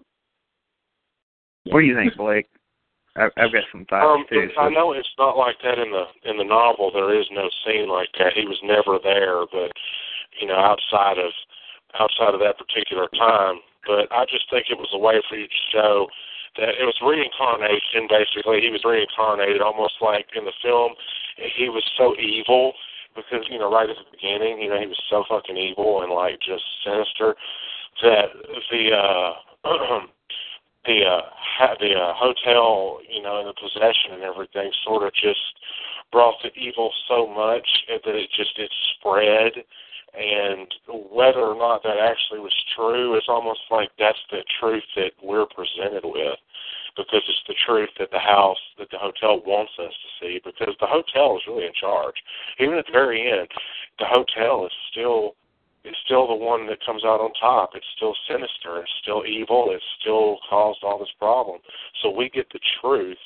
[1.71, 2.47] What do you think, Blake?
[3.17, 4.47] I've, I've got some thoughts Um, too.
[4.57, 6.91] I know it's not like that in the in the novel.
[6.93, 8.33] There is no scene like that.
[8.35, 9.71] He was never there, but
[10.39, 11.31] you know, outside of
[11.99, 13.59] outside of that particular time.
[13.85, 16.07] But I just think it was a way for you to show
[16.57, 18.09] that it was reincarnation.
[18.09, 20.93] Basically, he was reincarnated, almost like in the film.
[21.38, 22.73] He was so evil
[23.15, 26.11] because you know, right at the beginning, you know, he was so fucking evil and
[26.11, 27.35] like just sinister
[28.03, 28.30] that
[28.69, 29.34] the uh
[30.85, 31.22] the uh
[31.80, 35.41] the uh, hotel, you know, and the possession and everything sort of just
[36.11, 39.65] brought the evil so much that it just it spread
[40.13, 40.67] and
[41.11, 45.45] whether or not that actually was true it's almost like that's the truth that we're
[45.45, 46.39] presented with
[46.95, 50.73] because it's the truth that the house that the hotel wants us to see because
[50.79, 52.15] the hotel is really in charge
[52.59, 53.47] even at the very end
[53.99, 55.35] the hotel is still
[55.88, 57.71] it's still the one that comes out on top.
[57.73, 58.81] It's still sinister.
[58.81, 59.69] It's still evil.
[59.71, 61.59] It's still caused all this problem.
[62.01, 63.17] So we get the truth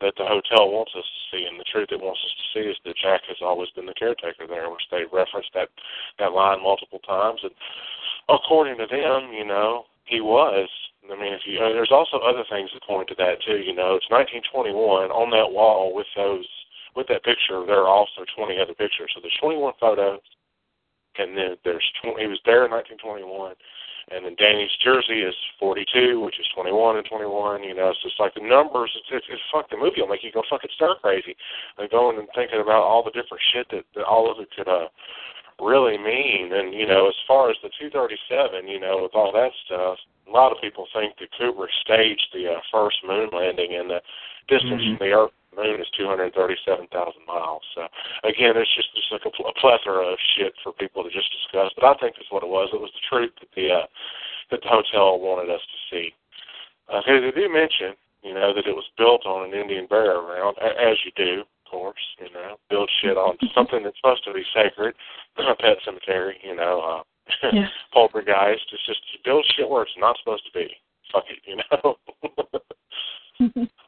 [0.00, 2.64] that the hotel wants us to see, and the truth it wants us to see
[2.68, 5.68] is that Jack has always been the caretaker there, which they referenced that
[6.18, 7.40] that line multiple times.
[7.42, 7.52] And
[8.28, 10.68] according to them, you know, he was.
[11.10, 13.58] I mean, if you uh, there's also other things that point to that too.
[13.58, 16.46] You know, it's 1921 on that wall with those
[16.94, 17.64] with that picture.
[17.66, 19.10] There are also 20 other pictures.
[19.14, 20.20] So there's 21 photos
[21.18, 23.54] and then there's 20, he was there in 1921,
[24.10, 27.62] and then Danny's jersey is 42, which is 21 and 21.
[27.62, 28.90] You know, it's just like the numbers.
[28.96, 31.36] It's it's, it's fuck the movie will make you go fucking stir crazy,
[31.78, 34.68] and going and thinking about all the different shit that, that all of it could
[34.68, 34.88] uh
[35.60, 36.52] really mean.
[36.52, 40.30] And you know, as far as the 237, you know, with all that stuff, a
[40.30, 44.00] lot of people think that Kubrick staged the uh, first moon landing, and the
[44.48, 44.98] distance Mhm.
[44.98, 46.90] from the Earth moon is 237,000
[47.26, 47.62] miles.
[47.74, 47.86] So
[48.24, 51.30] again, it's just just like a, pl- a plethora of shit for people to just
[51.32, 51.72] discuss.
[51.76, 52.70] But I think that's what it was.
[52.72, 53.86] It was the truth that the uh,
[54.50, 56.14] that the hotel wanted us to see.
[56.90, 60.56] Uh, they do mention, you know, that it was built on an Indian burial ground,
[60.60, 62.02] a- as you do, of course.
[62.18, 64.94] You know, build shit on something that's supposed to be sacred,
[65.38, 66.36] a pet cemetery.
[66.42, 67.02] You know, uh,
[67.52, 67.68] Yeah.
[67.92, 68.66] poltergeist.
[68.72, 70.68] It's just you build shit where it's not supposed to be.
[71.12, 71.96] Fuck it, you know.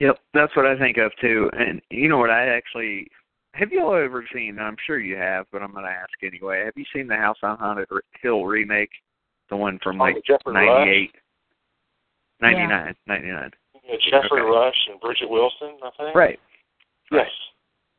[0.00, 1.50] Yep, that's what I think of too.
[1.56, 2.30] And you know what?
[2.30, 3.08] I actually
[3.54, 4.58] have you all ever seen?
[4.58, 6.64] I'm sure you have, but I'm going to ask anyway.
[6.64, 7.88] Have you seen the House on Haunted
[8.22, 8.90] Hill remake,
[9.48, 11.10] the one from like with Geoffrey '98,
[12.40, 13.50] '99, '99?
[13.84, 14.50] Yeah, Geoffrey Okay.
[14.50, 16.14] Rush and Bridgette Wilson, I think.
[16.14, 16.38] Right.
[17.10, 17.26] Yes.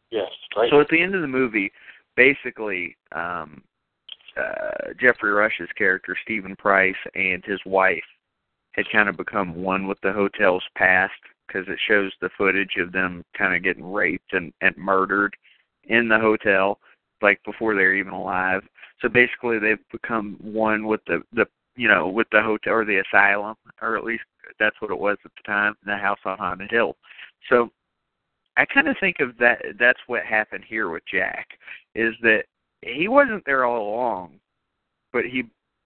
[0.10, 0.30] Yes.
[0.52, 0.72] Great.
[0.72, 1.72] So at the end of the movie,
[2.16, 3.62] basically, um,
[4.38, 8.04] uh, Geoffrey Rush's character Steven Price and his wife
[8.72, 11.12] had kind of become one with the hotel's past
[11.52, 15.36] because it shows the footage of them kind of getting raped and, and murdered
[15.86, 16.80] in the hotel,
[17.22, 18.62] like before they're even alive.
[19.02, 21.46] So basically, they've become one with the the
[21.76, 24.24] you know with the hotel or the asylum, or at least
[24.60, 26.96] that's what it was at the time, the house on Haunted Hill.
[27.50, 27.70] So
[28.58, 29.62] I kind of think of that.
[29.80, 31.48] That's what happened here with Jack,
[31.96, 32.44] is that
[32.82, 34.40] he wasn't there all along,
[35.14, 35.44] but he,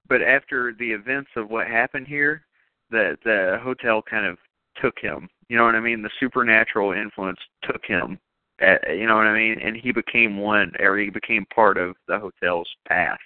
[0.08, 2.46] but after the events of what happened here,
[2.92, 4.38] the the hotel kind of
[4.82, 5.30] took him.
[5.50, 6.02] You know what I mean?
[6.02, 8.20] The supernatural influence took him.
[8.60, 9.60] At, you know what I mean?
[9.60, 13.22] And he became one, or he became part of the hotel's past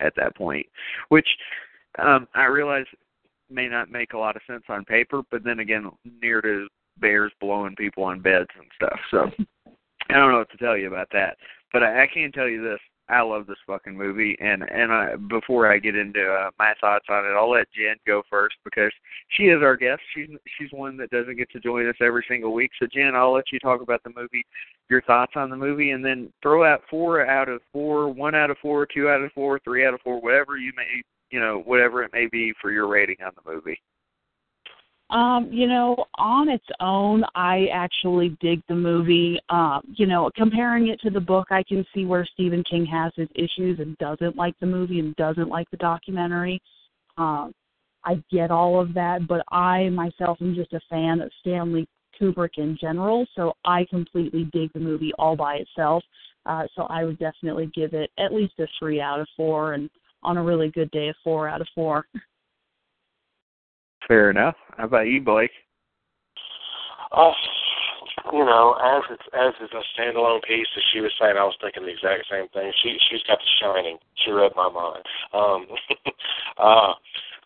[0.00, 0.66] at that point,
[1.08, 1.28] which
[1.98, 2.86] um I realize
[3.50, 5.90] may not make a lot of sense on paper, but then again,
[6.22, 6.66] near to
[6.98, 8.98] bears blowing people on beds and stuff.
[9.10, 9.30] So
[10.10, 11.36] I don't know what to tell you about that.
[11.72, 12.80] But I, I can tell you this:
[13.12, 17.04] I love this fucking movie, and and I, before I get into uh, my thoughts
[17.10, 18.90] on it, I'll let Jen go first because
[19.28, 20.00] she is our guest.
[20.14, 20.28] She's
[20.58, 22.70] she's one that doesn't get to join us every single week.
[22.80, 24.46] So Jen, I'll let you talk about the movie,
[24.88, 28.50] your thoughts on the movie, and then throw out four out of four, one out
[28.50, 31.62] of four, two out of four, three out of four, whatever you may, you know,
[31.66, 33.78] whatever it may be for your rating on the movie.
[35.12, 39.38] Um, you know, on its own, I actually dig the movie.
[39.50, 43.12] Um, you know, comparing it to the book, I can see where Stephen King has
[43.14, 46.62] his issues and doesn't like the movie and doesn't like the documentary.
[47.18, 47.52] Um,
[48.04, 51.86] I get all of that, but I myself am just a fan of Stanley
[52.18, 56.02] Kubrick in general, so I completely dig the movie all by itself.
[56.46, 59.90] Uh, so I would definitely give it at least a three out of four, and
[60.22, 62.06] on a really good day, a four out of four.
[64.08, 64.56] Fair enough.
[64.76, 65.50] How about you, Blake?
[67.12, 67.32] Uh,
[68.32, 71.56] you know, as it's as it's a standalone piece, as she was saying, I was
[71.60, 72.72] thinking the exact same thing.
[72.82, 73.98] She she's got the shining.
[74.24, 75.04] She read my mind.
[75.34, 75.66] Um,
[76.58, 76.94] uh,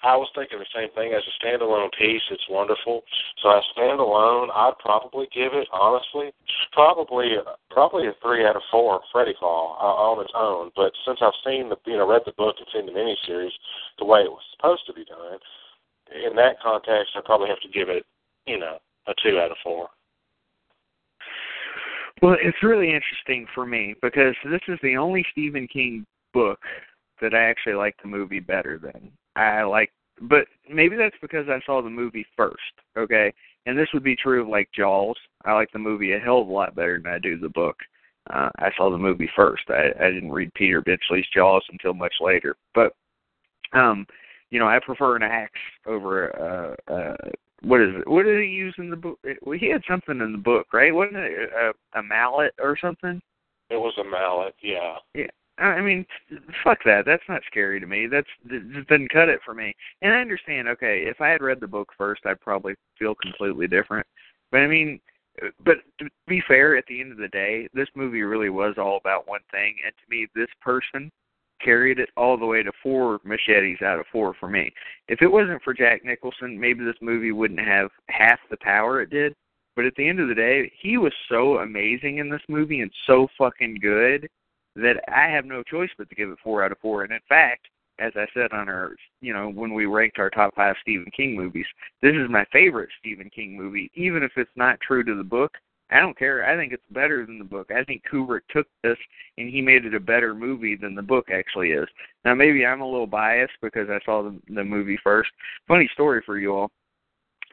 [0.07, 1.15] I was thinking the same thing.
[1.15, 3.03] As a standalone piece, it's wonderful.
[3.43, 6.31] So as standalone, I'd probably give it honestly,
[6.73, 7.35] probably
[7.71, 9.01] probably a three out of four.
[9.11, 10.71] Freddy Fall uh, on its own.
[10.77, 13.57] But since I've seen the you know read the book and seen the miniseries
[13.99, 15.39] the way it was supposed to be done,
[16.11, 18.05] in that context, I probably have to give it
[18.47, 19.89] you know a two out of four.
[22.23, 26.59] Well, it's really interesting for me because this is the only Stephen King book
[27.21, 29.11] that I actually like the movie better than.
[29.37, 29.91] I like,
[30.23, 32.57] but maybe that's because I saw the movie first.
[32.97, 33.33] Okay,
[33.67, 35.17] and this would be true of like Jaws.
[35.45, 37.77] I like the movie a hell of a lot better than I do the book.
[38.31, 39.65] Uh, I saw the movie first.
[39.69, 42.57] I, I didn't read Peter Benchley's Jaws until much later.
[42.75, 42.93] But,
[43.73, 44.05] um,
[44.51, 45.53] you know, I prefer an axe
[45.87, 47.17] over uh, uh,
[47.63, 48.09] what is it?
[48.09, 49.19] What did he use in the book?
[49.43, 50.95] Well, he had something in the book, right?
[50.95, 53.21] Wasn't it a, a mallet or something?
[53.71, 54.97] It was a mallet, yeah.
[55.15, 55.27] Yeah.
[55.59, 56.05] I mean,
[56.63, 57.07] fuck that.
[57.07, 58.07] That's not scary to me.
[58.07, 59.75] That's just doesn't cut it for me.
[60.03, 60.69] And I understand.
[60.69, 64.07] Okay, if I had read the book first, I'd probably feel completely different.
[64.53, 65.01] But I mean,
[65.65, 68.99] but to be fair, at the end of the day, this movie really was all
[68.99, 69.77] about one thing.
[69.85, 71.11] And to me, this person
[71.63, 74.73] carried it all the way to four machetes out of four for me.
[75.09, 79.11] If it wasn't for Jack Nicholson, maybe this movie wouldn't have half the power it
[79.11, 79.35] did.
[79.75, 82.91] But at the end of the day, he was so amazing in this movie and
[83.07, 84.29] so fucking good
[84.75, 87.03] that I have no choice but to give it four out of four.
[87.03, 87.69] And in fact,
[87.99, 91.37] as I said on our, you know, when we ranked our top five Stephen King
[91.37, 91.67] movies,
[92.03, 95.53] this is my favorite Stephen King movie, even if it's not true to the book.
[95.91, 96.45] I don't care.
[96.45, 97.71] I think it's better than the book.
[97.71, 98.99] I think Kubrick took this
[99.39, 101.87] and he made it a better movie than the book actually is.
[102.25, 105.31] Now maybe I'm a little biased because I saw the, the movie first.
[105.69, 106.71] Funny story for you all.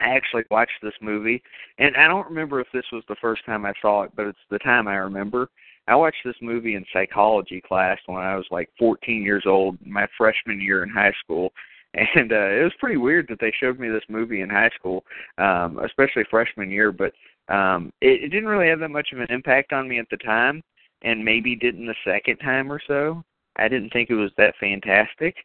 [0.01, 1.43] I actually watched this movie
[1.77, 4.39] and I don't remember if this was the first time I saw it, but it's
[4.49, 5.49] the time I remember.
[5.87, 10.07] I watched this movie in psychology class when I was like 14 years old, my
[10.17, 11.51] freshman year in high school.
[11.95, 15.03] And uh, it was pretty weird that they showed me this movie in high school,
[15.37, 16.91] um, especially freshman year.
[16.91, 17.13] But
[17.49, 20.17] um it, it didn't really have that much of an impact on me at the
[20.17, 20.63] time
[21.01, 23.21] and maybe didn't the second time or so.
[23.57, 25.35] I didn't think it was that fantastic.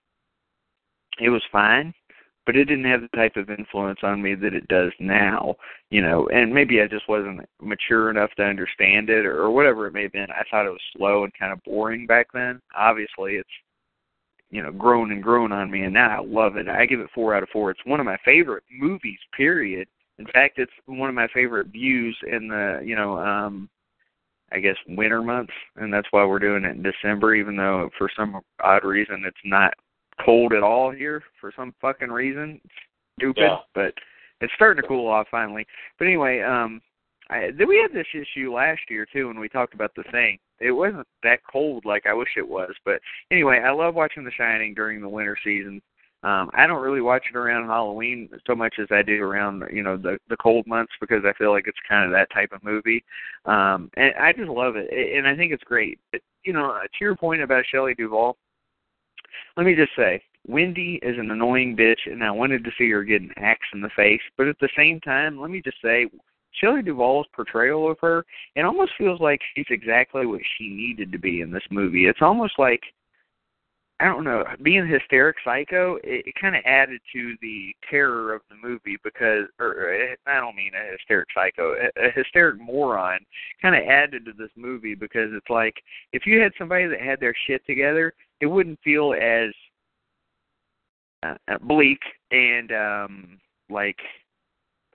[1.20, 1.92] It was fine
[2.48, 5.54] but it didn't have the type of influence on me that it does now
[5.90, 9.86] you know and maybe i just wasn't mature enough to understand it or, or whatever
[9.86, 10.30] it may have been.
[10.30, 12.60] I thought it was slow and kind of boring back then.
[12.74, 13.48] Obviously it's
[14.50, 17.10] you know grown and grown on me and now i love it i give it
[17.14, 19.86] four out of four it's one of my favorite movies period
[20.18, 23.68] in fact, it's one of my favorite views in the you know um
[24.50, 28.08] I guess winter months, and that's why we're doing it in December, even though for
[28.16, 29.74] some odd reason it's not
[30.24, 32.60] cold at all here for some fucking reason.
[32.64, 32.74] It's
[33.18, 33.56] stupid, yeah.
[33.74, 33.94] but
[34.40, 35.66] it's starting to cool off finally.
[35.98, 36.80] But anyway, um
[37.30, 40.38] I we had this issue last year too when we talked about the thing.
[40.60, 44.32] It wasn't that cold like I wish it was, but anyway, I love watching The
[44.32, 45.80] Shining during the winter season
[46.24, 49.84] um, I don't really watch it around Halloween so much as I do around you
[49.84, 52.64] know the the cold months because I feel like it's kind of that type of
[52.64, 53.04] movie,
[53.44, 56.00] um, and I just love it, and I think it's great.
[56.10, 58.36] But, you know, to your point about Shelley Duvall,
[59.56, 63.04] let me just say, Wendy is an annoying bitch, and I wanted to see her
[63.04, 64.20] get an axe in the face.
[64.36, 66.06] But at the same time, let me just say,
[66.52, 68.24] Shelley Duvall's portrayal of her,
[68.56, 72.06] it almost feels like she's exactly what she needed to be in this movie.
[72.06, 72.82] It's almost like
[74.00, 78.32] I don't know, being a hysteric psycho, it, it kind of added to the terror
[78.32, 79.92] of the movie because, or
[80.24, 83.18] I don't mean a hysteric psycho, a, a hysteric moron
[83.60, 85.74] kind of added to this movie because it's like
[86.12, 89.50] if you had somebody that had their shit together, it wouldn't feel as
[91.24, 91.98] uh, bleak
[92.30, 93.38] and um
[93.68, 93.98] like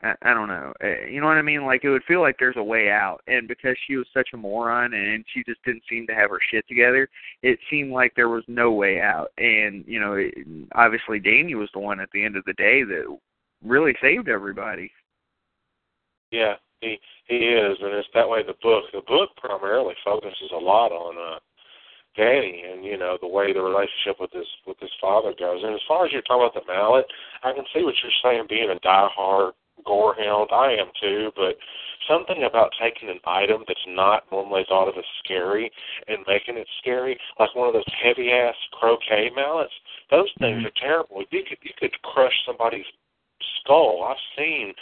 [0.04, 0.74] I, I don't know.
[0.84, 1.66] Uh, you know what I mean?
[1.66, 4.38] Like it would feel like there's a way out, and because she was such a
[4.38, 7.08] moron and she just didn't seem to have her shit together,
[7.42, 9.32] it seemed like there was no way out.
[9.38, 10.34] And you know, it,
[10.76, 13.18] obviously Danny was the one at the end of the day that
[13.64, 14.92] really saved everybody.
[16.32, 18.44] Yeah, he he is, and it's that way.
[18.44, 21.40] The book, the book primarily focuses a lot on uh
[22.16, 25.64] Danny and you know the way the relationship with his with his father goes.
[25.64, 27.06] And as far as you're talking about the mallet,
[27.44, 28.46] I can see what you're saying.
[28.50, 29.54] Being a diehard
[29.86, 30.52] gorehound.
[30.52, 31.56] I am too, but
[32.08, 35.72] something about taking an item that's not normally thought of as scary
[36.08, 39.74] and making it scary, like one of those heavy ass croquet mallets.
[40.12, 40.68] Those things mm-hmm.
[40.68, 41.24] are terrible.
[41.32, 42.86] You could you could crush somebody's
[43.62, 44.06] skull.
[44.08, 44.74] I've seen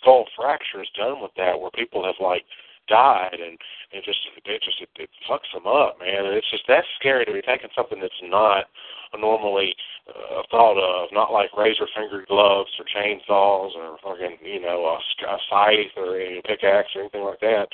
[0.00, 2.44] skull fractures done with that where people have like
[2.90, 3.56] died and
[3.94, 6.26] and just it just it, it fucks them up, man.
[6.26, 8.66] And it's just that's scary to be taking something that's not
[9.18, 9.74] normally
[10.08, 14.98] uh, thought of, not like razor fingered gloves or chainsaws or fucking you know a,
[15.26, 17.66] a scythe or a pickaxe or anything like that.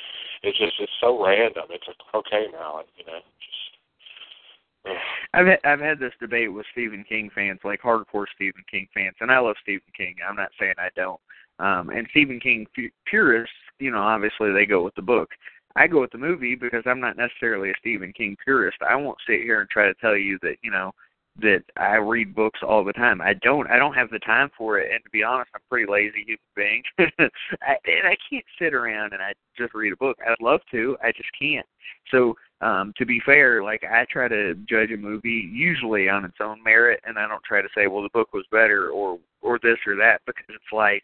[0.43, 1.65] It's just it's so random.
[1.69, 3.19] It's a croquet mallet, you know.
[3.41, 4.97] Just,
[5.33, 9.15] I've had, I've had this debate with Stephen King fans, like hardcore Stephen King fans,
[9.19, 10.15] and I love Stephen King.
[10.27, 11.19] I'm not saying I don't.
[11.59, 15.29] Um, and Stephen King pu- purists, you know, obviously they go with the book.
[15.75, 18.77] I go with the movie because I'm not necessarily a Stephen King purist.
[18.87, 20.91] I won't sit here and try to tell you that, you know,
[21.39, 23.21] that I read books all the time.
[23.21, 23.69] I don't.
[23.69, 26.23] I don't have the time for it, and to be honest, I'm a pretty lazy
[26.25, 26.83] human being.
[26.99, 30.17] I, and I can't sit around and I just read a book.
[30.25, 30.97] I'd love to.
[31.03, 31.65] I just can't.
[32.09, 36.37] So, um, to be fair, like I try to judge a movie usually on its
[36.41, 39.59] own merit, and I don't try to say, well, the book was better or or
[39.61, 41.03] this or that because it's like,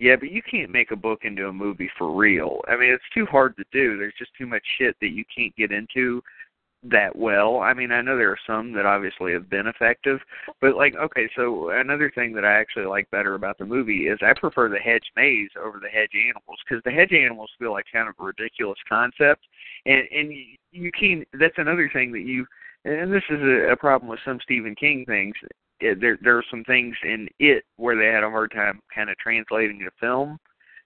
[0.00, 2.62] yeah, but you can't make a book into a movie for real.
[2.66, 3.98] I mean, it's too hard to do.
[3.98, 6.22] There's just too much shit that you can't get into
[6.84, 7.58] that well.
[7.58, 10.18] I mean, I know there are some that obviously have been effective,
[10.62, 14.18] but like, okay, so another thing that I actually like better about the movie is
[14.22, 17.84] I prefer the hedge maze over the hedge animals because the hedge animals feel like
[17.92, 19.44] kind of a ridiculous concept,
[19.84, 20.32] and and
[20.72, 21.26] you can.
[21.38, 22.46] That's another thing that you.
[22.86, 25.34] And this is a, a problem with some Stephen King things.
[25.80, 29.16] There there are some things in it where they had a hard time kind of
[29.18, 30.38] translating to film,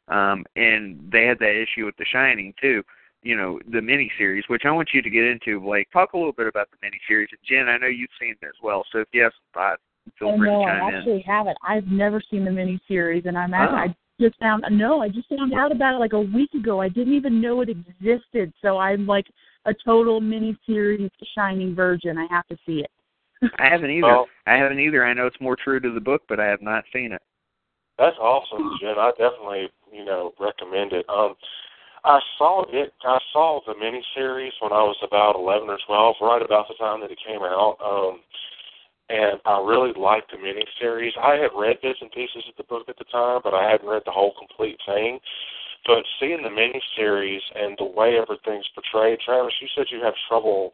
[0.09, 2.83] um, and they had that issue with The Shining too
[3.25, 5.59] you know the miniseries, which I want you to get into.
[5.59, 7.29] Blake, talk a little bit about the miniseries.
[7.33, 9.83] And Jen, I know you've seen it as well, so if you have some thoughts,
[10.19, 11.21] feel oh, free no, to chime I actually in.
[11.23, 11.59] haven't.
[11.67, 13.57] I've never seen the miniseries, and I'm Oh.
[13.57, 16.81] actually, I just found no, I just found out about it like a week ago.
[16.81, 19.27] I didn't even know it existed, so I'm like
[19.65, 22.19] a total miniseries Shining virgin.
[22.19, 22.91] I have to see it.
[23.59, 24.07] I haven't either.
[24.07, 25.05] Well- I haven't either.
[25.05, 27.23] I know it's more true to the book, but I have not seen it.
[27.99, 28.99] That's awesome, Jen.
[28.99, 31.07] I definitely, you know, recommend it.
[31.09, 31.37] Um,
[32.05, 32.93] I saw it.
[33.05, 37.01] I saw the miniseries when I was about eleven or twelve, right about the time
[37.01, 37.77] that it came out.
[37.81, 38.21] Um,
[39.09, 41.17] and I really liked the miniseries.
[41.23, 43.89] I had read bits and pieces of the book at the time, but I hadn't
[43.89, 45.21] read the whole complete thing.
[45.87, 50.73] But seeing the miniseries and the way everything's portrayed, Travis, you said you have trouble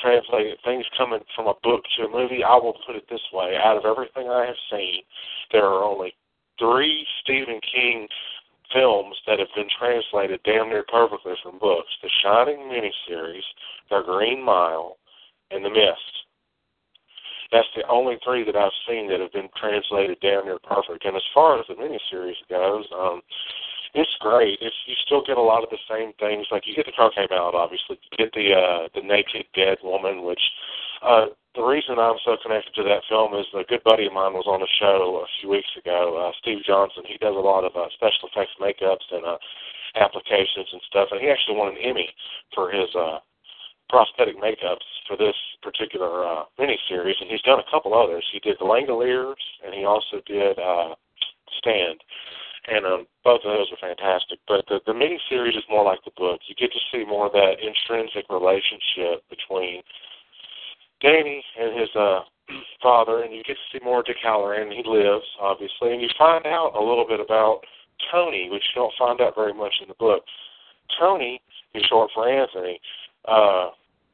[0.00, 2.44] translating things coming from a book to a movie.
[2.44, 5.02] I will put it this way: out of everything I have seen,
[5.52, 6.14] there are only
[6.58, 8.08] three Stephen King
[8.72, 13.46] films that have been translated damn near perfectly from books: The Shining miniseries,
[13.90, 14.96] The Green Mile,
[15.50, 16.24] and The Mist.
[17.52, 21.04] That's the only three that I've seen that have been translated damn near perfect.
[21.04, 23.20] And as far as the miniseries goes, um,
[23.94, 24.58] it's great.
[24.60, 26.46] It's you still get a lot of the same things.
[26.50, 28.00] Like you get the croquet mallet, obviously.
[28.00, 30.40] You get the uh, the naked dead woman, which
[31.04, 34.32] uh, the reason I'm so connected to that film is a good buddy of mine
[34.32, 36.16] was on the show a few weeks ago.
[36.16, 37.04] Uh, Steve Johnson.
[37.04, 39.36] He does a lot of uh, special effects makeups and uh,
[40.00, 42.08] applications and stuff, and he actually won an Emmy
[42.54, 43.20] for his uh,
[43.92, 48.24] prosthetic makeups for this particular uh, miniseries, and he's done a couple others.
[48.32, 50.96] He did The Langoliers, and he also did uh,
[51.60, 52.00] Stand
[52.68, 54.38] and um, both of those are fantastic.
[54.46, 56.40] But the the miniseries is more like the book.
[56.46, 59.82] You get to see more of that intrinsic relationship between
[61.00, 62.20] Danny and his uh
[62.82, 64.72] father, and you get to see more of Dick Hallorann.
[64.72, 67.62] He lives, obviously, and you find out a little bit about
[68.10, 70.24] Tony, which you don't find out very much in the book.
[70.98, 71.40] Tony
[71.74, 72.80] is short for Anthony.
[73.26, 73.70] Uh,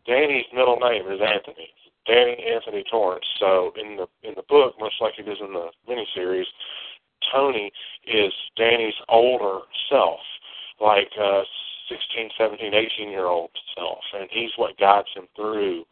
[0.07, 1.69] Danny's middle name is Anthony.
[2.07, 3.27] Danny Anthony Torrance.
[3.39, 6.49] So in the in the book, much like it is in the miniseries,
[7.33, 7.73] Tony
[8.07, 9.61] is Danny's older
[9.91, 10.21] self,
[10.81, 11.43] like uh,
[11.89, 15.85] 16, 17, 18 year old self, and he's what guides him through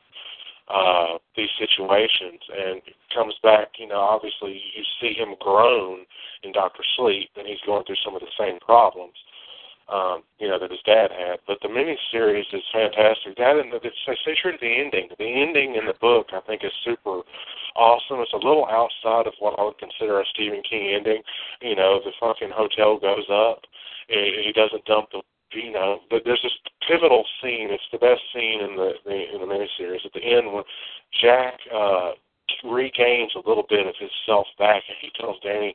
[0.68, 2.40] uh, these situations.
[2.50, 6.00] And it comes back, you know, obviously you see him grown
[6.42, 9.14] in Doctor Sleep, and he's going through some of the same problems.
[9.86, 13.38] Um, you know that his dad had, but the miniseries is fantastic.
[13.38, 15.08] That and the, it's, the ending.
[15.16, 17.22] The ending in the book, I think, is super
[17.76, 18.18] awesome.
[18.18, 21.22] It's a little outside of what I would consider a Stephen King ending.
[21.62, 23.62] You know, the fucking hotel goes up.
[24.08, 25.22] He, he doesn't dump the
[25.52, 27.68] you know, but there's this pivotal scene.
[27.70, 30.64] It's the best scene in the, the in the miniseries at the end when
[31.20, 32.10] Jack uh,
[32.64, 35.74] regains a little bit of his self back, and he tells Danny,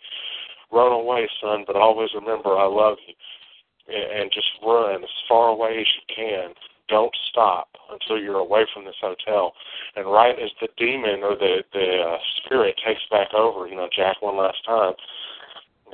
[0.71, 3.13] "Run away, son, but always remember I love you,
[3.87, 6.53] and, just run as far away as you can.
[6.87, 9.53] Don't stop until you're away from this hotel."
[9.95, 13.89] And right as the demon or the the uh, spirit takes back over, you know,
[13.95, 14.93] Jack one last time.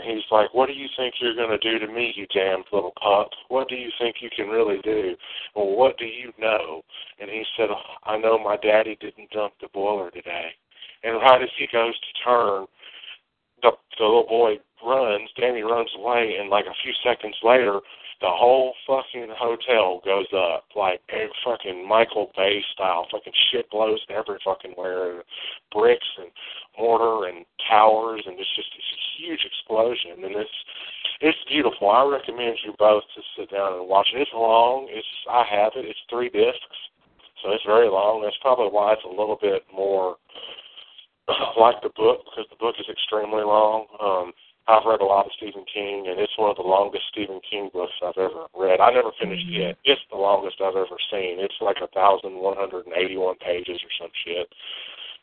[0.03, 2.93] He's like, What do you think you're going to do to me, you damned little
[3.01, 3.31] pup?
[3.49, 5.15] What do you think you can really do?
[5.55, 6.83] Well, what do you know?
[7.19, 7.69] And he said,
[8.03, 10.49] I know my daddy didn't dump the boiler today.
[11.03, 12.65] And right as he goes to turn,
[13.61, 17.81] the, the little boy runs, Danny runs away, and like a few seconds later,
[18.19, 23.05] the whole fucking hotel goes up like a fucking Michael Bay style.
[23.11, 25.21] Fucking shit blows every fucking where,
[25.71, 26.31] bricks and
[26.77, 30.25] mortar and towers, and it's just a huge explosion.
[30.25, 30.57] And it's
[31.21, 31.89] it's beautiful.
[31.89, 34.21] I recommend you both to sit down and watch it.
[34.21, 34.87] It's long.
[34.89, 35.85] It's I have it.
[35.85, 36.77] It's three discs,
[37.43, 38.21] So it's very long.
[38.23, 40.17] That's probably why it's a little bit more
[41.59, 43.85] like the book because the book is extremely long.
[44.01, 44.33] Um,
[44.67, 47.69] I've read a lot of Stephen King, and it's one of the longest Stephen King
[47.71, 48.81] books I've ever read.
[48.81, 49.71] I never finished Mhm.
[49.71, 49.77] it.
[49.85, 51.39] It's the longest I've ever seen.
[51.39, 54.51] It's like a thousand one hundred and eighty-one pages or some shit.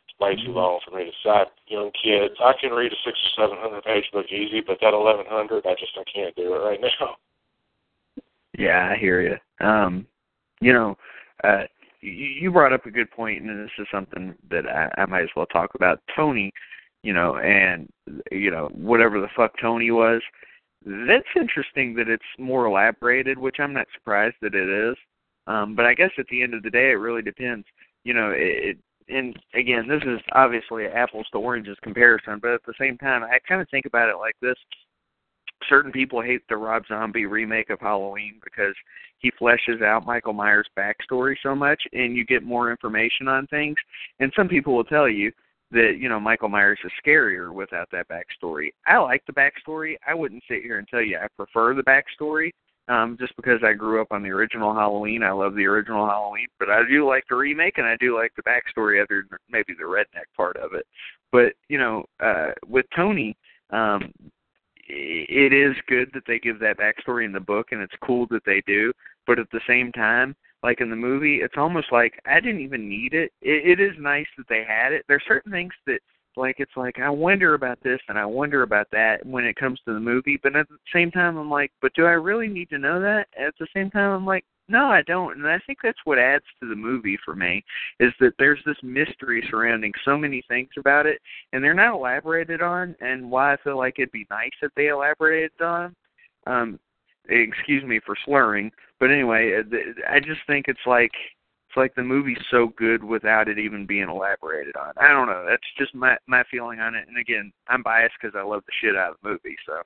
[0.08, 1.48] It's way too long for me to decide.
[1.66, 4.94] Young kids, I can read a six or seven hundred page book easy, but that
[4.94, 7.16] eleven hundred, I just I can't do it right now.
[8.56, 9.36] Yeah, I hear you.
[9.66, 10.06] Um,
[10.60, 10.96] you know,
[11.42, 11.64] uh,
[12.00, 15.22] you, you brought up a good point, and this is something that I, I might
[15.22, 16.00] as well talk about.
[16.14, 16.52] Tony,
[17.05, 17.89] you know, and
[18.32, 20.22] you know whatever the fuck Tony was.
[20.85, 24.97] That's interesting that it's more elaborated, which I'm not surprised that it is.
[25.47, 27.66] Um, but I guess at the end of the day, it really depends.
[28.05, 28.78] You know, it, it
[29.09, 33.39] and again, this is obviously apples to oranges comparison, but at the same time, I
[33.47, 34.56] kind of think about it like this
[35.68, 38.74] certain people hate the Rob Zombie remake of Halloween because
[39.18, 43.76] he fleshes out Michael Myers' backstory so much and you get more information on things.
[44.20, 45.32] And some people will tell you
[45.70, 48.68] that, you know, Michael Myers is scarier without that backstory.
[48.86, 49.96] I like the backstory.
[50.06, 52.50] I wouldn't sit here and tell you I prefer the backstory.
[52.86, 56.48] Um, just because I grew up on the original Halloween, I love the original Halloween,
[56.58, 59.72] but I do like the remake and I do like the backstory other than maybe
[59.72, 60.86] the redneck part of it.
[61.32, 63.36] But, you know, uh with Tony,
[63.70, 64.12] um
[64.86, 68.44] it is good that they give that backstory in the book and it's cool that
[68.44, 68.92] they do
[69.26, 70.34] but at the same time
[70.64, 73.92] like in the movie it's almost like i didn't even need it it, it is
[74.00, 76.00] nice that they had it there's certain things that
[76.36, 79.78] like it's like i wonder about this and i wonder about that when it comes
[79.84, 82.68] to the movie but at the same time i'm like but do i really need
[82.70, 85.78] to know that at the same time i'm like no i don't and i think
[85.82, 87.62] that's what adds to the movie for me
[88.00, 91.20] is that there's this mystery surrounding so many things about it
[91.52, 94.88] and they're not elaborated on and why I feel like it'd be nice if they
[94.88, 95.94] elaborated on.
[96.46, 96.80] Um
[97.28, 98.70] excuse me for slurring,
[99.05, 99.60] but anyway,
[100.09, 101.10] I just think it's like
[101.68, 104.94] it's like the movie's so good without it even being elaborated on.
[104.98, 105.44] I don't know.
[105.47, 107.06] That's just my my feeling on it.
[107.06, 109.56] And again, I'm biased because I love the shit out of the movie.
[109.66, 109.82] So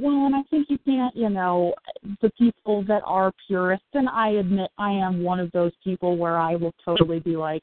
[0.00, 1.72] Well, and I think you can't, you know,
[2.20, 6.36] the people that are purists, and I admit I am one of those people where
[6.36, 7.62] I will totally be like,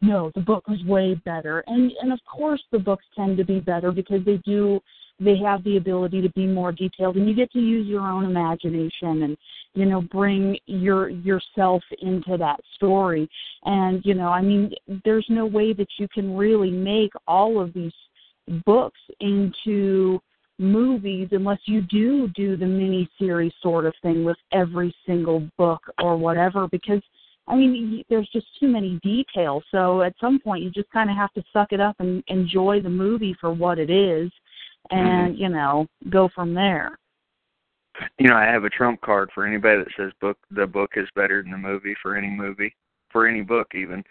[0.00, 1.64] no, the book was way better.
[1.66, 4.78] And and of course the books tend to be better because they do
[5.20, 8.24] they have the ability to be more detailed and you get to use your own
[8.24, 9.36] imagination and
[9.74, 13.28] you know bring your yourself into that story.
[13.64, 14.72] And you know i mean
[15.04, 17.92] there's no way that you can really make all of these
[18.64, 20.20] books into
[20.58, 25.80] movies unless you do do the mini series sort of thing with every single book
[26.02, 27.00] or whatever because
[27.48, 29.64] I mean there's just too many details.
[29.70, 32.80] So at some point you just kind of have to suck it up and enjoy
[32.80, 34.30] the movie for what it is
[34.90, 36.98] and you know go from there
[38.18, 41.08] you know, I have a trump card for anybody that says book the book is
[41.14, 42.74] better than the movie for any movie,
[43.10, 44.02] for any book even.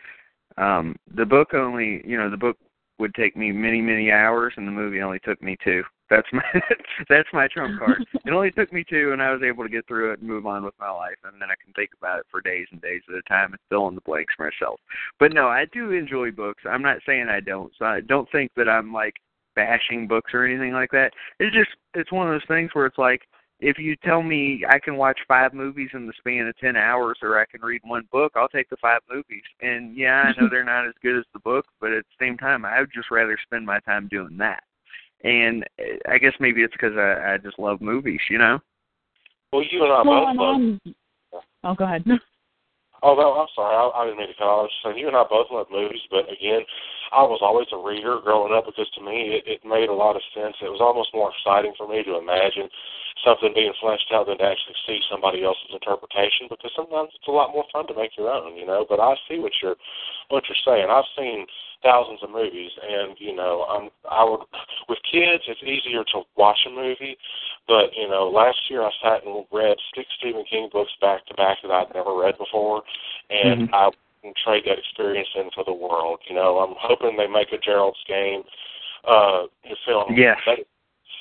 [0.58, 2.58] Um the book only, you know, the book
[3.00, 5.84] would take me many many hours and the movie only took me 2.
[6.10, 6.44] That's my
[7.10, 8.06] that's my trump card.
[8.26, 10.46] It only took me 2 and I was able to get through it and move
[10.46, 13.02] on with my life and then I can think about it for days and days
[13.10, 14.80] at a time and fill in the blanks myself.
[15.20, 16.64] But no, I do enjoy books.
[16.70, 17.72] I'm not saying I don't.
[17.80, 19.16] So I don't think that I'm like
[19.60, 21.12] bashing books or anything like that.
[21.40, 23.22] It's just it's one of those things where it's like
[23.60, 27.18] if you tell me I can watch five movies in the span of ten hours
[27.22, 29.44] or I can read one book, I'll take the five movies.
[29.62, 32.38] And yeah, I know they're not as good as the book, but at the same
[32.38, 34.64] time, I would just rather spend my time doing that.
[35.24, 38.60] And uh, I guess maybe it's because I, I just love movies, you know.
[39.52, 40.82] Well, you and I well both and
[41.34, 41.44] love.
[41.66, 42.06] Oh go ahead
[43.02, 43.76] Oh, no, I'm sorry.
[43.76, 44.70] I, I didn't mean to cut off.
[44.84, 46.68] Saying, you and I both love movies, but again,
[47.12, 50.16] I was always a reader growing up because to me it, it made a lot
[50.16, 50.56] of sense.
[50.62, 52.70] It was almost more exciting for me to imagine
[53.26, 57.34] something being fleshed out than to actually see somebody else's interpretation because sometimes it's a
[57.34, 58.86] lot more fun to make your own, you know.
[58.88, 59.80] But I see what you're
[60.30, 60.88] what you're saying.
[60.92, 61.48] I've seen
[61.84, 64.42] thousands of movies and you know i'm i would
[64.90, 67.18] with kids it's easier to watch a movie
[67.68, 71.34] but you know last year i sat and read six stephen king books back to
[71.36, 72.84] back that i'd never read before
[73.30, 73.74] and Mhm.
[73.74, 73.86] i
[74.24, 77.58] wouldn't trade that experience in for the world you know i'm hoping they make a
[77.58, 78.44] gerald's game
[79.08, 79.44] uh
[79.86, 80.38] film Yes.
[80.46, 80.60] that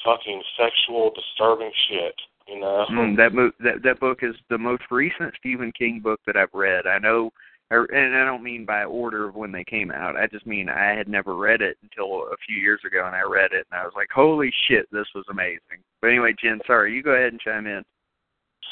[0.05, 2.15] fucking sexual disturbing shit
[2.49, 6.21] you know Mm, that mo- that that book is the most recent Stephen King book
[6.27, 6.87] that I've read.
[6.87, 7.31] I know,
[7.71, 10.17] and I don't mean by order of when they came out.
[10.17, 13.23] I just mean I had never read it until a few years ago, and I
[13.23, 16.95] read it, and I was like, "Holy shit, this was amazing." But anyway, Jen, sorry,
[16.95, 17.85] you go ahead and chime in.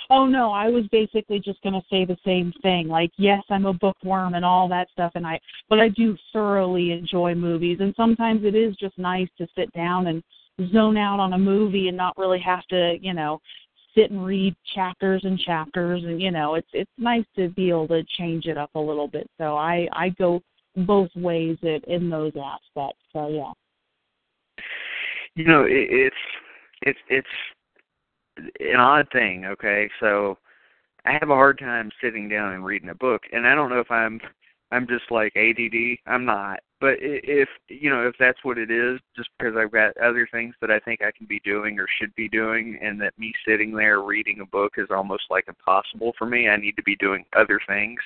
[0.09, 2.89] Oh no, I was basically just going to say the same thing.
[2.89, 6.93] Like, yes, I'm a bookworm and all that stuff and I but I do thoroughly
[6.93, 10.23] enjoy movies and sometimes it is just nice to sit down and
[10.73, 13.41] zone out on a movie and not really have to, you know,
[13.97, 17.89] sit and read chapters and chapters and you know it's it's nice to be able
[17.89, 19.29] to change it up a little bit.
[19.39, 20.41] So i i go
[20.77, 23.03] both ways in, in those aspects.
[23.13, 23.53] So yeah.
[25.35, 26.17] You know it, it's
[26.83, 29.89] it's it's an odd thing okay?
[30.01, 30.39] So
[31.07, 33.79] i have a hard time sitting down and reading a book and i don't know
[33.79, 34.21] if i'm
[34.73, 35.57] i'm just like add
[36.07, 39.97] i'm not but if you know if that's what it is just because i've got
[39.99, 43.19] other things that i think i can be doing or should be doing and that
[43.19, 46.83] me sitting there reading a book is almost like impossible for me i need to
[46.83, 48.01] be doing other things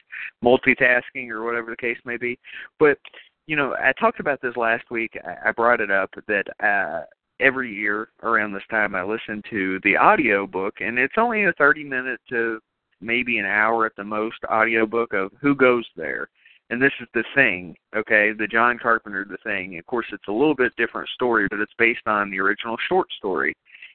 [0.45, 2.39] multitasking or whatever the case may be
[2.79, 2.99] but
[3.47, 7.05] you know i talked about this last week i brought it up that uh
[7.41, 11.53] every year around this time I listen to the audio book and it's only a
[11.55, 12.61] 30 minute to
[13.01, 16.29] maybe an hour at the most audio book of Who Goes There.
[16.71, 19.77] And this is the thing, okay, the John Carpenter the thing.
[19.79, 23.09] Of course it's a little bit different story, but it's based on the original short
[23.19, 23.55] story.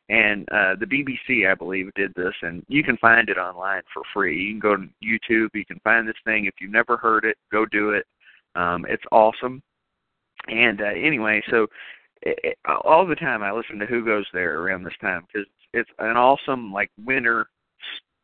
[0.10, 4.04] And uh the BBC I believe did this and you can find it online for
[4.14, 4.40] free.
[4.40, 6.46] You can go to YouTube, you can find this thing.
[6.46, 8.06] If you've never heard it, go do it.
[8.56, 9.64] Um it's awesome.
[10.48, 11.68] And uh anyway, so
[12.22, 15.90] it, all the time I listen to Who Goes There around this time because it's
[16.00, 17.48] an awesome like winter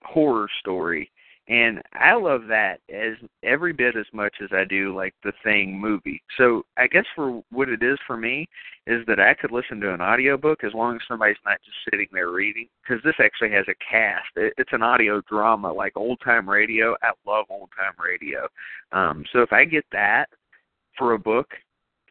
[0.03, 1.11] horror story,
[1.51, 5.77] and I love that as every bit as much as I do like the Thing
[5.77, 6.23] movie.
[6.37, 8.47] So I guess for what it is for me
[8.87, 12.07] is that I could listen to an audiobook as long as somebody's not just sitting
[12.13, 14.29] there reading because this actually has a cast.
[14.37, 16.95] It, it's an audio drama like old time radio.
[17.03, 18.47] I love old time radio.
[18.93, 20.27] Um, so if I get that
[20.97, 21.49] for a book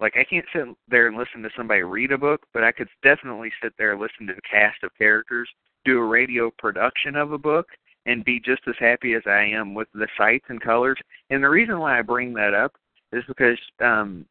[0.01, 2.89] like I can't sit there and listen to somebody read a book, but I could
[3.03, 5.49] definitely sit there and listen to the cast of characters
[5.85, 7.67] do a radio production of a book
[8.07, 10.99] and be just as happy as I am with the sights and colors.
[11.31, 12.75] And the reason why I bring that up
[13.13, 14.27] is because um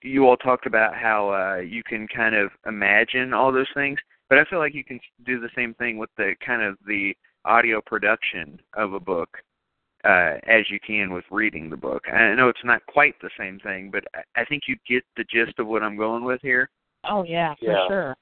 [0.00, 3.98] you all talked about how uh you can kind of imagine all those things,
[4.28, 7.14] but I feel like you can do the same thing with the kind of the
[7.44, 9.38] audio production of a book
[10.04, 12.04] uh, as you can with reading the book.
[12.12, 15.24] I know it's not quite the same thing, but I, I think you get the
[15.24, 16.70] gist of what I'm going with here.
[17.08, 17.86] Oh yeah, for Yeah.
[17.88, 18.16] sure.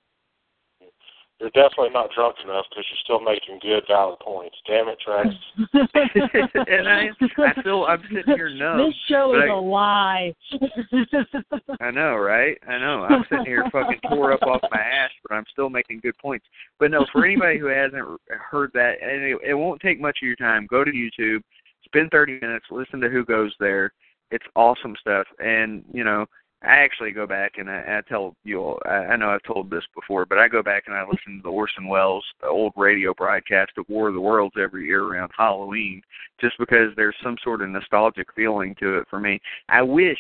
[1.41, 4.57] You're definitely not drunk enough because you're still making good, valid points.
[4.67, 5.33] Damn it, Trax.
[6.69, 7.09] and I,
[7.39, 8.77] I feel I'm sitting here numb.
[8.87, 10.35] this show is I- a lie.
[11.81, 12.59] I know, right?
[12.69, 13.07] I know.
[13.09, 16.45] I'm sitting here fucking tore up off my ass, but I'm still making good points.
[16.79, 20.27] But no, for anybody who hasn't heard that, and it, it won't take much of
[20.27, 20.67] your time.
[20.67, 21.41] Go to YouTube,
[21.87, 23.93] spend 30 minutes, listen to who goes there.
[24.31, 26.27] It's awesome stuff, and you know,
[26.63, 28.79] I actually go back and I, I tell you all.
[28.85, 31.43] I, I know I've told this before, but I go back and I listen to
[31.43, 36.03] the Orson Welles old radio broadcast of War of the Worlds every year around Halloween,
[36.41, 39.41] just because there's some sort of nostalgic feeling to it for me.
[39.71, 40.19] I wish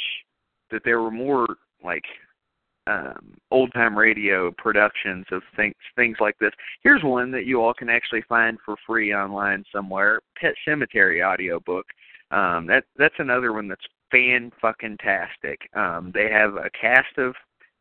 [0.70, 1.46] that there were more
[1.84, 2.04] like
[2.86, 6.52] um old time radio productions of things things like this.
[6.82, 10.20] Here's one that you all can actually find for free online somewhere.
[10.40, 11.84] Pet Sematary audiobook.
[12.30, 15.61] Um that that's another one that's fan fucking tastic.
[15.74, 17.35] Um they have a cast of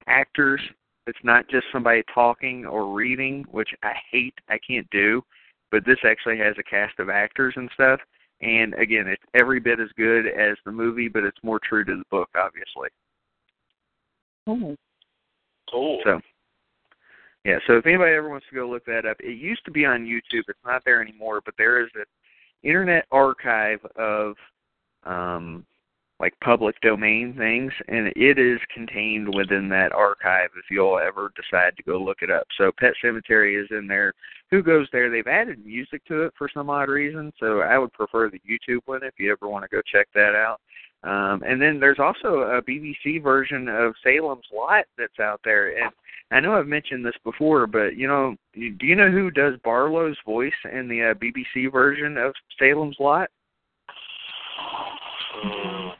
[0.08, 0.62] actors.
[1.08, 4.36] It's not just somebody talking or reading, which I hate.
[4.50, 5.24] I can't do.
[5.72, 8.00] But this actually has a cast of actors and stuff.
[8.42, 11.96] And again, it's every bit as good as the movie, but it's more true to
[11.96, 12.90] the book, obviously.
[14.48, 14.76] Oh.
[15.72, 16.00] Cool.
[16.04, 16.20] So,
[17.46, 17.60] yeah.
[17.68, 20.06] So if anybody ever wants to go look that up, it used to be on
[20.06, 20.44] YouTube.
[20.48, 22.06] It's not there anymore, but there is an
[22.64, 24.36] internet archive of
[25.06, 25.66] um
[26.20, 30.50] like public domain things, and it is contained within that archive.
[30.58, 34.14] If you'll ever decide to go look it up, so Pet Sematary is in there.
[34.52, 35.10] Who goes there?
[35.10, 38.82] They've added music to it for some odd reason, so I would prefer the YouTube
[38.86, 40.60] one if you ever want to go check that out.
[41.04, 45.82] Um, and then there's also a BBC version of Salem's Lot that's out there.
[45.82, 45.92] And
[46.32, 50.18] I know I've mentioned this before, but you know, do you know who does Barlow's
[50.26, 53.30] voice in the uh, BBC version of Salem's Lot?
[55.46, 55.94] Mm.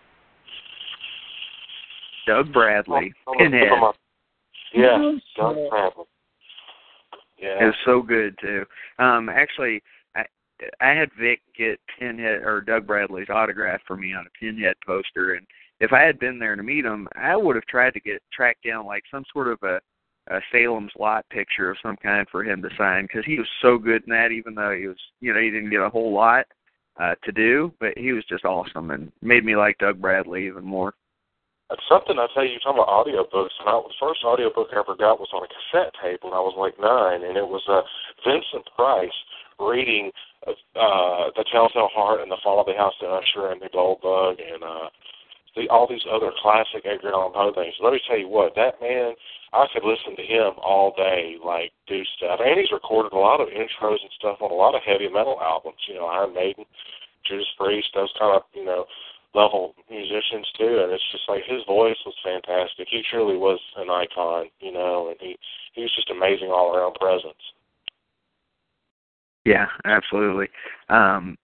[2.30, 3.70] Doug Bradley, Oh, Pinhead.
[3.70, 3.94] come.
[4.74, 4.98] Yeah,
[5.36, 5.70] Doug shit.
[5.70, 6.06] Bradley.
[7.40, 8.66] It was so good too.
[9.00, 9.82] Um, actually,
[10.16, 10.26] I
[10.80, 15.34] I had Vic get Pinhead or Doug Bradley's autograph for me on a Pinhead poster,
[15.34, 15.48] and
[15.80, 18.58] if I had been there to meet him, I would have tried to get track
[18.64, 19.80] down like some sort of a,
[20.30, 23.78] a Salem's Lot picture of some kind for him to sign because he was so
[23.80, 24.32] good in that.
[24.32, 26.46] Even though he was, you know, he didn't get a whole lot
[27.00, 30.66] uh, to do, but he was just awesome and made me like Doug Bradley even
[30.66, 30.94] more.
[31.70, 33.54] That's something I tell you, you're talking about audiobooks.
[33.62, 36.42] And I, the first audiobook I ever got was on a cassette tape when I
[36.42, 37.86] was like nine, and it was uh,
[38.26, 39.14] Vincent Price
[39.62, 40.10] reading
[40.50, 44.02] uh, The Telltale Heart and The Fall of the House of Usher and The Gold
[44.02, 44.90] Bug and uh,
[45.54, 47.78] the, all these other classic Edgar Allan Poe things.
[47.78, 49.14] Let me tell you what, that man,
[49.54, 52.42] I could listen to him all day, like do stuff.
[52.42, 55.38] And he's recorded a lot of intros and stuff on a lot of heavy metal
[55.42, 55.82] albums.
[55.86, 56.66] You know, Iron Maiden,
[57.28, 58.86] Judas Priest, those kind of you know
[59.34, 60.82] level musicians too.
[60.84, 62.88] And it's just like his voice was fantastic.
[62.90, 65.38] He truly was an icon, you know, and he
[65.74, 67.42] he was just amazing all around presence.
[69.46, 70.48] Yeah, absolutely.
[70.90, 71.38] Um,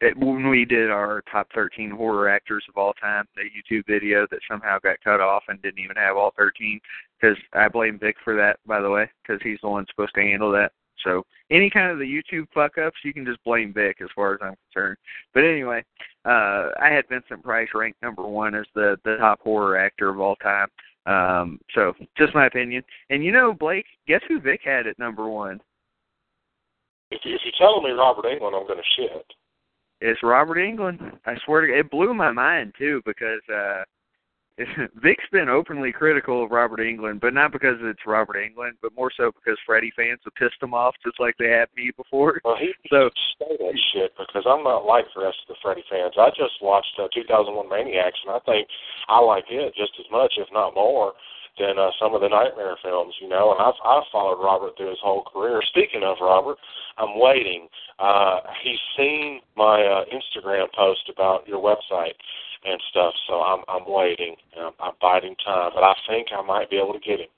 [0.00, 4.26] it, when we did our top 13 horror actors of all time, the YouTube video
[4.30, 6.78] that somehow got cut off and didn't even have all 13,
[7.20, 10.20] because I blame Vic for that, by the way, because he's the one supposed to
[10.20, 10.72] handle that.
[11.04, 14.34] So any kind of the YouTube fuck ups, you can just blame Vic as far
[14.34, 14.98] as I'm concerned.
[15.32, 15.84] But anyway,
[16.28, 20.20] uh I had Vincent Price ranked number one as the the top horror actor of
[20.20, 20.68] all time.
[21.06, 22.82] Um so just my opinion.
[23.10, 25.60] And you know, Blake, guess who Vic had at number one?
[27.10, 29.24] If you, if you tell me Robert Englund, I'm going to shit.
[30.02, 31.18] It's Robert Englund.
[31.24, 33.84] I swear to God, it blew my mind too because uh
[35.02, 39.10] Vic's been openly critical of Robert Englund, but not because it's Robert Englund, but more
[39.16, 42.40] so because Freddy fans have pissed him off just like they have me before.
[42.44, 45.84] Well, he So- say that shit because I'm not like the rest of the Freddy
[45.88, 46.14] fans.
[46.18, 48.66] I just watched uh, 2001 Maniacs, and I think
[49.08, 51.12] I like it just as much, if not more,
[51.58, 53.14] than uh, some of the Nightmare films.
[53.20, 55.60] You know, and I've I've followed Robert through his whole career.
[55.68, 56.56] Speaking of Robert,
[56.96, 57.68] I'm waiting.
[57.98, 62.14] Uh, he's seen my uh, Instagram post about your website
[62.64, 64.36] and stuff, so I'm I'm waiting.
[64.58, 67.28] I'm, I'm biding time, but I think I might be able to get him.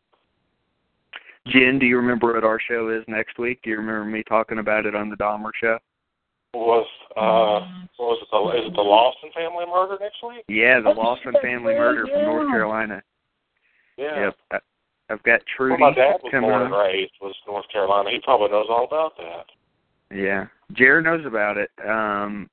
[1.49, 3.61] Jen, do you remember what our show is next week?
[3.63, 5.79] Do you remember me talking about it on the Dahmer show?
[6.53, 6.87] Was
[7.17, 7.65] uh,
[7.97, 8.29] what was it?
[8.31, 10.45] The, is it the Lawson family murder next week?
[10.49, 13.03] Yeah, the Lawson family murder from North Carolina.
[14.01, 14.33] Yeah.
[14.53, 14.63] Yep.
[15.11, 18.11] I've got Well, Trudy my dad was born and raised was North Carolina.
[18.11, 19.47] He probably knows all about that.
[20.13, 21.71] Yeah, Jared knows about it.
[21.89, 22.49] Um,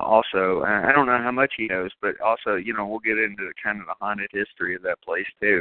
[0.00, 3.18] also, I I don't know how much he knows, but also, you know, we'll get
[3.18, 5.60] into the, kind of the haunted history of that place too.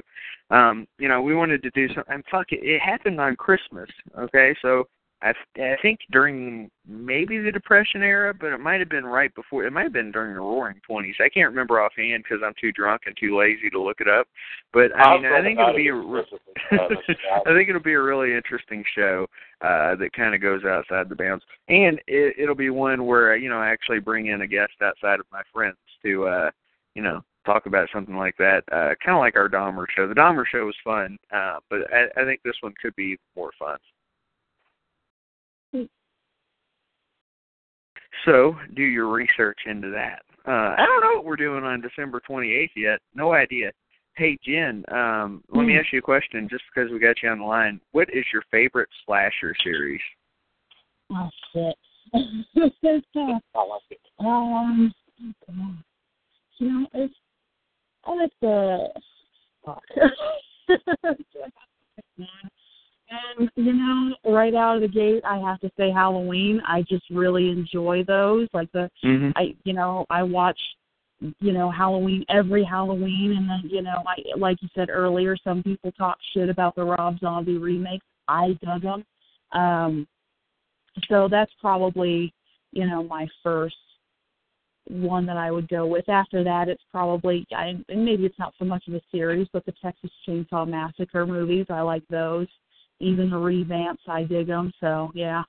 [0.51, 2.13] Um, you know, we wanted to do something.
[2.13, 3.89] And fuck it, it happened on Christmas.
[4.17, 4.87] Okay, so
[5.21, 9.65] I, I think during maybe the Depression era, but it might have been right before.
[9.65, 11.15] It might have been during the Roaring Twenties.
[11.19, 14.27] I can't remember offhand because I'm too drunk and too lazy to look it up.
[14.71, 15.93] But I mean, I think it'll be a.
[15.93, 16.23] re-
[16.71, 19.27] I think it'll be a really interesting show
[19.61, 23.49] uh, that kind of goes outside the bounds, and it, it'll be one where you
[23.49, 26.51] know I actually bring in a guest outside of my friends to uh,
[26.95, 30.07] you know talk about something like that, uh, kind of like our Dahmer show.
[30.07, 33.51] The Dahmer show was fun, uh, but I, I think this one could be more
[33.59, 33.77] fun.
[38.25, 40.21] So do your research into that.
[40.47, 42.99] Uh, I don't know what we're doing on December 28th yet.
[43.13, 43.71] No idea.
[44.15, 45.79] Hey Jen, um, let me Hmm.
[45.79, 46.49] ask you a question.
[46.49, 50.01] Just because we got you on the line, what is your favorite slasher series?
[51.11, 51.75] Oh shit.
[52.13, 53.99] I like it.
[54.19, 54.93] um,
[56.57, 57.13] you know, it's
[58.05, 58.89] I like the
[59.63, 59.83] fuck.
[63.09, 66.61] and you know, right out of the gate, I have to say Halloween.
[66.67, 68.47] I just really enjoy those.
[68.53, 69.31] Like the Mm-hmm.
[69.35, 70.59] I you know I watch
[71.39, 75.63] you know Halloween every Halloween, and then you know I like you said earlier, some
[75.63, 78.05] people talk shit about the Rob Zombie remakes.
[78.27, 79.05] I dug them,
[79.51, 80.07] um,
[81.07, 82.33] so that's probably
[82.71, 83.75] you know my first
[84.89, 86.09] one that I would go with.
[86.09, 89.65] After that, it's probably I, and maybe it's not so much of a series, but
[89.65, 91.67] the Texas Chainsaw Massacre movies.
[91.69, 92.47] I like those.
[92.99, 94.71] Even the revamps, I dig them.
[94.79, 95.43] So yeah.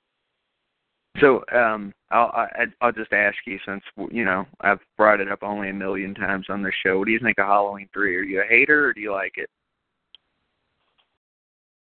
[1.20, 5.42] So um, I'll I, I'll just ask you since you know I've brought it up
[5.42, 6.98] only a million times on this show.
[6.98, 8.16] What do you think of Halloween three?
[8.16, 9.50] Are you a hater or do you like it?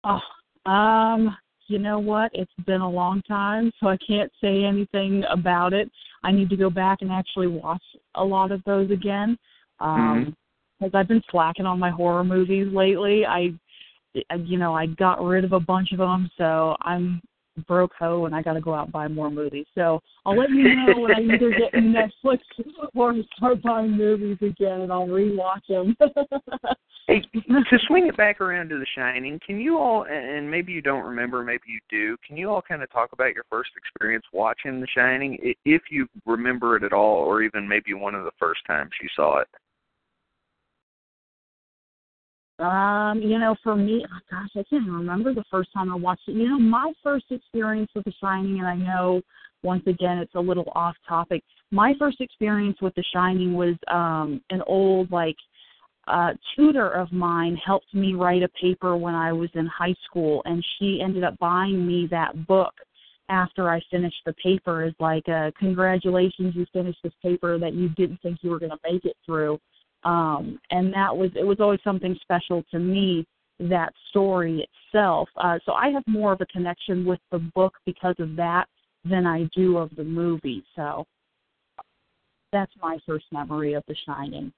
[0.03, 1.37] Oh, um,
[1.67, 2.31] you know what?
[2.33, 5.91] It's been a long time, so I can't say anything about it.
[6.23, 7.83] I need to go back and actually watch
[8.15, 9.37] a lot of those again.
[9.79, 10.35] Um,
[10.79, 13.25] because I've been slacking on my horror movies lately.
[13.25, 13.53] I-
[14.13, 17.21] you know, I got rid of a bunch of them, so I'm
[17.67, 19.65] broke hoe and I got to go out and buy more movies.
[19.75, 22.39] So I'll let you know when I either get Netflix
[22.95, 25.95] or start buying movies again, and I'll rewatch them.
[27.07, 30.81] Hey, to swing it back around to The Shining, can you all, and maybe you
[30.83, 34.25] don't remember, maybe you do, can you all kind of talk about your first experience
[34.31, 38.31] watching The Shining, if you remember it at all, or even maybe one of the
[38.39, 39.47] first times you saw it?
[42.59, 46.27] Um, you know, for me, oh gosh, I can't remember the first time I watched
[46.27, 46.33] it.
[46.33, 49.21] You know, my first experience with The Shining, and I know
[49.63, 51.41] once again it's a little off topic.
[51.71, 55.37] My first experience with The Shining was um an old like
[56.07, 60.41] uh tutor of mine helped me write a paper when I was in high school
[60.45, 62.73] and she ended up buying me that book
[63.29, 67.89] after I finished the paper is like uh congratulations you finished this paper that you
[67.89, 69.59] didn't think you were going to make it through
[70.03, 73.25] um, and that was it was always something special to me
[73.59, 75.27] that story itself.
[75.35, 78.65] Uh, so I have more of a connection with the book because of that
[79.03, 80.63] than I do of the movie.
[80.75, 81.05] So
[82.51, 84.53] that's my first memory of The Shining.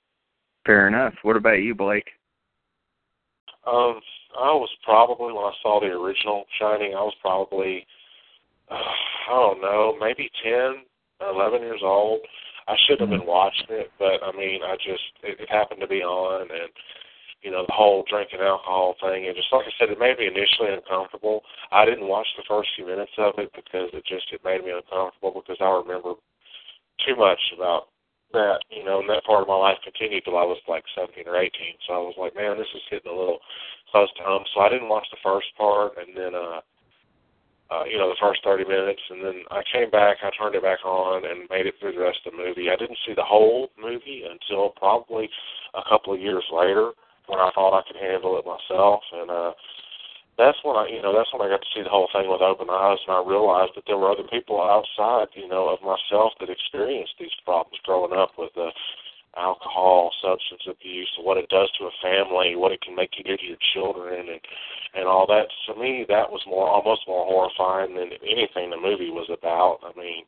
[0.66, 1.14] Fair enough.
[1.24, 2.08] What about you, Blake?
[3.66, 4.00] Um,
[4.38, 7.86] I was probably when I saw the original Shining, I was probably
[8.70, 10.84] uh, I don't know, maybe ten,
[11.22, 12.20] eleven years old.
[12.68, 15.88] I shouldn't have been watching it, but I mean, I just it, it happened to
[15.88, 16.70] be on, and
[17.42, 20.28] you know the whole drinking alcohol thing, and just like I said, it made me
[20.28, 21.42] initially uncomfortable.
[21.72, 24.72] I didn't watch the first few minutes of it because it just it made me
[24.72, 26.16] uncomfortable because I remember
[27.06, 27.90] too much about
[28.34, 31.28] that, you know, and that part of my life continued till I was like 17
[31.28, 31.52] or 18.
[31.88, 33.40] So I was like, man, this is hitting a little
[33.92, 34.44] close to home.
[34.54, 36.62] So I didn't watch the first part, and then, uh,
[37.72, 40.64] uh, you know, the first 30 minutes, and then I came back, I turned it
[40.64, 42.68] back on, and made it through the rest of the movie.
[42.68, 45.30] I didn't see the whole movie until probably
[45.74, 46.92] a couple of years later
[47.32, 49.54] when I thought I could handle it myself, and uh,
[50.38, 52.44] that's when I, you know, that's when I got to see the whole thing with
[52.44, 56.36] open eyes, and I realized that there were other people outside, you know, of myself
[56.44, 58.76] that experienced these problems growing up with uh,
[59.38, 63.38] alcohol, substance abuse, what it does to a family, what it can make you do
[63.38, 64.42] to your children, and
[64.94, 65.48] and all that.
[65.68, 69.80] To me, that was more, almost more horrifying than anything the movie was about.
[69.88, 70.24] I mean,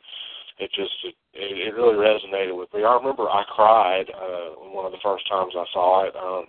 [0.59, 2.83] it just it, it really resonated with me.
[2.83, 6.15] I remember I cried uh, one of the first times I saw it.
[6.15, 6.47] Um,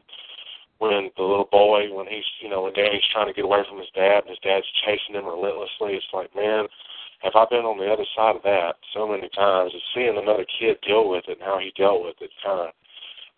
[0.78, 3.78] when the little boy, when he's, you know, when Danny's trying to get away from
[3.78, 6.66] his dad and his dad's chasing him relentlessly, it's like, man,
[7.22, 9.72] have I been on the other side of that so many times?
[9.72, 12.70] And seeing another kid deal with it and how he dealt with it kind of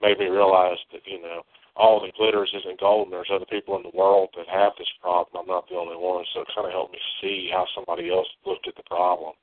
[0.03, 1.43] made me realize that, you know,
[1.77, 4.89] all the glitters isn't gold and there's other people in the world that have this
[5.01, 5.45] problem.
[5.45, 6.25] I'm not the only one.
[6.33, 9.35] So it kind of helped me see how somebody else looked at the problem.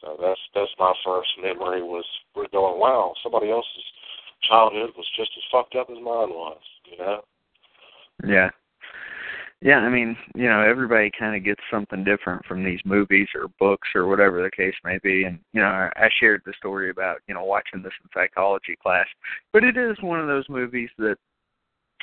[0.00, 2.04] So that's that's my first memory was
[2.36, 3.88] we're going, wow, somebody else's
[4.42, 6.60] childhood was just as fucked up as mine was
[6.90, 7.20] you know?
[8.26, 8.50] Yeah.
[9.60, 13.48] Yeah, I mean, you know, everybody kind of gets something different from these movies or
[13.58, 15.24] books or whatever the case may be.
[15.24, 19.06] And, you know, I, shared the story about, you know, watching this in psychology class.
[19.52, 21.16] But it is one of those movies that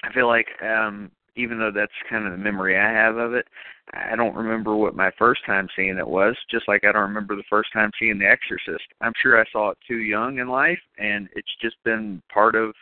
[0.04, 3.46] I feel like, um, even though that's kind of the memory I have of it,
[3.94, 7.38] I don't remember what my first time seeing it was, just like I don't remember
[7.38, 8.86] the first time seeing The Exorcist.
[9.00, 12.74] I'm sure I saw it too young in life, and it's just been part of,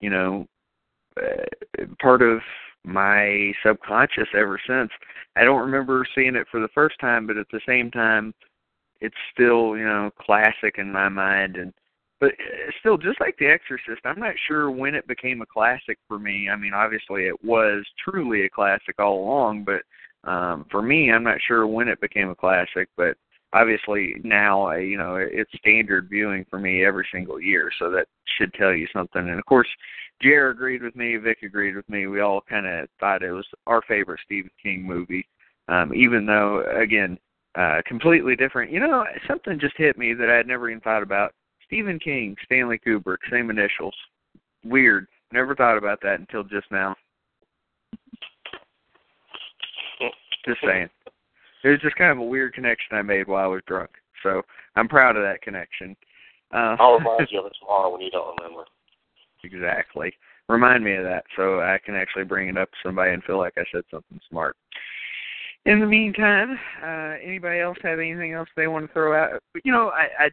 [0.00, 0.46] you know,
[1.20, 2.40] uh, part of
[2.86, 4.90] my subconscious ever since.
[5.36, 8.32] I don't remember seeing it for the first time, but at the same time,
[9.00, 11.56] it's still you know classic in my mind.
[11.56, 11.74] And
[12.20, 12.32] but
[12.80, 16.48] still, just like The Exorcist, I'm not sure when it became a classic for me.
[16.48, 19.82] I mean, obviously it was truly a classic all along, but
[20.30, 22.88] um, for me, I'm not sure when it became a classic.
[22.96, 23.16] But
[23.52, 28.06] obviously now, I, you know, it's standard viewing for me every single year, so that
[28.38, 29.28] should tell you something.
[29.28, 29.68] And of course,
[30.22, 31.16] Jer agreed with me.
[31.16, 32.06] Vic agreed with me.
[32.06, 35.26] We all kind of thought it was our favorite Stephen King movie,
[35.68, 37.18] um, even though, again,
[37.56, 38.70] uh, completely different.
[38.70, 41.32] You know, something just hit me that I had never even thought about.
[41.64, 43.94] Stephen King, Stanley Kubrick, same initials.
[44.64, 45.06] Weird.
[45.32, 46.94] Never thought about that until just now.
[50.46, 50.88] Just saying.
[51.66, 53.90] It was just kind of a weird connection I made while I was drunk.
[54.22, 54.42] So
[54.76, 55.96] I'm proud of that connection.
[56.54, 58.62] Uh, I'll remind you of it tomorrow when you don't remember.
[59.42, 60.12] Exactly.
[60.48, 63.38] Remind me of that so I can actually bring it up to somebody and feel
[63.38, 64.56] like I said something smart.
[65.64, 69.42] In the meantime, uh, anybody else have anything else they want to throw out?
[69.64, 70.28] You know, I, I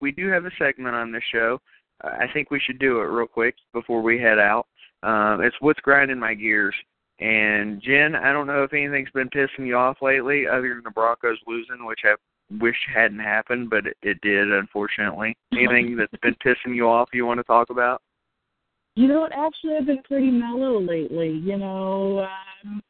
[0.00, 1.60] we do have a segment on this show.
[2.02, 4.66] Uh, I think we should do it real quick before we head out.
[5.02, 6.74] Um, it's what's grinding my gears.
[7.20, 10.90] And Jen, I don't know if anything's been pissing you off lately, other than the
[10.90, 12.14] Broncos losing, which I
[12.60, 15.36] wish hadn't happened, but it, it did, unfortunately.
[15.52, 18.00] Anything that's been pissing you off you want to talk about?
[18.94, 19.28] You know?
[19.32, 21.30] Actually, I've been pretty mellow lately.
[21.30, 22.26] You know,
[22.64, 22.82] um,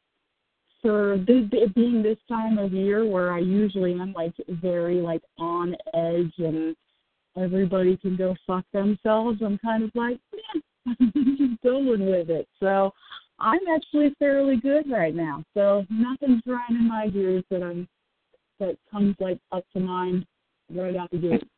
[0.82, 5.22] for this, it being this time of year where I usually am like very like
[5.38, 6.76] on edge and
[7.36, 9.40] everybody can go fuck themselves.
[9.42, 12.46] I'm kind of like, yeah, just going with it.
[12.60, 12.92] So
[13.40, 15.44] I'm actually fairly good right now.
[15.54, 17.88] So nothing's grinding my gears that I'm
[18.58, 20.26] that comes like up to mind
[20.74, 21.48] right out the gate.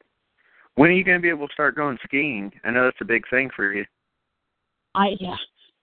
[0.75, 2.53] When are you going to be able to start going skiing?
[2.65, 3.85] I know that's a big thing for you.
[4.95, 5.37] I yeah.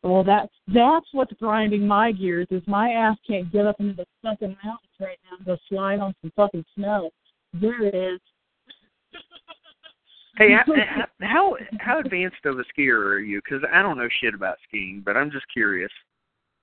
[0.04, 2.48] Well, that's that's what's grinding my gears.
[2.52, 6.00] Is my ass can't get up into the fucking mountains right now and go slide
[6.00, 7.10] on some fucking snow.
[7.54, 8.20] There it is.
[10.38, 10.74] Hey, how,
[11.22, 13.42] how how advanced of a skier are you?
[13.44, 15.92] Because I don't know shit about skiing, but I'm just curious.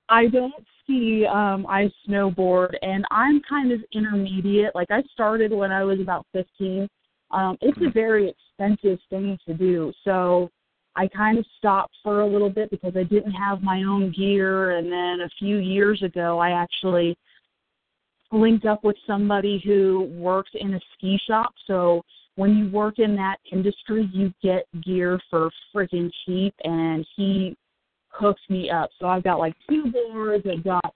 [0.08, 1.26] I don't ski.
[1.26, 4.74] Um, I snowboard, and I'm kind of intermediate.
[4.74, 6.88] Like I started when I was about 15.
[7.30, 7.90] Um, it's a mm-hmm.
[7.90, 10.50] very expensive thing to do, so
[10.96, 14.76] I kind of stopped for a little bit because I didn't have my own gear.
[14.78, 17.16] And then a few years ago, I actually
[18.30, 21.52] linked up with somebody who works in a ski shop.
[21.66, 22.02] So
[22.36, 26.54] when you work in that industry, you get gear for freaking cheap.
[26.64, 27.56] And he
[28.08, 28.90] hooks me up.
[29.00, 30.46] So I've got like two boards.
[30.50, 30.94] I've got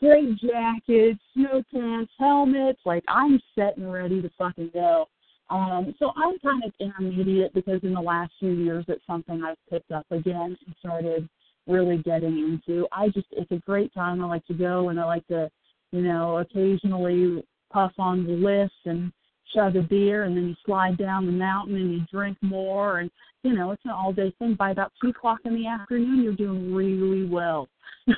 [0.00, 2.80] great jackets, snow pants, helmets.
[2.84, 5.06] Like I'm set and ready to fucking go.
[5.50, 9.56] Um, so I'm kind of intermediate because in the last few years it's something I've
[9.68, 11.28] picked up again and started
[11.66, 12.86] really getting into.
[12.92, 14.22] I just it's a great time.
[14.22, 15.50] I like to go and I like to,
[15.92, 17.42] you know, occasionally
[17.72, 19.12] puff on the list and
[19.54, 23.10] chug a beer and then you slide down the mountain and you drink more and
[23.42, 24.54] you know, it's an all day thing.
[24.54, 27.68] By about two o'clock in the afternoon you're doing really well.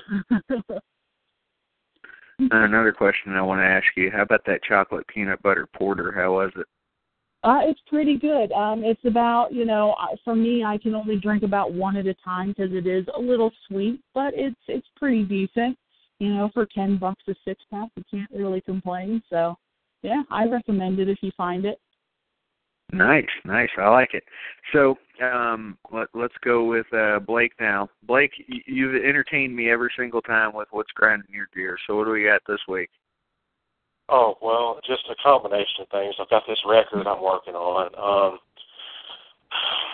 [2.39, 6.11] Another question I want to ask you: How about that chocolate peanut butter porter?
[6.13, 6.67] How was it?
[7.45, 8.53] Uh, it's pretty good.
[8.53, 12.15] Um, it's about, you know, for me, I can only drink about one at a
[12.25, 15.77] time because it is a little sweet, but it's it's pretty decent.
[16.19, 19.23] You know, for ten bucks a six pack, you can't really complain.
[19.29, 19.57] So,
[20.03, 21.81] yeah, I recommend it if you find it.
[22.93, 23.71] Nice, nice.
[23.79, 24.23] I like it.
[24.73, 27.89] So, um, let, let's go with uh, Blake now.
[28.07, 28.33] Blake,
[28.67, 31.79] you've entertained me every single time with what's grinding your gear.
[31.87, 32.91] So, what do we got this week?
[34.09, 36.15] Oh well, just a combination of things.
[36.21, 38.39] I've got this record I'm working on, um,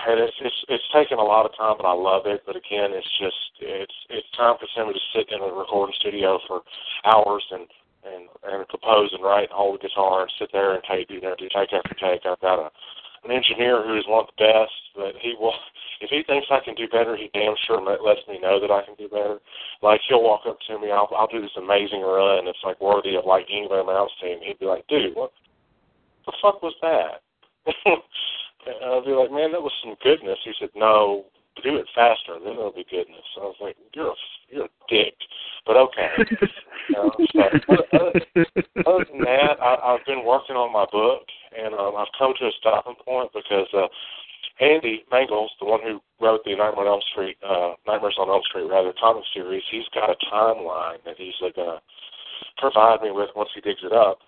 [0.08, 2.42] and it's it's it's taken a lot of time, but I love it.
[2.44, 6.62] But again, it's just it's it's time consuming to sit in a recording studio for
[7.04, 7.68] hours and
[8.14, 11.34] and compose and write and hold the guitar and sit there and take you know
[11.38, 12.24] do take after take.
[12.26, 12.70] I've got a
[13.24, 15.54] an engineer who is one of the best, but he will
[16.00, 18.84] if he thinks I can do better, he damn sure lets me know that I
[18.84, 19.40] can do better.
[19.82, 23.16] Like he'll walk up to me, I'll I'll do this amazing run, it's like worthy
[23.16, 24.38] of like England Mouse team.
[24.42, 25.32] He'd be like, dude, what
[26.26, 27.22] the fuck was that?
[27.84, 30.38] and I'll be like, man, that was some goodness.
[30.44, 31.24] He said, no,
[31.62, 33.24] do it faster, then it'll be goodness.
[33.36, 34.14] I was like, you're a
[34.50, 35.14] you're a dick,
[35.66, 36.08] but okay.
[36.88, 38.12] you know, so, other,
[38.86, 41.26] other than that, I, I've been working on my book,
[41.56, 43.88] and um, I've come to a stopping point because uh,
[44.60, 48.42] Andy Mangels, the one who wrote the Nightmare on Elm Street, uh, Nightmares on Elm
[48.48, 51.80] Street, rather comic series, he's got a timeline that he's uh, going to
[52.58, 54.18] provide me with once he digs it up,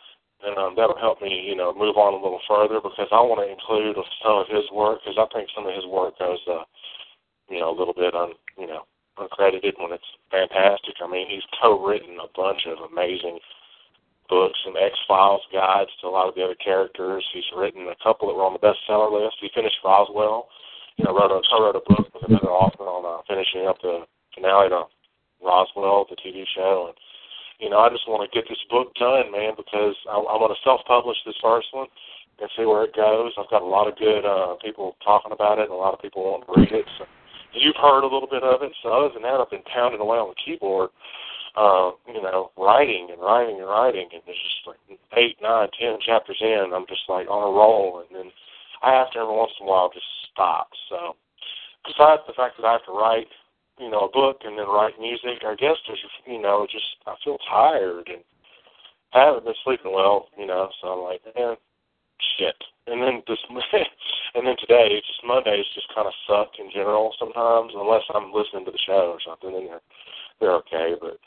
[0.47, 3.43] and um, that'll help me, you know, move on a little further because I want
[3.43, 6.63] to include some of his work because I think some of his work goes, uh,
[7.51, 8.87] you know, a little bit on, you know,
[9.19, 10.95] uncredited when it's fantastic.
[11.03, 13.39] I mean, he's co-written a bunch of amazing
[14.31, 17.27] books and X Files guides to a lot of the other characters.
[17.35, 19.37] He's written a couple that were on the bestseller list.
[19.43, 20.49] He finished Roswell.
[20.97, 24.05] You know, wrote a co-wrote a book with another author on uh, finishing up the
[24.35, 24.85] finale to
[25.43, 26.97] Roswell, the TV show, and
[27.61, 30.53] you know, I just want to get this book done, man, because I, I'm going
[30.53, 31.89] to self-publish this first one
[32.41, 33.33] and see where it goes.
[33.37, 36.01] I've got a lot of good uh, people talking about it, and a lot of
[36.01, 36.89] people want to read it.
[36.97, 37.05] So
[37.53, 38.73] you've heard a little bit of it.
[38.83, 40.91] So other than that, I've been pounding away on the keyboard
[41.57, 44.79] uh, you know, writing and writing and writing, and there's just like
[45.17, 48.33] eight, nine, ten chapters in, I'm just like on a roll, and then
[48.83, 50.71] I have to every once in a while just stop.
[50.89, 51.17] So,
[51.85, 53.27] besides the fact that I have to write,
[53.79, 57.15] you know, a book and then write music, I guess there's, you know, just I
[57.25, 58.23] feel tired and
[59.13, 61.57] I haven't been sleeping well, you know, so I'm like, man,
[62.39, 62.57] shit.
[62.87, 63.39] And then this,
[64.35, 68.33] and then today, it's just Mondays just kind of suck in general sometimes, unless I'm
[68.33, 69.85] listening to the show or something, and they're
[70.41, 71.21] they're okay, but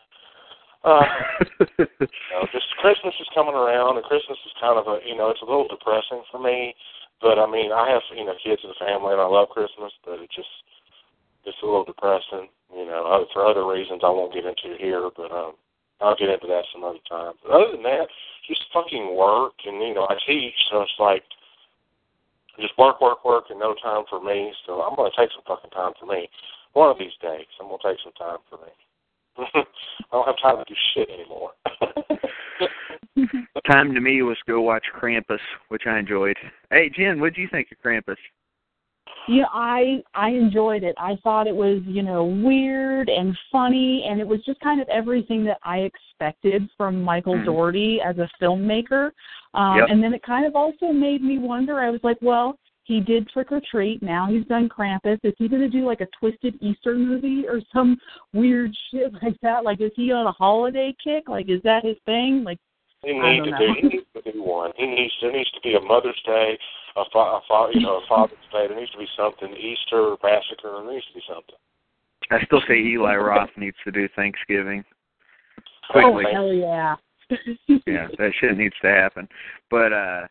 [0.83, 1.05] uh,
[1.79, 5.29] you know, just Christmas is coming around, and Christmas is kind of a, you know,
[5.29, 6.75] it's a little depressing for me.
[7.21, 10.19] But I mean, I have, you know, kids and family, and I love Christmas, but
[10.19, 10.51] it just,
[11.45, 12.51] it's a little depressing.
[12.75, 15.53] You know, for other reasons I won't get into here, but um,
[16.03, 17.33] I'll get into that some other time.
[17.43, 18.07] But other than that,
[18.47, 21.23] just fucking work, and you know, I teach, so it's like
[22.59, 24.53] just work, work, work, and no time for me.
[24.67, 26.29] So I'm gonna take some fucking time for me.
[26.73, 28.71] One of these days, I'm gonna take some time for me.
[29.55, 29.63] I
[30.11, 31.51] don't have time to do shit anymore.
[33.71, 35.39] time to me was go watch Krampus,
[35.69, 36.37] which I enjoyed.
[36.69, 38.17] Hey Jen, what did you think of Krampus?
[39.27, 40.95] Yeah, I I enjoyed it.
[40.97, 44.87] I thought it was, you know, weird and funny and it was just kind of
[44.89, 47.45] everything that I expected from Michael mm-hmm.
[47.45, 49.11] Dougherty as a filmmaker.
[49.53, 49.87] Um yep.
[49.89, 51.79] and then it kind of also made me wonder.
[51.79, 54.03] I was like, well, he did Trick or Treat.
[54.03, 55.19] Now he's done Krampus.
[55.23, 57.97] Is he going to do like a twisted Easter movie or some
[58.33, 59.63] weird shit like that?
[59.63, 61.29] Like, is he on a holiday kick?
[61.29, 62.43] Like, is that his thing?
[62.43, 62.59] Like,
[63.03, 63.75] he needs to know.
[63.81, 64.12] do.
[64.25, 64.71] To do one.
[64.77, 65.13] He needs.
[65.21, 66.57] There needs to be a Mother's Day,
[66.95, 68.67] a, fa- a fa- you know, a Father's Day.
[68.67, 69.53] There needs to be something.
[69.55, 70.71] Easter massacre.
[70.83, 71.55] There needs to be something.
[72.31, 74.83] I still say Eli Roth needs to do Thanksgiving.
[75.91, 76.23] Quickly.
[76.27, 76.95] Oh hell yeah.
[77.85, 79.27] yeah, that shit needs to happen.
[79.69, 80.21] But uh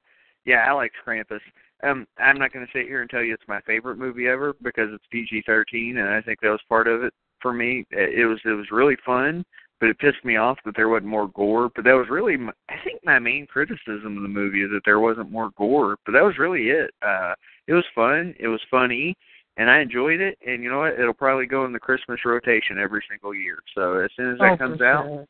[0.44, 1.40] yeah, I like Krampus.
[1.85, 4.55] um, I'm not going to sit here and tell you it's my favorite movie ever
[4.60, 7.85] because it's PG-13, and I think that was part of it for me.
[7.93, 9.44] It was it was really fun,
[9.82, 11.68] but it pissed me off that there wasn't more gore.
[11.74, 14.82] But that was really, my, I think, my main criticism of the movie is that
[14.84, 15.96] there wasn't more gore.
[16.06, 16.92] But that was really it.
[17.04, 17.34] Uh,
[17.66, 18.32] it was fun.
[18.38, 19.16] It was funny.
[19.56, 21.00] And I enjoyed it, and you know what?
[21.00, 23.59] It'll probably go in the Christmas rotation every single year.
[23.74, 25.26] So as soon as that oh, comes for out,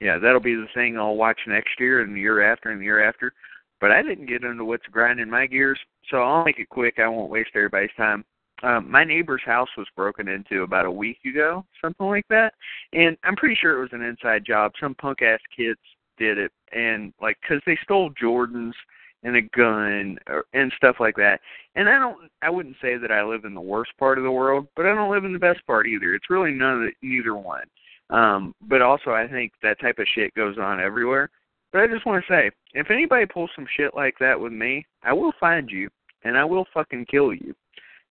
[0.00, 2.84] yeah, that'll be the thing I'll watch next year and the year after and the
[2.84, 3.32] year after.
[3.80, 5.78] But I didn't get into what's grinding my gears,
[6.10, 6.96] so I'll make it quick.
[6.98, 8.24] I won't waste everybody's time.
[8.62, 12.54] Um, my neighbor's house was broken into about a week ago, something like that,
[12.92, 14.72] and I'm pretty sure it was an inside job.
[14.80, 15.80] Some punk ass kids
[16.18, 18.72] did it, and like, cause they stole Jordans
[19.24, 21.40] and a gun or, and stuff like that.
[21.74, 24.30] And I don't, I wouldn't say that I live in the worst part of the
[24.30, 26.14] world, but I don't live in the best part either.
[26.14, 27.64] It's really none of the, neither one.
[28.10, 31.30] Um, but also, I think that type of shit goes on everywhere.
[31.72, 34.86] But I just want to say, if anybody pulls some shit like that with me,
[35.02, 35.88] I will find you
[36.22, 37.54] and I will fucking kill you.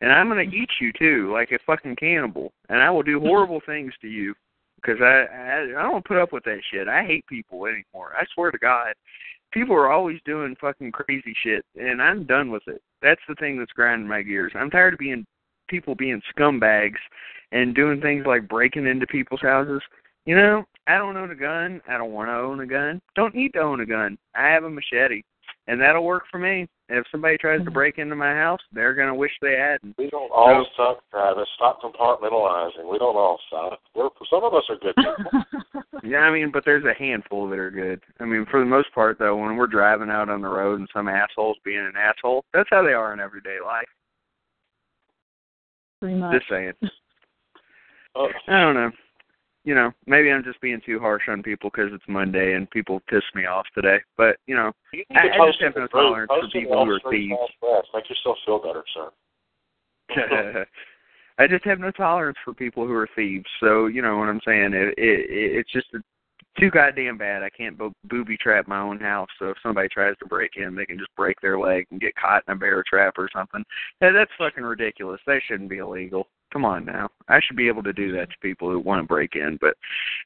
[0.02, 2.52] And I'm gonna eat you too, like a fucking cannibal.
[2.70, 4.34] And I will do horrible things to you
[4.76, 6.88] because I, I I don't put up with that shit.
[6.88, 8.12] I hate people anymore.
[8.18, 8.94] I swear to God,
[9.52, 12.82] people are always doing fucking crazy shit, and I'm done with it.
[13.02, 14.52] That's the thing that's grinding my gears.
[14.56, 15.26] I'm tired of being
[15.70, 17.00] people being scumbags
[17.52, 19.82] and doing things like breaking into people's houses.
[20.26, 21.82] You know, I don't own a gun.
[21.88, 23.02] I don't want to own a gun.
[23.16, 24.18] Don't need to own a gun.
[24.36, 25.22] I have a machete,
[25.68, 26.68] and that'll work for me.
[26.90, 27.74] If somebody tries to mm-hmm.
[27.74, 29.98] break into my house, they're gonna wish they hadn't.
[29.98, 31.48] We don't all suck, Travis.
[31.56, 32.90] Stop compartmentalizing.
[32.92, 33.80] We don't all suck.
[33.96, 35.44] We're some of us are good people.
[36.06, 38.02] Yeah, I mean, but there's a handful that are good.
[38.20, 40.90] I mean, for the most part, though, when we're driving out on the road and
[40.92, 43.88] some asshole's being an asshole, that's how they are in everyday life.
[46.02, 46.34] Pretty much.
[46.34, 46.74] Just saying.
[48.16, 48.92] Oh, I don't know.
[49.66, 53.02] You know, maybe I'm just being too harsh on people because it's Monday and people
[53.10, 53.98] piss me off today.
[54.18, 55.92] But you know, you I- I just have no in the group.
[55.92, 57.38] tolerance for Post it in people who are thieves.
[57.94, 59.10] Make yourself feel better, sir.
[61.40, 63.46] I just have no tolerance for people who are thieves.
[63.60, 64.74] So you know what I'm saying?
[64.74, 65.88] It, it, it it's just
[66.60, 67.42] too goddamn bad.
[67.42, 69.30] I can't bo- booby trap my own house.
[69.40, 72.16] So if somebody tries to break in, they can just break their leg and get
[72.16, 73.64] caught in a bear trap or something.
[74.00, 75.20] That's fucking ridiculous.
[75.26, 76.28] That shouldn't be illegal.
[76.54, 77.10] Come on now.
[77.28, 79.76] I should be able to do that to people who want to break in, but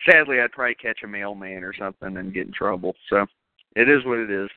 [0.05, 2.95] sadly, I'd probably catch a mailman or something and get in trouble.
[3.09, 3.25] So
[3.77, 4.49] it is what it is.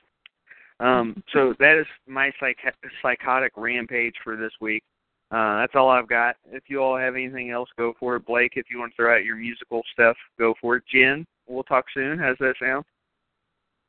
[0.81, 4.83] Um, so that is my psych- psychotic rampage for this week.
[5.31, 6.35] Uh, that's all I've got.
[6.51, 8.25] If you all have anything else, go for it.
[8.25, 10.83] Blake, if you want to throw out your musical stuff, go for it.
[10.93, 12.19] Jen, we'll talk soon.
[12.19, 12.83] How's that sound?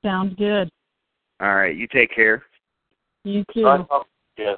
[0.05, 0.71] Sounds good.
[1.41, 2.45] All right, you take care.
[3.25, 3.65] You too.
[3.65, 3.85] Bye.
[4.39, 4.55] yeah.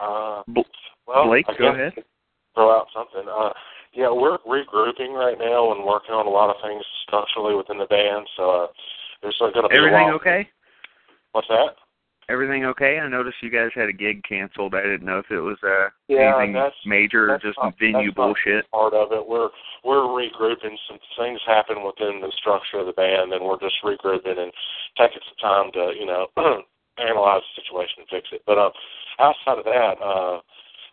[0.00, 0.42] Uh,
[1.06, 1.92] well, Blake, go ahead.
[2.54, 3.28] Throw out something.
[3.28, 3.50] Uh,
[3.92, 7.86] yeah, we're regrouping right now and working on a lot of things structurally within the
[7.86, 8.26] band.
[8.36, 8.66] So uh,
[9.22, 10.48] there's going to be Everything okay?
[11.32, 11.76] What's that?
[12.28, 13.00] Everything okay?
[13.00, 14.74] I noticed you guys had a gig canceled.
[14.74, 18.12] I didn't know if it was uh Yeah, anything that's- major or just not- venue
[18.12, 18.70] bullshit.
[18.70, 19.26] Part of it.
[19.26, 19.50] We're
[19.82, 20.78] we're regrouping.
[20.86, 24.52] Some things happen within the structure of the band, and we're just regrouping and
[24.96, 26.28] taking some time to you know
[26.98, 28.42] analyze the situation and fix it.
[28.46, 28.70] But uh,
[29.18, 30.40] outside of that, uh,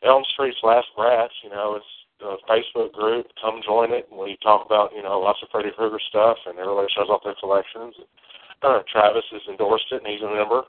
[0.04, 3.28] Elm Street's Last Brats, you know, it's a Facebook group.
[3.42, 4.08] Come join it.
[4.10, 7.24] And we talk about you know lots of Freddy Krueger stuff, and everybody shows off
[7.24, 7.96] their collections.
[8.62, 10.64] Uh, Travis has endorsed it, and he's a member.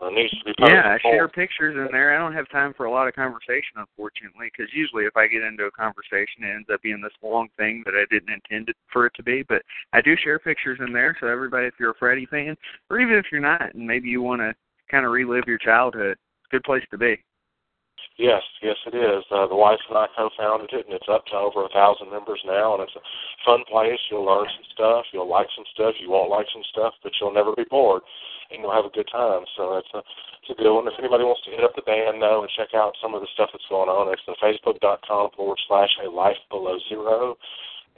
[0.00, 2.14] Uh, needs to be Yeah, I share pictures in there.
[2.14, 5.42] I don't have time for a lot of conversation, unfortunately, because usually if I get
[5.42, 8.76] into a conversation, it ends up being this long thing that I didn't intend it
[8.92, 9.44] for it to be.
[9.48, 9.62] But
[9.92, 12.56] I do share pictures in there, so everybody, if you're a Freddy fan,
[12.90, 14.54] or even if you're not, and maybe you want to
[14.90, 17.22] kind of relive your childhood, it's a good place to be.
[18.22, 19.26] Yes, yes, it is.
[19.34, 22.38] Uh, the wife and I co-founded it, and it's up to over a thousand members
[22.46, 22.78] now.
[22.78, 23.02] And it's a
[23.42, 23.98] fun place.
[24.06, 25.10] You'll learn some stuff.
[25.10, 25.98] You'll like some stuff.
[25.98, 28.06] You won't like some stuff, but you'll never be bored,
[28.54, 29.42] and you'll have a good time.
[29.58, 30.06] So it's a
[30.38, 30.86] it's a good one.
[30.86, 33.30] If anybody wants to hit up the band though and check out some of the
[33.34, 37.34] stuff that's going on, it's the Facebook.com forward slash a life below zero.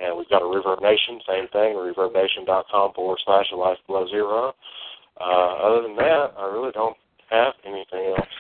[0.01, 4.57] And we've got a Reverb Nation, same thing, ReverbNation.com forward slash a life below zero.
[5.21, 6.97] Uh, other than that, I really don't
[7.29, 8.33] have anything else.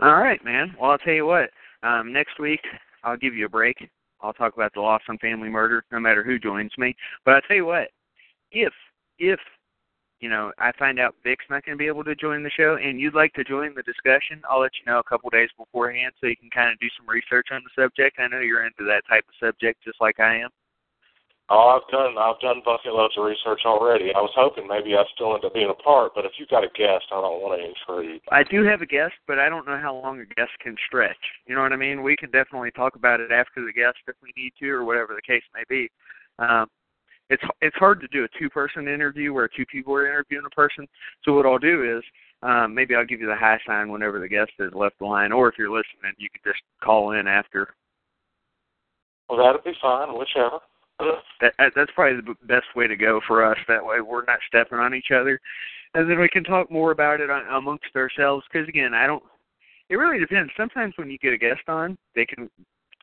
[0.00, 0.74] All right, man.
[0.78, 1.50] Well, I'll tell you what.
[1.82, 2.60] Um, next week,
[3.02, 3.76] I'll give you a break.
[4.20, 6.94] I'll talk about the Lawson family murder, no matter who joins me.
[7.24, 7.88] But I'll tell you what.
[8.52, 8.72] If
[9.18, 9.40] if
[10.20, 12.76] you know I find out Vic's not going to be able to join the show,
[12.76, 16.12] and you'd like to join the discussion, I'll let you know a couple days beforehand
[16.20, 18.18] so you can kind of do some research on the subject.
[18.18, 20.50] I know you're into that type of subject, just like I am.
[21.48, 24.10] Oh, I've done I've done bucket loads of research already.
[24.12, 26.64] I was hoping maybe I'd still end up being a part, but if you've got
[26.64, 28.20] a guest, I don't want to intrude.
[28.32, 31.16] I do have a guest, but I don't know how long a guest can stretch.
[31.46, 32.02] You know what I mean?
[32.02, 35.14] We can definitely talk about it after the guest if we need to, or whatever
[35.14, 35.88] the case may be.
[36.40, 36.66] Um,
[37.30, 40.54] it's it's hard to do a two person interview where two people are interviewing a
[40.54, 40.88] person.
[41.24, 42.02] So what I'll do is
[42.42, 45.30] um, maybe I'll give you the high sign whenever the guest has left the line,
[45.30, 47.68] or if you're listening, you could just call in after.
[49.28, 50.58] Well, that'd be fine, whichever.
[50.98, 53.58] That, that that's probably the best way to go for us.
[53.68, 55.40] That way we're not stepping on each other,
[55.94, 58.44] and then we can talk more about it on, amongst ourselves.
[58.50, 59.22] Because again, I don't.
[59.88, 60.52] It really depends.
[60.56, 62.50] Sometimes when you get a guest on, they can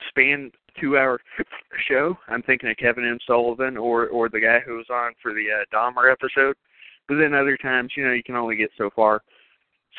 [0.10, 1.20] span two hour
[1.88, 2.18] show.
[2.28, 3.20] I'm thinking of Kevin M.
[3.28, 6.56] Sullivan or or the guy who was on for the uh, Dahmer episode.
[7.07, 9.22] But then other times, you know, you can only get so far.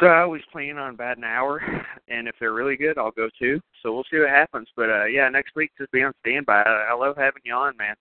[0.00, 1.62] So I always plan on about an hour,
[2.08, 3.60] and if they're really good, I'll go too.
[3.82, 4.68] So we'll see what happens.
[4.76, 6.62] But uh yeah, next week just be on standby.
[6.62, 7.94] I, love having you on, man.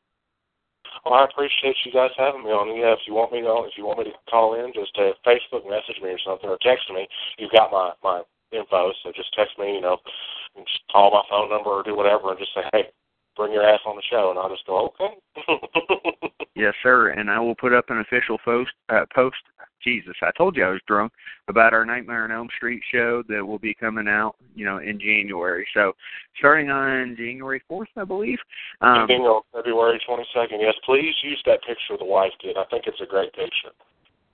[1.05, 2.75] Well, I appreciate you guys having me on.
[2.77, 5.13] Yeah, if you want me to, if you want me to call in, just uh,
[5.25, 7.07] Facebook message me or something, or text me.
[7.37, 8.21] You've got my my
[8.51, 9.75] info, so just text me.
[9.75, 9.97] You know,
[10.55, 12.89] and just call my phone number or do whatever, and just say, hey,
[13.35, 15.13] bring your ass on the show, and I'll just go, okay.
[16.55, 17.09] Yes, sir.
[17.09, 18.71] And I will put up an official post.
[18.89, 19.37] Uh, post.
[19.83, 21.11] Jesus, I told you I was drunk
[21.49, 24.97] about our Nightmare on Elm Street show that will be coming out, you know, in
[24.97, 25.67] January.
[25.73, 25.91] So
[26.37, 28.37] starting on January fourth, I believe.
[28.79, 29.09] Um,
[29.53, 30.61] February 22nd.
[30.61, 32.55] Yes, please use that picture the wife did.
[32.55, 33.71] I think it's a great picture.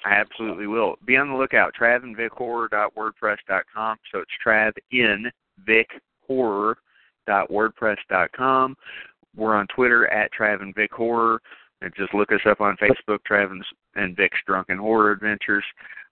[0.06, 0.98] I absolutely will.
[1.04, 1.74] Be on the lookout.
[1.80, 3.98] TravandVicHorror.wordpress.com.
[4.12, 5.32] So it's Trav in
[5.66, 5.88] Vic
[6.28, 6.78] Horror
[7.30, 8.76] wordpress.com.
[9.36, 11.42] We're on Twitter at Trav and Vic Horror.
[11.82, 13.66] And just look us up on Facebook, Trav and-
[13.96, 15.64] and Vic's Drunken Horror Adventures.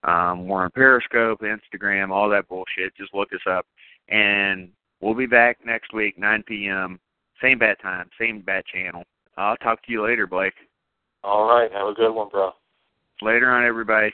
[0.04, 2.96] Um, we're on Periscope, Instagram, all that bullshit.
[2.96, 3.66] Just look us up.
[4.08, 4.72] And
[5.02, 7.00] we'll be back next week, 9 p.m.
[7.42, 9.04] Same bat time, same bat channel.
[9.36, 10.56] I'll talk to you later, Blake.
[11.24, 11.72] All right.
[11.72, 12.54] Have a good one, bro.
[13.22, 14.14] Later on, everybody.